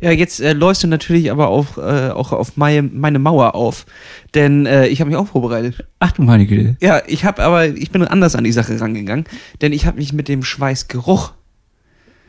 Ja, 0.00 0.10
jetzt 0.10 0.40
äh, 0.40 0.52
läufst 0.52 0.82
du 0.82 0.88
natürlich 0.88 1.30
aber 1.30 1.48
auch, 1.48 1.78
äh, 1.78 2.10
auch 2.10 2.32
auf 2.32 2.56
meine, 2.56 2.82
meine 2.82 3.18
Mauer 3.18 3.54
auf. 3.54 3.86
Denn 4.34 4.66
äh, 4.66 4.86
ich 4.88 5.00
habe 5.00 5.10
mich 5.10 5.18
auch 5.18 5.28
vorbereitet. 5.28 5.84
Ach 5.98 6.12
du 6.12 6.22
meine 6.22 6.46
Güte. 6.46 6.76
Ja, 6.80 7.02
ich 7.06 7.24
habe 7.24 7.42
aber, 7.42 7.68
ich 7.68 7.90
bin 7.90 8.02
anders 8.04 8.34
an 8.36 8.44
die 8.44 8.52
Sache 8.52 8.80
rangegangen, 8.80 9.24
denn 9.60 9.72
ich 9.72 9.86
habe 9.86 9.98
mich 9.98 10.12
mit 10.12 10.28
dem 10.28 10.42
Schweißgeruch 10.42 11.32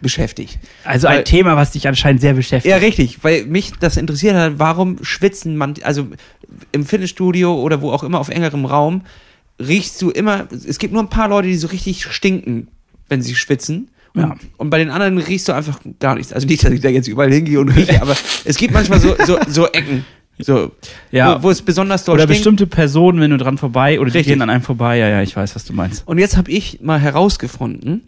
beschäftigt. 0.02 0.60
Also 0.84 1.08
Weil- 1.08 1.20
ein 1.20 1.26
Thema, 1.26 1.56
was 1.56 1.72
dich 1.72 1.88
anscheinend 1.88 2.22
sehr 2.22 2.34
beschäftigt. 2.34 2.70
Ja, 2.70 2.78
richtig, 2.78 3.24
weil 3.24 3.46
mich 3.46 3.72
das 3.80 3.98
interessiert 3.98 4.36
hat, 4.36 4.54
warum 4.58 4.98
schwitzen 5.02 5.56
man, 5.56 5.76
also 5.84 6.08
im 6.72 6.86
Fitnessstudio 6.86 7.56
oder 7.56 7.82
wo 7.82 7.92
auch 7.92 8.04
immer 8.04 8.20
auf 8.20 8.30
engerem 8.30 8.66
Raum, 8.66 9.02
riechst 9.60 10.02
du 10.02 10.10
immer, 10.10 10.48
es 10.52 10.78
gibt 10.78 10.94
nur 10.94 11.02
ein 11.02 11.10
paar 11.10 11.30
Leute, 11.30 11.48
die 11.48 11.56
so 11.56 11.68
richtig 11.68 12.06
stinken, 12.06 12.68
wenn 13.08 13.22
sie 13.22 13.36
schwitzen. 13.36 13.90
Und, 14.16 14.22
Ja. 14.22 14.36
und 14.58 14.70
bei 14.70 14.78
den 14.78 14.90
anderen 14.92 15.18
riechst 15.18 15.48
du 15.48 15.54
einfach 15.54 15.80
gar 16.00 16.16
nichts. 16.16 16.32
Also 16.34 16.46
nicht, 16.48 16.64
dass 16.64 16.72
ich 16.72 16.82
da 16.82 16.90
jetzt 16.90 17.08
überall 17.08 17.32
hingehe 17.32 17.60
und 17.60 17.70
rieche, 17.70 18.02
aber 18.02 18.16
es 18.46 18.58
gibt 18.58 18.74
manchmal 18.74 19.00
so, 19.00 19.16
so, 19.26 19.38
so 19.48 19.68
Ecken, 19.68 20.06
so, 20.40 20.72
Ja. 21.12 21.40
wo, 21.40 21.44
wo 21.48 21.50
es 21.50 21.62
besonders 21.62 22.04
doll 22.06 22.16
Oder 22.16 22.24
stinkt. 22.24 22.38
bestimmte 22.40 22.68
Personen, 22.68 23.20
wenn 23.22 23.32
du 23.32 23.38
dran 23.38 23.58
vorbei, 23.58 24.00
oder 24.00 24.12
die 24.12 24.18
Richtig. 24.20 24.34
gehen 24.34 24.42
an 24.44 24.50
einem 24.52 24.62
vorbei. 24.64 24.98
Ja, 24.98 25.08
ja, 25.10 25.22
ich 25.24 25.36
weiß, 25.36 25.56
was 25.56 25.66
du 25.66 25.74
meinst. 25.74 26.08
Und 26.08 26.20
jetzt 26.20 26.38
habe 26.38 26.52
ich 26.52 26.82
mal 26.82 27.00
herausgefunden, 27.00 28.08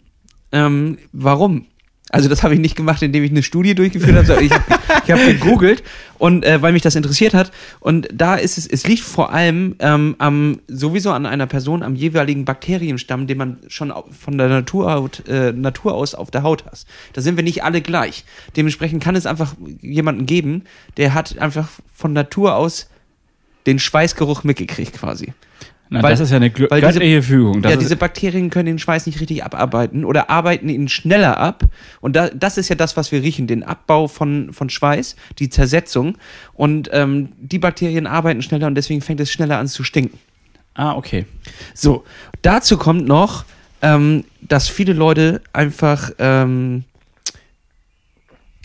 ähm, 0.52 0.98
warum. 1.12 1.66
Also 2.10 2.28
das 2.28 2.44
habe 2.44 2.54
ich 2.54 2.60
nicht 2.60 2.76
gemacht, 2.76 3.02
indem 3.02 3.24
ich 3.24 3.32
eine 3.32 3.42
Studie 3.42 3.74
durchgeführt 3.74 4.14
habe, 4.14 4.26
sondern 4.26 4.44
ich 4.44 4.52
habe 4.52 4.64
hab 5.20 5.26
gegoogelt 5.26 5.82
und 6.18 6.44
äh, 6.44 6.62
weil 6.62 6.72
mich 6.72 6.82
das 6.82 6.94
interessiert 6.94 7.34
hat. 7.34 7.50
Und 7.80 8.08
da 8.12 8.36
ist 8.36 8.58
es, 8.58 8.66
es 8.66 8.86
liegt 8.86 9.02
vor 9.02 9.32
allem 9.32 9.74
ähm, 9.80 10.14
am 10.18 10.60
sowieso 10.68 11.10
an 11.10 11.26
einer 11.26 11.46
Person, 11.46 11.82
am 11.82 11.96
jeweiligen 11.96 12.44
Bakterienstamm, 12.44 13.26
den 13.26 13.38
man 13.38 13.58
schon 13.66 13.92
von 14.18 14.38
der 14.38 14.48
Natur, 14.48 15.10
äh, 15.26 15.50
Natur 15.50 15.94
aus 15.94 16.14
auf 16.14 16.30
der 16.30 16.44
Haut 16.44 16.64
hat. 16.64 16.86
Da 17.12 17.22
sind 17.22 17.36
wir 17.36 17.42
nicht 17.42 17.64
alle 17.64 17.82
gleich. 17.82 18.24
Dementsprechend 18.56 19.02
kann 19.02 19.16
es 19.16 19.26
einfach 19.26 19.54
jemanden 19.80 20.26
geben, 20.26 20.62
der 20.96 21.12
hat 21.12 21.38
einfach 21.38 21.68
von 21.92 22.12
Natur 22.12 22.54
aus 22.54 22.88
den 23.66 23.80
Schweißgeruch 23.80 24.44
mitgekriegt 24.44 25.00
quasi. 25.00 25.32
Na, 25.88 26.02
Weil- 26.02 26.10
das 26.10 26.20
ist 26.20 26.30
ja 26.30 26.36
eine 26.36 26.50
Gl 26.50 26.68
diese- 26.68 27.22
Fügung. 27.22 27.62
Das 27.62 27.72
ja, 27.72 27.78
diese 27.78 27.96
Bakterien 27.96 28.50
können 28.50 28.66
den 28.66 28.78
Schweiß 28.78 29.06
nicht 29.06 29.20
richtig 29.20 29.44
abarbeiten 29.44 30.04
oder 30.04 30.30
arbeiten 30.30 30.68
ihn 30.68 30.88
schneller 30.88 31.38
ab. 31.38 31.64
Und 32.00 32.16
da, 32.16 32.28
das 32.30 32.58
ist 32.58 32.68
ja 32.68 32.74
das, 32.74 32.96
was 32.96 33.12
wir 33.12 33.22
riechen, 33.22 33.46
den 33.46 33.62
Abbau 33.62 34.08
von, 34.08 34.52
von 34.52 34.68
Schweiß, 34.68 35.14
die 35.38 35.48
Zersetzung. 35.48 36.18
Und 36.54 36.90
ähm, 36.92 37.28
die 37.38 37.60
Bakterien 37.60 38.06
arbeiten 38.08 38.42
schneller 38.42 38.66
und 38.66 38.74
deswegen 38.74 39.00
fängt 39.00 39.20
es 39.20 39.30
schneller 39.30 39.58
an 39.58 39.68
zu 39.68 39.84
stinken. 39.84 40.18
ah, 40.74 40.94
okay. 40.96 41.24
So, 41.72 42.04
dazu 42.42 42.76
kommt 42.76 43.06
noch, 43.06 43.44
ähm, 43.80 44.24
dass 44.42 44.68
viele 44.68 44.92
Leute 44.92 45.40
einfach, 45.52 46.10
ähm, 46.18 46.84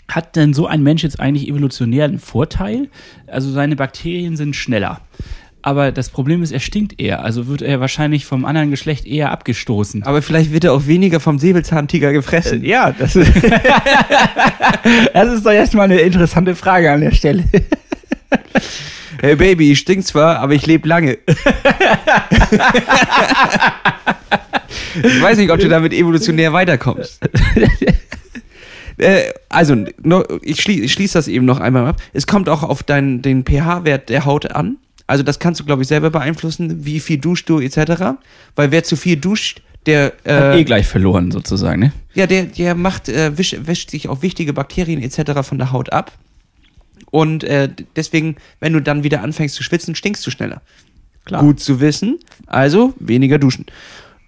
Hat 0.08 0.36
denn 0.36 0.52
so 0.52 0.66
ein 0.66 0.82
Mensch 0.82 1.02
jetzt 1.04 1.20
eigentlich 1.20 1.48
evolutionär 1.48 2.04
einen 2.04 2.18
Vorteil? 2.18 2.88
Also 3.26 3.50
seine 3.50 3.76
Bakterien 3.76 4.36
sind 4.36 4.54
schneller. 4.56 5.00
Aber 5.62 5.92
das 5.92 6.10
Problem 6.10 6.42
ist, 6.42 6.50
er 6.50 6.58
stinkt 6.60 7.00
eher. 7.00 7.24
Also 7.24 7.46
wird 7.46 7.62
er 7.62 7.78
wahrscheinlich 7.80 8.26
vom 8.26 8.44
anderen 8.44 8.70
Geschlecht 8.70 9.06
eher 9.06 9.30
abgestoßen. 9.30 10.02
aber 10.02 10.20
vielleicht 10.20 10.52
wird 10.52 10.64
er 10.64 10.72
auch 10.72 10.86
weniger 10.86 11.20
vom 11.20 11.38
Säbelzahntiger 11.38 12.12
gefressen. 12.12 12.64
Ja, 12.64 12.90
das 12.90 13.14
ist, 13.14 13.30
das 15.14 15.32
ist 15.32 15.46
doch 15.46 15.52
erstmal 15.52 15.84
eine 15.84 16.00
interessante 16.00 16.56
Frage 16.56 16.90
an 16.90 17.00
der 17.00 17.12
Stelle. 17.12 17.44
Hey 19.20 19.36
Baby, 19.36 19.70
ich 19.70 19.78
stink 19.78 20.04
zwar, 20.04 20.40
aber 20.40 20.54
ich 20.54 20.66
lebe 20.66 20.88
lange. 20.88 21.16
ich 25.02 25.22
weiß 25.22 25.38
nicht, 25.38 25.52
ob 25.52 25.60
du 25.60 25.68
damit 25.68 25.92
evolutionär 25.92 26.52
weiterkommst. 26.52 27.20
Äh, 28.98 29.32
also, 29.48 29.74
ich 30.42 30.60
schließe 30.60 30.86
schließ 30.88 31.12
das 31.12 31.26
eben 31.26 31.46
noch 31.46 31.60
einmal 31.60 31.86
ab. 31.86 31.96
Es 32.12 32.26
kommt 32.26 32.50
auch 32.50 32.62
auf 32.62 32.82
deinen, 32.82 33.22
den 33.22 33.42
pH-Wert 33.42 34.10
der 34.10 34.26
Haut 34.26 34.52
an. 34.52 34.76
Also 35.06 35.22
das 35.22 35.38
kannst 35.38 35.60
du, 35.60 35.64
glaube 35.64 35.82
ich, 35.82 35.88
selber 35.88 36.10
beeinflussen, 36.10 36.84
wie 36.84 37.00
viel 37.00 37.18
duschst 37.18 37.48
du 37.48 37.60
etc. 37.60 38.16
Weil 38.56 38.70
wer 38.70 38.84
zu 38.84 38.96
viel 38.96 39.16
duscht, 39.16 39.62
der 39.86 40.12
Hat 40.24 40.26
äh, 40.26 40.60
eh 40.60 40.64
gleich 40.64 40.86
verloren 40.86 41.30
sozusagen, 41.32 41.80
ne? 41.80 41.92
ja, 42.14 42.26
der, 42.26 42.44
der 42.44 42.74
macht, 42.74 43.08
äh, 43.08 43.36
wisch, 43.36 43.56
wäscht 43.64 43.90
sich 43.90 44.08
auch 44.08 44.22
wichtige 44.22 44.52
Bakterien 44.52 45.02
etc. 45.02 45.42
von 45.42 45.58
der 45.58 45.72
Haut 45.72 45.92
ab. 45.92 46.12
Und 47.10 47.44
äh, 47.44 47.68
deswegen, 47.96 48.36
wenn 48.60 48.72
du 48.72 48.80
dann 48.80 49.02
wieder 49.02 49.22
anfängst 49.22 49.54
zu 49.54 49.62
schwitzen, 49.62 49.94
stinkst 49.94 50.26
du 50.26 50.30
schneller. 50.30 50.62
Klar. 51.24 51.42
Gut 51.42 51.60
zu 51.60 51.80
wissen. 51.80 52.18
Also 52.46 52.94
weniger 52.98 53.38
duschen. 53.38 53.66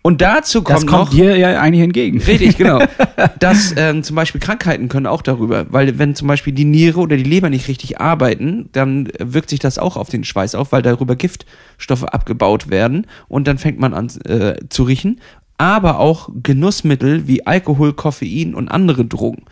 Und 0.06 0.20
dazu 0.20 0.60
kommt, 0.60 0.80
Das 0.80 0.86
kommt 0.86 1.04
noch. 1.04 1.10
dir 1.10 1.34
ja 1.38 1.58
eigentlich 1.58 1.82
entgegen. 1.82 2.20
Richtig, 2.20 2.58
genau. 2.58 2.78
Dass 3.40 3.74
ähm, 3.78 4.02
zum 4.02 4.14
Beispiel 4.14 4.38
Krankheiten 4.38 4.90
können 4.90 5.06
auch 5.06 5.22
darüber, 5.22 5.64
weil 5.70 5.98
wenn 5.98 6.14
zum 6.14 6.28
Beispiel 6.28 6.52
die 6.52 6.66
Niere 6.66 7.00
oder 7.00 7.16
die 7.16 7.22
Leber 7.22 7.48
nicht 7.48 7.68
richtig 7.68 8.02
arbeiten, 8.02 8.68
dann 8.72 9.08
wirkt 9.18 9.48
sich 9.48 9.60
das 9.60 9.78
auch 9.78 9.96
auf 9.96 10.10
den 10.10 10.22
Schweiß 10.22 10.56
auf, 10.56 10.72
weil 10.72 10.82
darüber 10.82 11.16
Giftstoffe 11.16 12.04
abgebaut 12.04 12.68
werden 12.68 13.06
und 13.28 13.48
dann 13.48 13.56
fängt 13.56 13.80
man 13.80 13.94
an 13.94 14.10
äh, 14.26 14.56
zu 14.68 14.82
riechen. 14.82 15.22
Aber 15.56 16.00
auch 16.00 16.28
Genussmittel 16.42 17.26
wie 17.26 17.46
Alkohol, 17.46 17.94
Koffein 17.94 18.54
und 18.54 18.68
andere 18.68 19.06
Drogen, 19.06 19.44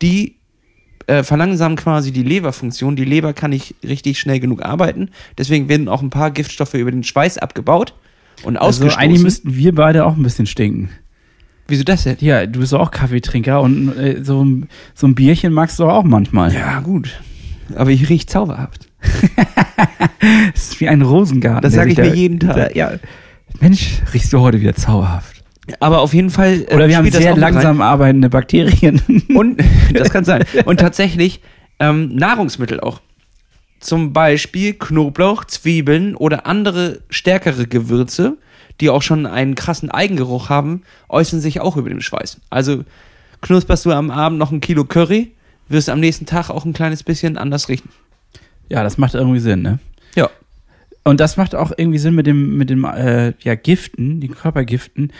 die 0.00 0.36
äh, 1.08 1.22
verlangsamen 1.22 1.76
quasi 1.76 2.10
die 2.10 2.22
Leberfunktion. 2.22 2.96
Die 2.96 3.04
Leber 3.04 3.34
kann 3.34 3.50
nicht 3.50 3.74
richtig 3.86 4.18
schnell 4.18 4.40
genug 4.40 4.64
arbeiten, 4.64 5.10
deswegen 5.36 5.68
werden 5.68 5.88
auch 5.88 6.00
ein 6.00 6.08
paar 6.08 6.30
Giftstoffe 6.30 6.72
über 6.72 6.90
den 6.90 7.04
Schweiß 7.04 7.36
abgebaut 7.36 7.92
und 8.42 8.56
Also 8.56 8.68
ausgestoßen. 8.68 8.98
eigentlich 8.98 9.22
müssten 9.22 9.54
wir 9.56 9.74
beide 9.74 10.04
auch 10.06 10.16
ein 10.16 10.22
bisschen 10.22 10.46
stinken. 10.46 10.90
Wieso 11.68 11.84
das 11.84 12.02
denn? 12.04 12.16
Ja, 12.20 12.46
du 12.46 12.60
bist 12.60 12.72
doch 12.72 12.80
auch 12.80 12.90
Kaffeetrinker 12.90 13.60
und 13.60 13.96
äh, 13.96 14.22
so, 14.24 14.44
ein- 14.44 14.68
so 14.94 15.06
ein 15.06 15.14
Bierchen 15.14 15.52
magst 15.52 15.78
du 15.78 15.84
auch 15.86 16.02
manchmal. 16.04 16.52
Ja, 16.52 16.80
gut. 16.80 17.20
aber 17.76 17.90
ich 17.90 18.08
riech 18.08 18.26
zauberhaft. 18.26 18.88
Es 20.54 20.72
ist 20.72 20.80
wie 20.80 20.88
ein 20.88 21.02
Rosengarten. 21.02 21.62
Das 21.62 21.72
der 21.72 21.82
sag 21.82 21.88
sich 21.90 21.98
ich 21.98 22.04
mir 22.04 22.10
da- 22.10 22.14
jeden 22.16 22.40
Tag. 22.40 22.56
Da, 22.56 22.70
ja. 22.74 22.92
Mensch, 23.60 23.98
riechst 24.12 24.32
du 24.32 24.40
heute 24.40 24.60
wieder 24.60 24.74
zauberhaft. 24.74 25.42
Aber 25.78 26.00
auf 26.00 26.12
jeden 26.14 26.30
Fall. 26.30 26.64
äh, 26.68 26.74
Oder 26.74 26.88
wir 26.88 26.96
haben 26.96 27.10
das 27.10 27.20
sehr 27.22 27.34
mit 27.34 27.42
rein. 27.42 27.54
langsam 27.54 27.80
arbeitende 27.80 28.28
Bakterien. 28.28 29.00
Und 29.34 29.62
das 29.94 30.10
kann 30.10 30.24
sein. 30.24 30.44
Und 30.64 30.80
tatsächlich 30.80 31.40
ähm, 31.78 32.14
Nahrungsmittel 32.14 32.80
auch. 32.80 33.00
Zum 33.80 34.12
Beispiel 34.12 34.74
Knoblauch, 34.74 35.44
Zwiebeln 35.44 36.14
oder 36.14 36.46
andere 36.46 37.00
stärkere 37.08 37.66
Gewürze, 37.66 38.36
die 38.80 38.90
auch 38.90 39.02
schon 39.02 39.26
einen 39.26 39.54
krassen 39.54 39.90
Eigengeruch 39.90 40.48
haben, 40.48 40.82
äußern 41.08 41.40
sich 41.40 41.60
auch 41.60 41.76
über 41.76 41.88
den 41.88 42.02
Schweiß. 42.02 42.40
Also 42.50 42.84
knusperst 43.40 43.86
du 43.86 43.92
am 43.92 44.10
Abend 44.10 44.38
noch 44.38 44.52
ein 44.52 44.60
Kilo 44.60 44.84
Curry, 44.84 45.32
wirst 45.68 45.88
am 45.88 46.00
nächsten 46.00 46.26
Tag 46.26 46.50
auch 46.50 46.64
ein 46.64 46.72
kleines 46.72 47.02
bisschen 47.02 47.38
anders 47.38 47.68
riechen. 47.68 47.90
ja, 48.68 48.82
das 48.82 48.98
macht 48.98 49.14
irgendwie 49.14 49.40
Sinn, 49.40 49.62
ne? 49.62 49.78
Ja. 50.14 50.28
Und 51.02 51.20
das 51.20 51.36
macht 51.36 51.54
auch 51.54 51.72
irgendwie 51.76 51.98
Sinn 51.98 52.14
mit 52.14 52.26
dem, 52.26 52.56
mit 52.56 52.68
dem 52.68 52.84
äh, 52.84 53.32
ja, 53.40 53.54
Giften, 53.54 54.20
die 54.20 54.28
Körpergiften. 54.28 55.12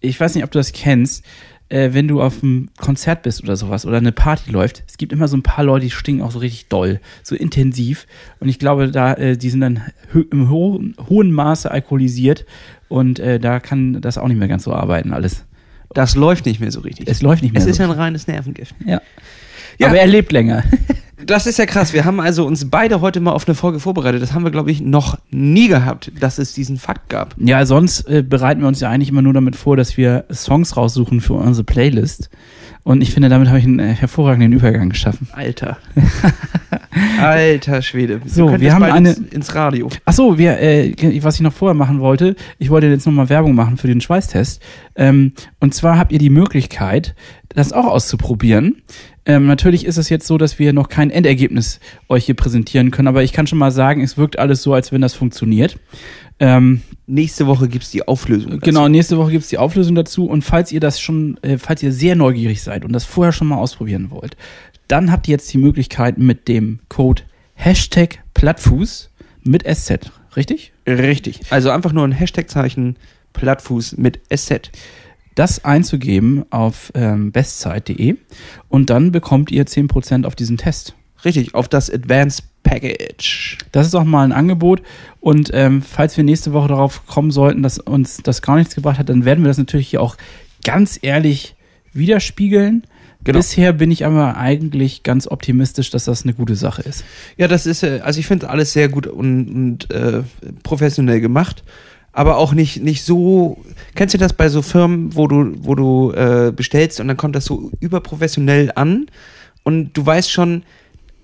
Ich 0.00 0.18
weiß 0.18 0.34
nicht, 0.34 0.44
ob 0.44 0.50
du 0.50 0.58
das 0.58 0.72
kennst, 0.72 1.24
äh, 1.68 1.90
wenn 1.92 2.06
du 2.08 2.22
auf 2.22 2.42
einem 2.42 2.68
Konzert 2.78 3.22
bist 3.22 3.42
oder 3.42 3.56
sowas 3.56 3.86
oder 3.86 3.96
eine 3.96 4.12
Party 4.12 4.50
läuft. 4.50 4.82
Es 4.86 4.98
gibt 4.98 5.12
immer 5.12 5.26
so 5.28 5.36
ein 5.36 5.42
paar 5.42 5.64
Leute, 5.64 5.84
die 5.86 5.90
stinken 5.90 6.22
auch 6.22 6.30
so 6.30 6.38
richtig 6.38 6.68
doll, 6.68 7.00
so 7.22 7.34
intensiv. 7.34 8.06
Und 8.40 8.48
ich 8.48 8.58
glaube, 8.58 8.90
da, 8.90 9.14
äh, 9.14 9.36
die 9.36 9.50
sind 9.50 9.60
dann 9.60 9.82
im 10.30 10.50
ho 10.50 10.80
hohen 11.08 11.32
Maße 11.32 11.70
alkoholisiert 11.70 12.44
und 12.88 13.18
äh, 13.18 13.40
da 13.40 13.58
kann 13.60 14.00
das 14.00 14.16
auch 14.18 14.28
nicht 14.28 14.38
mehr 14.38 14.48
ganz 14.48 14.64
so 14.64 14.72
arbeiten, 14.72 15.12
alles. 15.12 15.44
Das 15.94 16.14
läuft 16.14 16.46
nicht 16.46 16.60
mehr 16.60 16.70
so 16.70 16.80
richtig. 16.80 17.08
Es 17.08 17.22
läuft 17.22 17.42
nicht 17.42 17.52
mehr 17.52 17.58
Es 17.60 17.64
so. 17.64 17.70
ist 17.70 17.78
ja 17.78 17.86
ein 17.86 17.90
reines 17.92 18.26
Nervengift. 18.26 18.74
ja. 18.84 19.00
Ja. 19.78 19.88
Aber 19.88 19.98
er 19.98 20.06
lebt 20.06 20.32
länger. 20.32 20.62
Das 21.24 21.46
ist 21.46 21.58
ja 21.58 21.64
krass. 21.64 21.92
Wir 21.94 22.04
haben 22.04 22.20
also 22.20 22.46
uns 22.46 22.68
beide 22.68 23.00
heute 23.00 23.20
mal 23.20 23.32
auf 23.32 23.48
eine 23.48 23.54
Folge 23.54 23.80
vorbereitet. 23.80 24.20
Das 24.20 24.34
haben 24.34 24.44
wir, 24.44 24.50
glaube 24.50 24.70
ich, 24.70 24.82
noch 24.82 25.18
nie 25.30 25.68
gehabt, 25.68 26.12
dass 26.20 26.38
es 26.38 26.52
diesen 26.52 26.76
Fakt 26.76 27.08
gab. 27.08 27.34
Ja, 27.38 27.64
sonst 27.64 28.06
äh, 28.08 28.22
bereiten 28.22 28.60
wir 28.60 28.68
uns 28.68 28.80
ja 28.80 28.90
eigentlich 28.90 29.08
immer 29.08 29.22
nur 29.22 29.32
damit 29.32 29.56
vor, 29.56 29.76
dass 29.76 29.96
wir 29.96 30.26
Songs 30.30 30.76
raussuchen 30.76 31.20
für 31.22 31.34
unsere 31.34 31.64
Playlist. 31.64 32.28
Und 32.82 33.00
ich 33.00 33.12
finde, 33.12 33.30
damit 33.30 33.48
habe 33.48 33.58
ich 33.58 33.64
einen 33.64 33.78
äh, 33.78 33.94
hervorragenden 33.94 34.52
Übergang 34.52 34.90
geschaffen. 34.90 35.28
Alter. 35.32 35.78
Alter 37.20 37.82
Schwede. 37.82 38.20
So, 38.26 38.60
wir 38.60 38.74
haben 38.74 38.82
eine- 38.84 39.10
ins, 39.10 39.18
ins 39.32 39.54
Radio. 39.54 39.88
Ach 40.04 40.12
so, 40.12 40.38
wir, 40.38 40.58
äh, 40.60 40.92
was 41.22 41.36
ich 41.36 41.40
noch 41.40 41.52
vorher 41.52 41.74
machen 41.74 42.00
wollte, 42.00 42.36
ich 42.58 42.70
wollte 42.70 42.86
jetzt 42.88 43.06
nochmal 43.06 43.28
Werbung 43.28 43.54
machen 43.54 43.76
für 43.76 43.86
den 43.88 44.00
Schweißtest. 44.00 44.62
Ähm, 44.96 45.32
und 45.60 45.74
zwar 45.74 45.98
habt 45.98 46.12
ihr 46.12 46.18
die 46.18 46.30
Möglichkeit, 46.30 47.14
das 47.48 47.72
auch 47.72 47.86
auszuprobieren. 47.86 48.82
Ähm, 49.24 49.46
natürlich 49.46 49.86
ist 49.86 49.96
es 49.96 50.08
jetzt 50.08 50.26
so, 50.26 50.38
dass 50.38 50.58
wir 50.58 50.72
noch 50.72 50.88
kein 50.88 51.10
Endergebnis 51.10 51.80
euch 52.08 52.26
hier 52.26 52.36
präsentieren 52.36 52.90
können, 52.92 53.08
aber 53.08 53.22
ich 53.24 53.32
kann 53.32 53.46
schon 53.46 53.58
mal 53.58 53.72
sagen, 53.72 54.02
es 54.02 54.16
wirkt 54.16 54.38
alles 54.38 54.62
so, 54.62 54.72
als 54.72 54.92
wenn 54.92 55.00
das 55.00 55.14
funktioniert. 55.14 55.78
Ähm, 56.38 56.82
Nächste 57.08 57.46
Woche 57.46 57.68
gibt's 57.68 57.90
die 57.92 58.06
Auflösung. 58.06 58.50
dazu. 58.50 58.60
Genau, 58.62 58.88
nächste 58.88 59.16
Woche 59.16 59.30
gibt's 59.30 59.48
die 59.48 59.58
Auflösung 59.58 59.94
dazu. 59.94 60.26
Und 60.26 60.42
falls 60.42 60.70
ihr 60.72 60.80
das 60.80 61.00
schon, 61.00 61.38
äh, 61.42 61.56
falls 61.56 61.82
ihr 61.82 61.92
sehr 61.92 62.14
neugierig 62.16 62.62
seid 62.62 62.84
und 62.84 62.92
das 62.92 63.04
vorher 63.04 63.32
schon 63.32 63.46
mal 63.46 63.56
ausprobieren 63.56 64.10
wollt, 64.10 64.36
dann 64.88 65.10
habt 65.10 65.28
ihr 65.28 65.32
jetzt 65.32 65.52
die 65.52 65.58
Möglichkeit 65.58 66.18
mit 66.18 66.48
dem 66.48 66.80
Code 66.88 67.22
Hashtag 67.54 68.22
Plattfuß 68.34 69.10
mit 69.42 69.64
SZ, 69.64 70.10
richtig? 70.36 70.72
Richtig. 70.86 71.40
Also 71.50 71.70
einfach 71.70 71.92
nur 71.92 72.04
ein 72.04 72.12
Hashtag-Zeichen 72.12 72.96
Plattfuß 73.32 73.96
mit 73.96 74.20
SZ. 74.34 74.70
Das 75.34 75.64
einzugeben 75.64 76.44
auf 76.50 76.90
ähm, 76.94 77.30
bestzeit.de 77.32 78.16
und 78.68 78.88
dann 78.90 79.12
bekommt 79.12 79.50
ihr 79.50 79.66
10% 79.66 80.24
auf 80.24 80.34
diesen 80.34 80.56
Test. 80.56 80.94
Richtig, 81.24 81.54
auf 81.54 81.68
das 81.68 81.90
Advanced 81.90 82.44
Package. 82.62 83.58
Das 83.72 83.86
ist 83.86 83.94
auch 83.94 84.04
mal 84.04 84.24
ein 84.24 84.32
Angebot. 84.32 84.82
Und 85.20 85.50
ähm, 85.52 85.82
falls 85.82 86.16
wir 86.16 86.24
nächste 86.24 86.52
Woche 86.52 86.68
darauf 86.68 87.06
kommen 87.06 87.30
sollten, 87.30 87.62
dass 87.62 87.78
uns 87.78 88.18
das 88.22 88.42
gar 88.42 88.56
nichts 88.56 88.74
gebracht 88.74 88.98
hat, 88.98 89.08
dann 89.08 89.24
werden 89.24 89.44
wir 89.44 89.48
das 89.48 89.58
natürlich 89.58 89.88
hier 89.88 90.02
auch 90.02 90.16
ganz 90.64 90.98
ehrlich 91.00 91.54
widerspiegeln. 91.92 92.84
Genau. 93.26 93.40
Bisher 93.40 93.72
bin 93.72 93.90
ich 93.90 94.06
aber 94.06 94.36
eigentlich 94.36 95.02
ganz 95.02 95.26
optimistisch, 95.26 95.90
dass 95.90 96.04
das 96.04 96.22
eine 96.22 96.32
gute 96.32 96.54
Sache 96.54 96.82
ist. 96.82 97.04
Ja, 97.36 97.48
das 97.48 97.66
ist, 97.66 97.82
äh, 97.82 97.98
also 98.04 98.20
ich 98.20 98.26
finde 98.28 98.48
alles 98.48 98.72
sehr 98.72 98.88
gut 98.88 99.08
und, 99.08 99.48
und 99.48 99.90
äh, 99.90 100.22
professionell 100.62 101.20
gemacht. 101.20 101.64
Aber 102.12 102.36
auch 102.36 102.54
nicht, 102.54 102.84
nicht 102.84 103.04
so. 103.04 103.58
Kennst 103.96 104.14
du 104.14 104.18
das 104.18 104.32
bei 104.32 104.48
so 104.48 104.62
Firmen, 104.62 105.16
wo 105.16 105.26
du, 105.26 105.54
wo 105.58 105.74
du 105.74 106.12
äh, 106.12 106.52
bestellst 106.54 107.00
und 107.00 107.08
dann 107.08 107.16
kommt 107.16 107.34
das 107.34 107.46
so 107.46 107.72
überprofessionell 107.80 108.70
an 108.76 109.06
und 109.64 109.94
du 109.94 110.06
weißt 110.06 110.30
schon, 110.30 110.62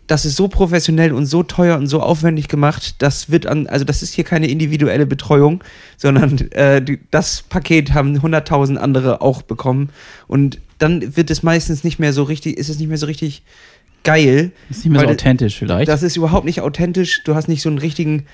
das 0.09 0.25
ist 0.25 0.35
so 0.35 0.49
professionell 0.49 1.13
und 1.13 1.27
so 1.27 1.45
teuer 1.45 1.77
und 1.77 1.87
so 1.87 2.01
aufwendig 2.01 2.49
gemacht, 2.49 2.97
das 2.99 3.31
wird 3.31 3.47
an, 3.47 3.69
also 3.69 3.85
das 3.85 4.03
ist 4.03 4.13
hier 4.13 4.25
keine 4.25 4.49
individuelle 4.49 5.07
Betreuung, 5.07 5.63
sondern 5.97 6.51
äh, 6.51 6.83
die, 6.83 6.99
das 7.13 7.43
Paket 7.43 7.95
haben 7.95 8.19
100.000 8.19 8.77
andere 8.77 9.23
auch 9.23 9.43
bekommen 9.43 9.91
und 10.27 10.59
dann 10.83 11.17
wird 11.17 11.31
es 11.31 11.43
meistens 11.43 11.85
nicht 11.85 11.99
mehr 11.99 12.13
so 12.13 12.25
richtig, 12.25 12.59
ist 12.59 12.69
es 12.69 12.79
nicht 12.79 12.89
mehr 12.89 12.99
so 12.99 13.07
richtig 13.07 13.43
geil, 14.05 14.51
Ist 14.69 14.85
nicht 14.85 14.93
mehr 14.93 15.03
so 15.03 15.09
authentisch 15.09 15.57
vielleicht. 15.57 15.89
das 15.89 16.03
ist 16.03 16.17
überhaupt 16.17 16.45
nicht 16.45 16.61
authentisch. 16.61 17.23
Du 17.25 17.35
hast 17.35 17.49
nicht 17.49 17.63
so 17.63 17.69
einen 17.69 17.79
richtigen, 17.79 18.25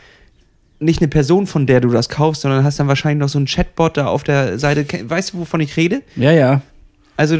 nicht 0.81 1.01
eine 1.01 1.09
Person, 1.09 1.47
von 1.47 1.67
der 1.67 1.81
du 1.81 1.91
das 1.91 2.09
kaufst, 2.09 2.43
sondern 2.43 2.65
hast 2.65 2.81
dann 2.81 2.89
wahrscheinlich 2.89 3.21
noch 3.21 3.29
so 3.29 3.39
einen 3.39 3.47
Chatbot 3.47 3.97
da 3.97 4.07
auf 4.07 4.25
der 4.25 4.59
Seite. 4.59 4.87
Weißt 5.09 5.33
du, 5.35 5.39
wovon 5.39 5.61
ich 5.61 5.77
rede? 5.77 6.03
ja, 6.17 6.33
ja. 6.33 6.63
Also, 7.17 7.37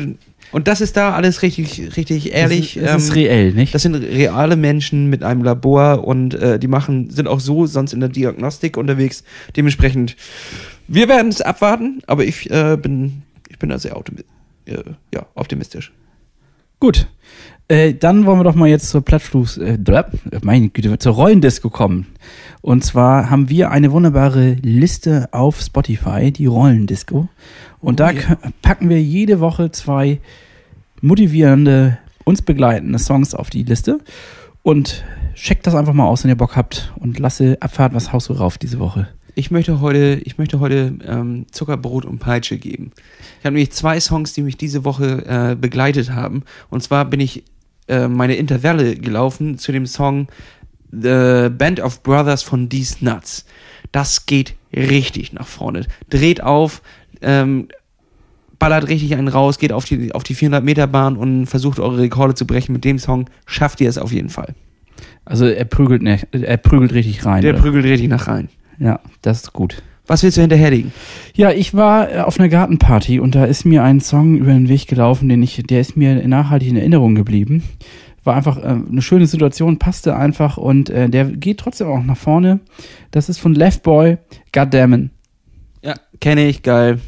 und 0.51 0.67
das 0.67 0.81
ist 0.81 0.97
da 0.97 1.13
alles 1.13 1.43
richtig, 1.43 1.97
richtig 1.97 2.33
ehrlich. 2.33 2.77
Es 2.77 2.83
ist, 2.83 2.89
es 2.91 3.03
ist 3.05 3.09
ähm, 3.11 3.15
reell, 3.15 3.53
nicht? 3.53 3.73
das 3.73 3.83
sind 3.83 3.95
reale 3.95 4.57
Menschen 4.57 5.09
mit 5.09 5.23
einem 5.23 5.45
Labor 5.45 6.05
und 6.05 6.35
äh, 6.35 6.59
die 6.59 6.67
machen, 6.67 7.11
sind 7.11 7.29
auch 7.29 7.39
so 7.39 7.67
sonst 7.67 7.93
in 7.93 8.01
der 8.01 8.09
Diagnostik 8.09 8.77
unterwegs. 8.77 9.23
Dementsprechend, 9.57 10.17
wir 10.89 11.09
werden 11.09 11.29
es 11.29 11.43
abwarten, 11.43 12.03
aber 12.09 12.25
ich 12.25 12.51
äh, 12.51 12.77
bin, 12.77 13.23
ich 13.49 13.59
bin 13.61 13.69
da 13.69 13.79
sehr 13.79 13.97
optimi 13.97 14.23
äh, 14.23 14.38
ja, 15.15 15.27
optimistisch. 15.35 15.93
Gut. 16.81 17.09
Äh, 17.71 17.95
dann 17.95 18.25
wollen 18.25 18.39
wir 18.39 18.45
doch 18.45 18.55
mal 18.55 18.69
jetzt 18.69 18.89
zur 18.89 19.03
Plattfuß, 19.03 19.59
äh, 19.59 19.79
meine 20.43 20.71
Güte, 20.71 20.99
zur 20.99 21.15
Rollendisco 21.15 21.69
kommen. 21.69 22.07
Und 22.63 22.83
zwar 22.83 23.29
haben 23.29 23.51
wir 23.51 23.71
eine 23.71 23.93
wunderbare 23.93 24.53
Liste 24.63 25.29
auf 25.33 25.61
Spotify, 25.61 26.33
die 26.33 26.47
Rollendisco. 26.47 27.29
Und 27.81 28.01
Oh 28.01 28.05
da 28.05 28.11
ja. 28.13 28.39
packen 28.63 28.89
wir 28.89 29.03
jede 29.03 29.41
Woche 29.41 29.71
zwei 29.71 30.21
motivierende, 31.03 31.99
uns 32.25 32.41
begleitende 32.41 32.99
Songs 32.99 33.35
auf 33.35 33.51
die 33.51 33.65
Liste. 33.65 33.99
Und 34.63 35.05
checkt 35.35 35.67
das 35.67 35.75
einfach 35.75 35.93
mal 35.93 36.07
aus, 36.07 36.25
wenn 36.25 36.31
ihr 36.31 36.37
Bock 36.37 36.57
habt. 36.57 36.93
Und 36.97 37.19
lasse 37.19 37.59
Abfahrt, 37.61 37.93
was 37.93 38.13
haust 38.13 38.31
du 38.31 38.33
rauf 38.33 38.57
diese 38.57 38.79
Woche? 38.79 39.09
Ich 39.39 39.53
möchte 39.53 39.81
heute, 39.81 40.21
ich 40.25 40.37
möchte 40.37 40.59
heute 40.59 40.95
ähm, 41.07 41.47
Zuckerbrot 41.53 42.05
und 42.05 42.19
Peitsche 42.19 42.59
geben. 42.59 42.91
Ich 43.39 43.45
habe 43.45 43.55
nämlich 43.55 43.71
zwei 43.71 44.01
Songs, 44.01 44.33
die 44.33 44.43
mich 44.43 44.57
diese 44.57 44.85
Woche 44.85 45.25
äh, 45.27 45.55
begleitet 45.55 46.11
haben. 46.11 46.43
Und 46.71 46.83
zwar 46.83 47.05
bin 47.05 47.21
ich 47.21 47.45
äh, 47.87 48.09
meine 48.09 48.35
Intervalle 48.35 48.97
gelaufen 48.97 49.57
zu 49.57 49.71
dem 49.71 49.87
Song 49.87 50.27
The 50.91 51.51
Band 51.57 51.79
of 51.79 52.03
Brothers 52.03 52.43
von 52.43 52.69
These 52.69 52.97
Nuts. 53.05 53.47
Das 53.93 54.27
geht 54.27 54.57
richtig 54.75 55.33
nach 55.33 55.47
vorne. 55.47 55.87
Dreht 56.11 56.43
auf, 56.43 56.83
ähm, 57.23 57.69
ballert 58.59 58.89
richtig 58.89 59.15
einen 59.15 59.29
raus, 59.29 59.61
geht 59.61 59.73
auf 59.73 59.85
die, 59.85 60.13
auf 60.17 60.25
die 60.25 60.35
400 60.35 60.65
Meter 60.65 60.89
Bahn 60.89 61.17
und 61.17 61.47
versucht 61.47 61.79
eure 61.79 61.99
Rekorde 61.99 62.35
zu 62.35 62.45
brechen. 62.45 62.73
Mit 62.73 62.85
dem 62.85 62.99
Song 62.99 63.31
schafft 63.47 63.81
ihr 63.81 63.89
es 63.89 63.99
auf 63.99 64.11
jeden 64.11 64.31
Fall. 64.31 64.57
Also 65.25 65.47
er 65.47 65.65
prügelt, 65.65 66.03
ne, 66.03 66.19
er 66.33 66.57
prügelt 66.57 66.93
richtig 66.93 67.25
rein. 67.25 67.43
Der 67.43 67.55
oder? 67.55 67.63
prügelt 67.63 67.85
richtig 67.85 68.09
nach 68.09 68.27
rein. 68.27 68.49
Ja, 68.79 69.01
das 69.23 69.43
ist 69.43 69.53
gut. 69.53 69.83
Was 70.09 70.23
willst 70.23 70.39
du 70.39 70.41
hinterherlegen? 70.41 70.93
Ja, 71.37 71.51
ich 71.51 71.75
war 71.75 72.11
äh, 72.11 72.21
auf 72.21 72.41
einer 72.41 72.49
Gartenparty 72.49 73.21
und 73.21 73.35
da 73.35 73.45
ist 73.45 73.67
mir 73.67 73.85
ein 73.85 74.01
Song 74.01 74.39
über 74.39 74.53
den 74.53 74.69
Weg 74.69 74.87
gelaufen, 74.87 75.29
den 75.29 75.43
ich, 75.43 75.63
der 75.65 75.81
ist 75.81 75.97
mir 75.97 76.27
nachhaltig 76.27 76.69
in 76.69 76.77
Erinnerung 76.77 77.15
geblieben. 77.15 77.63
War 78.25 78.35
einfach 78.35 78.57
äh, 78.57 78.69
eine 78.69 79.03
schöne 79.03 79.27
Situation, 79.27 79.79
passte 79.79 80.17
einfach 80.17 80.57
und 80.57 80.89
äh, 80.89 81.11
der 81.11 81.27
geht 81.27 81.61
trotzdem 81.61 81.89
auch 81.89 82.03
nach 82.03 82.17
vorne. 82.17 82.61
Das 83.11 83.29
ist 83.29 83.39
von 83.39 83.55
Left 83.55 83.83
Boy, 83.83 84.17
Goddammit. 84.53 85.11
Ja, 85.83 85.95
kenne 86.21 86.49
ich, 86.49 86.63
geil. 86.63 87.01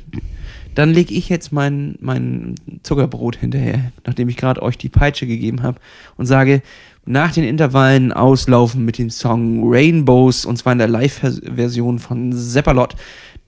Dann 0.75 0.91
lege 0.91 1.15
ich 1.15 1.29
jetzt 1.29 1.53
mein, 1.53 1.97
mein 2.01 2.55
Zuckerbrot 2.83 3.37
hinterher, 3.37 3.93
nachdem 4.07 4.29
ich 4.29 4.37
gerade 4.37 4.63
euch 4.63 4.79
die 4.79 4.89
Peitsche 4.89 5.27
gegeben 5.27 5.63
habe 5.63 5.81
und 6.17 6.27
sage, 6.27 6.63
nach 7.11 7.33
den 7.33 7.45
Intervallen 7.45 8.13
auslaufen 8.13 8.85
mit 8.85 8.99
dem 8.99 9.11
Song 9.11 9.63
Rainbows 9.65 10.45
und 10.45 10.57
zwar 10.57 10.73
in 10.73 10.79
der 10.79 10.89
Live-Version 10.89 11.99
von 11.99 12.33
Zeppalot. 12.33 12.95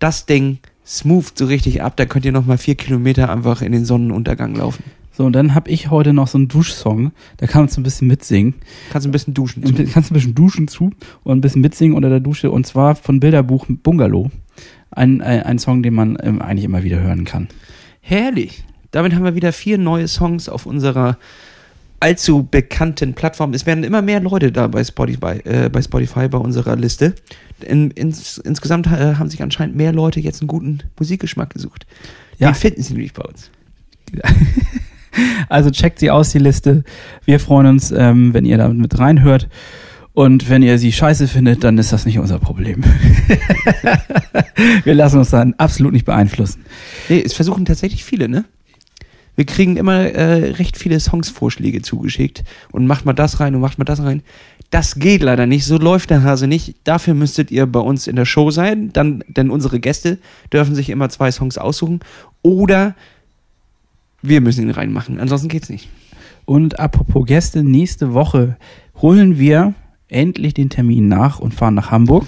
Das 0.01 0.27
Ding 0.27 0.59
smooth 0.85 1.39
so 1.39 1.47
richtig 1.47 1.81
ab, 1.83 1.97
da 1.97 2.05
könnt 2.05 2.25
ihr 2.25 2.33
nochmal 2.33 2.59
vier 2.59 2.75
Kilometer 2.75 3.31
einfach 3.31 3.63
in 3.63 3.73
den 3.73 3.85
Sonnenuntergang 3.85 4.57
laufen. 4.57 4.83
So, 5.13 5.25
und 5.27 5.35
dann 5.35 5.55
habe 5.55 5.71
ich 5.71 5.91
heute 5.91 6.13
noch 6.13 6.27
so 6.27 6.39
einen 6.39 6.49
Duschsong, 6.49 7.13
da 7.37 7.47
kann 7.47 7.63
man 7.63 7.69
so 7.69 7.81
ein 7.81 7.85
bisschen 7.85 8.09
mitsingen. 8.09 8.55
Kannst 8.91 9.07
ein 9.07 9.13
bisschen 9.13 9.35
duschen. 9.35 9.63
Und 9.63 9.77
kannst 9.93 10.11
ein 10.11 10.15
bisschen 10.15 10.35
duschen 10.35 10.67
zu 10.67 10.91
und 11.23 11.39
ein 11.39 11.41
bisschen 11.41 11.61
mitsingen 11.61 11.95
unter 11.95 12.09
der 12.09 12.21
Dusche 12.21 12.51
und 12.51 12.67
zwar 12.67 12.97
von 12.97 13.21
Bilderbuch 13.21 13.67
Bungalow. 13.69 14.31
Ein, 14.91 15.21
ein, 15.21 15.43
ein 15.45 15.59
Song, 15.59 15.83
den 15.83 15.95
man 15.95 16.19
ähm, 16.23 16.43
eigentlich 16.43 16.65
immer 16.65 16.83
wieder 16.83 17.01
hören 17.01 17.25
kann. 17.25 17.49
Herrlich. 18.01 18.65
Damit 18.91 19.15
haben 19.15 19.25
wir 19.25 19.35
wieder 19.35 19.53
vier 19.53 19.79
neue 19.79 20.09
Songs 20.09 20.49
auf 20.49 20.67
unserer 20.67 21.17
allzu 22.03 22.47
bekannten 22.51 23.15
Plattformen. 23.15 23.55
Es 23.55 23.65
werden 23.65 23.85
immer 23.85 24.03
mehr 24.03 24.21
Leute 24.21 24.51
da 24.51 24.67
bei 24.67 24.83
Spotify, 24.83 25.41
äh, 25.45 25.69
bei, 25.69 25.81
Spotify 25.81 26.29
bei 26.29 26.39
unserer 26.39 26.77
Liste. 26.77 27.15
In, 27.61 27.91
ins, 27.93 28.39
insgesamt 28.39 28.89
äh, 28.89 29.15
haben 29.15 29.31
sich 29.31 29.43
anscheinend 29.43 29.77
mehr 29.77 29.93
Leute 29.93 30.21
jetzt 30.21 30.43
einen 30.43 30.49
guten 30.49 30.81
Musikgeschmack 30.99 31.51
gesucht. 31.51 31.87
Ja. 32.39 32.51
Den 32.51 32.55
finden 32.57 32.83
sie 32.83 32.95
nämlich 32.95 33.13
bei 33.13 33.23
uns. 33.23 33.51
Also 35.51 35.71
checkt 35.71 35.99
sie 35.99 36.11
aus, 36.11 36.31
die 36.31 36.39
Liste. 36.39 36.85
Wir 37.27 37.39
freuen 37.39 37.67
uns, 37.67 37.93
ähm, 37.93 38.33
wenn 38.33 38.47
ihr 38.47 38.57
da 38.57 38.69
mit 38.69 38.99
reinhört. 38.99 39.47
Und 40.15 40.49
wenn 40.49 40.63
ihr 40.63 40.79
sie 40.79 40.91
scheiße 40.91 41.29
findet, 41.29 41.65
dann 41.65 41.77
ist 41.77 41.93
das 41.93 42.07
nicht 42.07 42.19
unser 42.19 42.39
Problem. 42.39 42.83
Wir 44.85 44.95
lassen 44.95 45.19
uns 45.19 45.29
dann 45.29 45.53
absolut 45.59 45.93
nicht 45.93 46.07
beeinflussen. 46.07 46.65
Nee, 47.11 47.23
es 47.25 47.35
versuchen 47.35 47.67
tatsächlich 47.67 48.05
viele, 48.05 48.29
ne? 48.29 48.47
Wir 49.35 49.47
kriegen 49.47 49.77
immer 49.77 50.01
äh, 50.01 50.53
recht 50.53 50.77
viele 50.77 51.01
Songsvorschläge 51.01 51.83
zugeschickt 51.83 52.45
und 52.71 52.87
macht 52.87 53.07
mal 53.07 53.15
das 53.15 53.41
rein 53.41 53.55
und 53.55 53.61
macht 53.61 53.79
mal 53.79 53.85
das 53.85 54.03
rein. 54.03 54.23
Das 54.71 54.97
geht 54.97 55.23
leider 55.23 55.47
nicht, 55.47 55.65
so 55.65 55.79
läuft 55.79 56.11
der 56.11 56.23
Hase 56.23 56.47
nicht. 56.47 56.77
Dafür 56.85 57.15
müsstet 57.15 57.51
ihr 57.51 57.67
bei 57.67 57.81
uns 57.81 58.07
in 58.07 58.17
der 58.17 58.25
Show 58.25 58.51
sein, 58.51 58.93
dann, 58.93 59.25
denn 59.29 59.51
unsere 59.51 59.81
Gäste 59.81 60.19
dürfen 60.53 60.75
sich 60.75 60.91
immer 60.91 61.09
zwei 61.09 61.31
Songs 61.31 61.59
aussuchen 61.59 62.01
oder 62.43 62.95
wir 64.23 64.41
müssen 64.41 64.63
ihn 64.63 64.71
reinmachen, 64.71 65.19
ansonsten 65.19 65.49
geht's 65.49 65.69
nicht. 65.69 65.89
Und 66.45 66.79
apropos 66.79 67.27
Gäste, 67.27 67.63
nächste 67.63 68.15
Woche 68.15 68.57
holen 69.01 69.39
wir 69.39 69.75
endlich 70.09 70.55
den 70.55 70.71
Termin 70.71 71.09
nach 71.09 71.39
und 71.39 71.55
fahren 71.55 71.75
nach 71.75 71.91
Hamburg. 71.91 72.27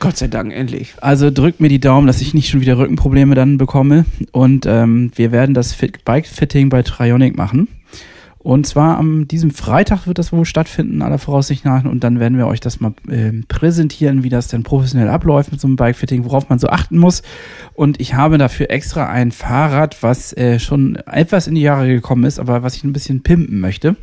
Gott 0.00 0.16
sei 0.16 0.28
Dank, 0.28 0.52
endlich. 0.54 0.94
Also 1.02 1.30
drückt 1.30 1.60
mir 1.60 1.68
die 1.68 1.78
Daumen, 1.78 2.06
dass 2.06 2.22
ich 2.22 2.32
nicht 2.32 2.48
schon 2.48 2.62
wieder 2.62 2.78
Rückenprobleme 2.78 3.34
dann 3.34 3.58
bekomme. 3.58 4.06
Und 4.32 4.64
ähm, 4.66 5.12
wir 5.14 5.30
werden 5.30 5.54
das 5.54 5.74
Fit 5.74 6.06
Bike-Fitting 6.06 6.70
bei 6.70 6.82
Trionic 6.82 7.36
machen. 7.36 7.68
Und 8.38 8.66
zwar 8.66 8.96
am 8.96 9.28
diesem 9.28 9.50
Freitag 9.50 10.06
wird 10.06 10.18
das 10.18 10.32
wohl 10.32 10.46
stattfinden, 10.46 11.02
aller 11.02 11.18
Voraussicht 11.18 11.66
nach. 11.66 11.84
Und 11.84 12.02
dann 12.02 12.18
werden 12.18 12.38
wir 12.38 12.46
euch 12.46 12.60
das 12.60 12.80
mal 12.80 12.94
ähm, 13.10 13.44
präsentieren, 13.46 14.24
wie 14.24 14.30
das 14.30 14.48
denn 14.48 14.62
professionell 14.62 15.10
abläuft 15.10 15.52
mit 15.52 15.60
so 15.60 15.68
einem 15.68 15.76
Bike-Fitting, 15.76 16.24
worauf 16.24 16.48
man 16.48 16.58
so 16.58 16.68
achten 16.68 16.96
muss. 16.96 17.22
Und 17.74 18.00
ich 18.00 18.14
habe 18.14 18.38
dafür 18.38 18.70
extra 18.70 19.06
ein 19.06 19.32
Fahrrad, 19.32 20.02
was 20.02 20.32
äh, 20.32 20.58
schon 20.58 20.96
etwas 20.96 21.46
in 21.46 21.54
die 21.54 21.60
Jahre 21.60 21.86
gekommen 21.88 22.24
ist, 22.24 22.40
aber 22.40 22.62
was 22.62 22.74
ich 22.74 22.84
ein 22.84 22.94
bisschen 22.94 23.22
pimpen 23.22 23.60
möchte. 23.60 23.96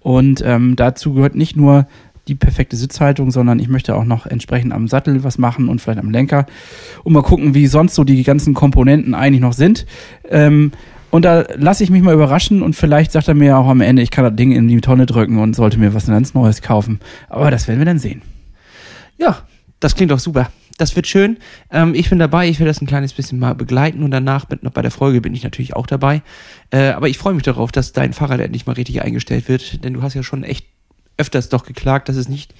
Und 0.00 0.42
ähm, 0.44 0.76
dazu 0.76 1.12
gehört 1.12 1.34
nicht 1.34 1.54
nur 1.54 1.86
die 2.28 2.34
perfekte 2.34 2.76
Sitzhaltung, 2.76 3.30
sondern 3.30 3.58
ich 3.58 3.68
möchte 3.68 3.94
auch 3.94 4.04
noch 4.04 4.26
entsprechend 4.26 4.72
am 4.72 4.88
Sattel 4.88 5.24
was 5.24 5.38
machen 5.38 5.68
und 5.68 5.80
vielleicht 5.80 5.98
am 5.98 6.10
Lenker 6.10 6.46
und 7.02 7.12
mal 7.12 7.22
gucken, 7.22 7.54
wie 7.54 7.66
sonst 7.66 7.94
so 7.94 8.04
die 8.04 8.22
ganzen 8.22 8.54
Komponenten 8.54 9.14
eigentlich 9.14 9.42
noch 9.42 9.52
sind. 9.52 9.86
Ähm, 10.28 10.72
und 11.10 11.24
da 11.24 11.44
lasse 11.54 11.84
ich 11.84 11.90
mich 11.90 12.02
mal 12.02 12.14
überraschen 12.14 12.62
und 12.62 12.74
vielleicht 12.74 13.12
sagt 13.12 13.28
er 13.28 13.34
mir 13.34 13.56
auch 13.56 13.68
am 13.68 13.80
Ende, 13.80 14.02
ich 14.02 14.10
kann 14.10 14.24
das 14.24 14.34
Ding 14.34 14.50
in 14.50 14.66
die 14.66 14.80
Tonne 14.80 15.06
drücken 15.06 15.38
und 15.38 15.54
sollte 15.54 15.78
mir 15.78 15.94
was 15.94 16.06
ganz 16.06 16.34
Neues 16.34 16.60
kaufen. 16.60 16.98
Aber 17.28 17.52
das 17.52 17.68
werden 17.68 17.78
wir 17.78 17.86
dann 17.86 18.00
sehen. 18.00 18.22
Ja, 19.16 19.38
das 19.78 19.94
klingt 19.94 20.10
doch 20.10 20.18
super. 20.18 20.50
Das 20.76 20.96
wird 20.96 21.06
schön. 21.06 21.36
Ähm, 21.70 21.94
ich 21.94 22.10
bin 22.10 22.18
dabei. 22.18 22.48
Ich 22.48 22.58
will 22.58 22.66
das 22.66 22.80
ein 22.80 22.88
kleines 22.88 23.12
bisschen 23.12 23.38
mal 23.38 23.54
begleiten 23.54 24.02
und 24.02 24.10
danach 24.10 24.48
mit, 24.48 24.64
noch 24.64 24.72
bei 24.72 24.82
der 24.82 24.90
Folge 24.90 25.20
bin 25.20 25.34
ich 25.34 25.44
natürlich 25.44 25.76
auch 25.76 25.86
dabei. 25.86 26.22
Äh, 26.70 26.88
aber 26.88 27.08
ich 27.08 27.16
freue 27.16 27.34
mich 27.34 27.44
darauf, 27.44 27.70
dass 27.70 27.92
dein 27.92 28.12
Fahrrad 28.12 28.40
endlich 28.40 28.66
mal 28.66 28.72
richtig 28.72 29.02
eingestellt 29.02 29.48
wird, 29.48 29.84
denn 29.84 29.94
du 29.94 30.02
hast 30.02 30.14
ja 30.14 30.24
schon 30.24 30.42
echt 30.42 30.66
öfters 31.16 31.48
doch 31.48 31.64
geklagt, 31.64 32.08
dass 32.08 32.16
es 32.16 32.28
nicht 32.28 32.54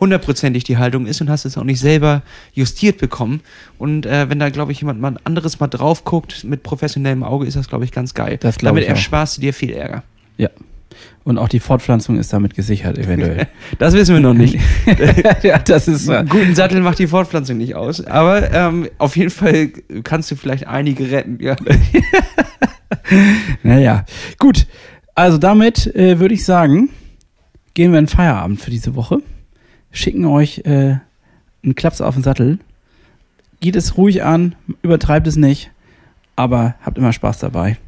hundertprozentig 0.00 0.64
die 0.64 0.78
Haltung 0.78 1.06
ist 1.06 1.20
und 1.20 1.30
hast 1.30 1.44
es 1.44 1.58
auch 1.58 1.64
nicht 1.64 1.80
selber 1.80 2.22
justiert 2.52 2.98
bekommen. 2.98 3.40
Und 3.78 4.06
äh, 4.06 4.30
wenn 4.30 4.38
da, 4.38 4.50
glaube 4.50 4.72
ich, 4.72 4.80
jemand 4.80 5.00
mal 5.00 5.16
anderes 5.24 5.60
mal 5.60 5.66
drauf 5.66 6.04
guckt 6.04 6.44
mit 6.44 6.62
professionellem 6.62 7.22
Auge, 7.22 7.46
ist 7.46 7.56
das, 7.56 7.68
glaube 7.68 7.84
ich, 7.84 7.92
ganz 7.92 8.14
geil. 8.14 8.38
Das 8.40 8.58
Damit 8.58 8.84
ich 8.84 8.88
ersparst 8.88 9.36
du 9.36 9.40
dir 9.40 9.52
viel 9.52 9.72
Ärger. 9.72 10.04
Ja. 10.36 10.50
Und 11.24 11.36
auch 11.36 11.48
die 11.48 11.60
Fortpflanzung 11.60 12.16
ist 12.16 12.32
damit 12.32 12.54
gesichert, 12.54 12.96
eventuell. 12.98 13.48
Das 13.78 13.92
wissen 13.94 14.14
wir 14.14 14.20
noch 14.20 14.34
nicht. 14.34 14.58
ja, 15.42 15.58
das 15.58 15.86
ist. 15.86 16.08
Einen 16.10 16.28
guten 16.28 16.54
Sattel 16.54 16.80
macht 16.80 16.98
die 16.98 17.06
Fortpflanzung 17.06 17.58
nicht 17.58 17.74
aus. 17.74 18.04
Aber 18.06 18.52
ähm, 18.52 18.88
auf 18.98 19.16
jeden 19.16 19.30
Fall 19.30 19.68
kannst 20.04 20.30
du 20.30 20.36
vielleicht 20.36 20.66
einige 20.66 21.10
retten. 21.10 21.38
Ja. 21.40 21.56
Naja, 23.62 24.04
gut. 24.38 24.66
Also 25.14 25.36
damit 25.38 25.94
äh, 25.94 26.18
würde 26.18 26.34
ich 26.34 26.44
sagen, 26.44 26.90
gehen 27.78 27.92
wir 27.92 28.00
in 28.00 28.08
Feierabend 28.08 28.60
für 28.60 28.72
diese 28.72 28.96
Woche. 28.96 29.22
Schicken 29.92 30.24
euch 30.24 30.62
äh, 30.64 30.96
einen 31.62 31.74
Klaps 31.76 32.00
auf 32.00 32.14
den 32.14 32.24
Sattel. 32.24 32.58
Geht 33.60 33.76
es 33.76 33.96
ruhig 33.96 34.24
an, 34.24 34.56
übertreibt 34.82 35.28
es 35.28 35.36
nicht, 35.36 35.70
aber 36.34 36.74
habt 36.80 36.98
immer 36.98 37.12
Spaß 37.12 37.38
dabei. 37.38 37.78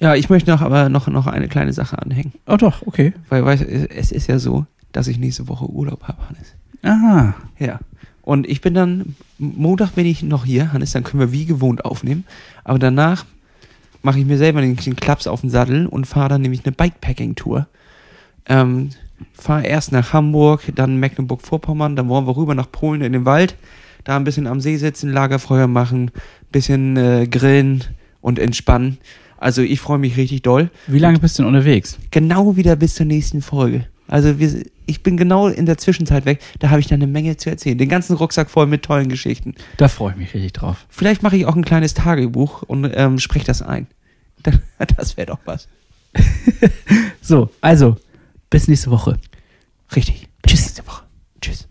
ja, 0.00 0.16
ich 0.16 0.30
möchte 0.30 0.50
noch 0.50 0.62
aber 0.62 0.88
noch, 0.88 1.06
noch 1.06 1.28
eine 1.28 1.46
kleine 1.46 1.72
Sache 1.72 1.96
anhängen. 1.96 2.32
Oh 2.48 2.56
doch, 2.56 2.84
okay. 2.88 3.12
Weil, 3.28 3.44
weil 3.44 3.88
es 3.94 4.10
ist 4.10 4.26
ja 4.26 4.40
so, 4.40 4.66
dass 4.90 5.06
ich 5.06 5.16
nächste 5.16 5.46
Woche 5.46 5.70
Urlaub 5.70 6.02
habe, 6.08 6.26
Hannes. 6.28 6.56
Aha. 6.82 7.36
Ja. 7.60 7.78
Und 8.22 8.48
ich 8.48 8.60
bin 8.62 8.74
dann, 8.74 9.14
Montag 9.38 9.92
bin 9.92 10.06
ich 10.06 10.24
noch 10.24 10.44
hier, 10.44 10.72
Hannes, 10.72 10.90
dann 10.90 11.04
können 11.04 11.20
wir 11.20 11.30
wie 11.30 11.46
gewohnt 11.46 11.84
aufnehmen. 11.84 12.24
Aber 12.64 12.80
danach 12.80 13.26
mache 14.02 14.18
ich 14.18 14.26
mir 14.26 14.38
selber 14.38 14.60
den, 14.60 14.74
den 14.74 14.96
Klaps 14.96 15.28
auf 15.28 15.42
den 15.42 15.50
Sattel 15.50 15.86
und 15.86 16.08
fahre 16.08 16.30
dann 16.30 16.42
nämlich 16.42 16.66
eine 16.66 16.72
Bikepacking-Tour. 16.72 17.68
Ähm, 18.48 18.90
fahre 19.32 19.66
erst 19.66 19.92
nach 19.92 20.12
Hamburg, 20.12 20.62
dann 20.74 20.96
Mecklenburg-Vorpommern, 20.98 21.96
dann 21.96 22.08
wollen 22.08 22.26
wir 22.26 22.36
rüber 22.36 22.54
nach 22.54 22.70
Polen 22.70 23.02
in 23.02 23.12
den 23.12 23.24
Wald, 23.24 23.56
da 24.04 24.16
ein 24.16 24.24
bisschen 24.24 24.46
am 24.46 24.60
See 24.60 24.76
sitzen, 24.76 25.12
Lagerfeuer 25.12 25.66
machen, 25.66 26.10
bisschen 26.52 26.96
äh, 26.96 27.26
grillen 27.26 27.84
und 28.20 28.38
entspannen. 28.38 28.98
Also 29.38 29.62
ich 29.62 29.80
freue 29.80 29.98
mich 29.98 30.16
richtig 30.16 30.42
doll. 30.42 30.70
Wie 30.86 30.98
lange 30.98 31.18
bist 31.18 31.38
du 31.38 31.42
denn 31.42 31.48
unterwegs? 31.48 31.98
Genau 32.10 32.56
wieder 32.56 32.76
bis 32.76 32.94
zur 32.94 33.06
nächsten 33.06 33.42
Folge. 33.42 33.86
Also 34.08 34.38
wir, 34.38 34.64
ich 34.86 35.02
bin 35.02 35.16
genau 35.16 35.48
in 35.48 35.66
der 35.66 35.78
Zwischenzeit 35.78 36.24
weg, 36.26 36.40
da 36.60 36.70
habe 36.70 36.80
ich 36.80 36.86
dann 36.86 37.02
eine 37.02 37.10
Menge 37.10 37.36
zu 37.36 37.50
erzählen. 37.50 37.76
Den 37.76 37.88
ganzen 37.88 38.16
Rucksack 38.16 38.48
voll 38.48 38.66
mit 38.66 38.82
tollen 38.84 39.08
Geschichten. 39.08 39.54
Da 39.76 39.88
freue 39.88 40.12
ich 40.12 40.16
mich 40.16 40.34
richtig 40.34 40.52
drauf. 40.52 40.86
Vielleicht 40.88 41.22
mache 41.22 41.36
ich 41.36 41.46
auch 41.46 41.56
ein 41.56 41.64
kleines 41.64 41.94
Tagebuch 41.94 42.62
und 42.62 42.90
ähm, 42.94 43.18
spreche 43.18 43.46
das 43.46 43.62
ein. 43.62 43.86
Das 44.96 45.16
wäre 45.16 45.26
doch 45.26 45.40
was. 45.44 45.68
So, 47.20 47.50
also, 47.60 47.96
bis 48.50 48.68
nächste 48.68 48.90
Woche. 48.90 49.18
Richtig. 49.94 50.28
Bis 50.42 50.52
Tschüss. 50.52 50.60
nächste 50.62 50.86
Woche. 50.86 51.04
Tschüss. 51.40 51.68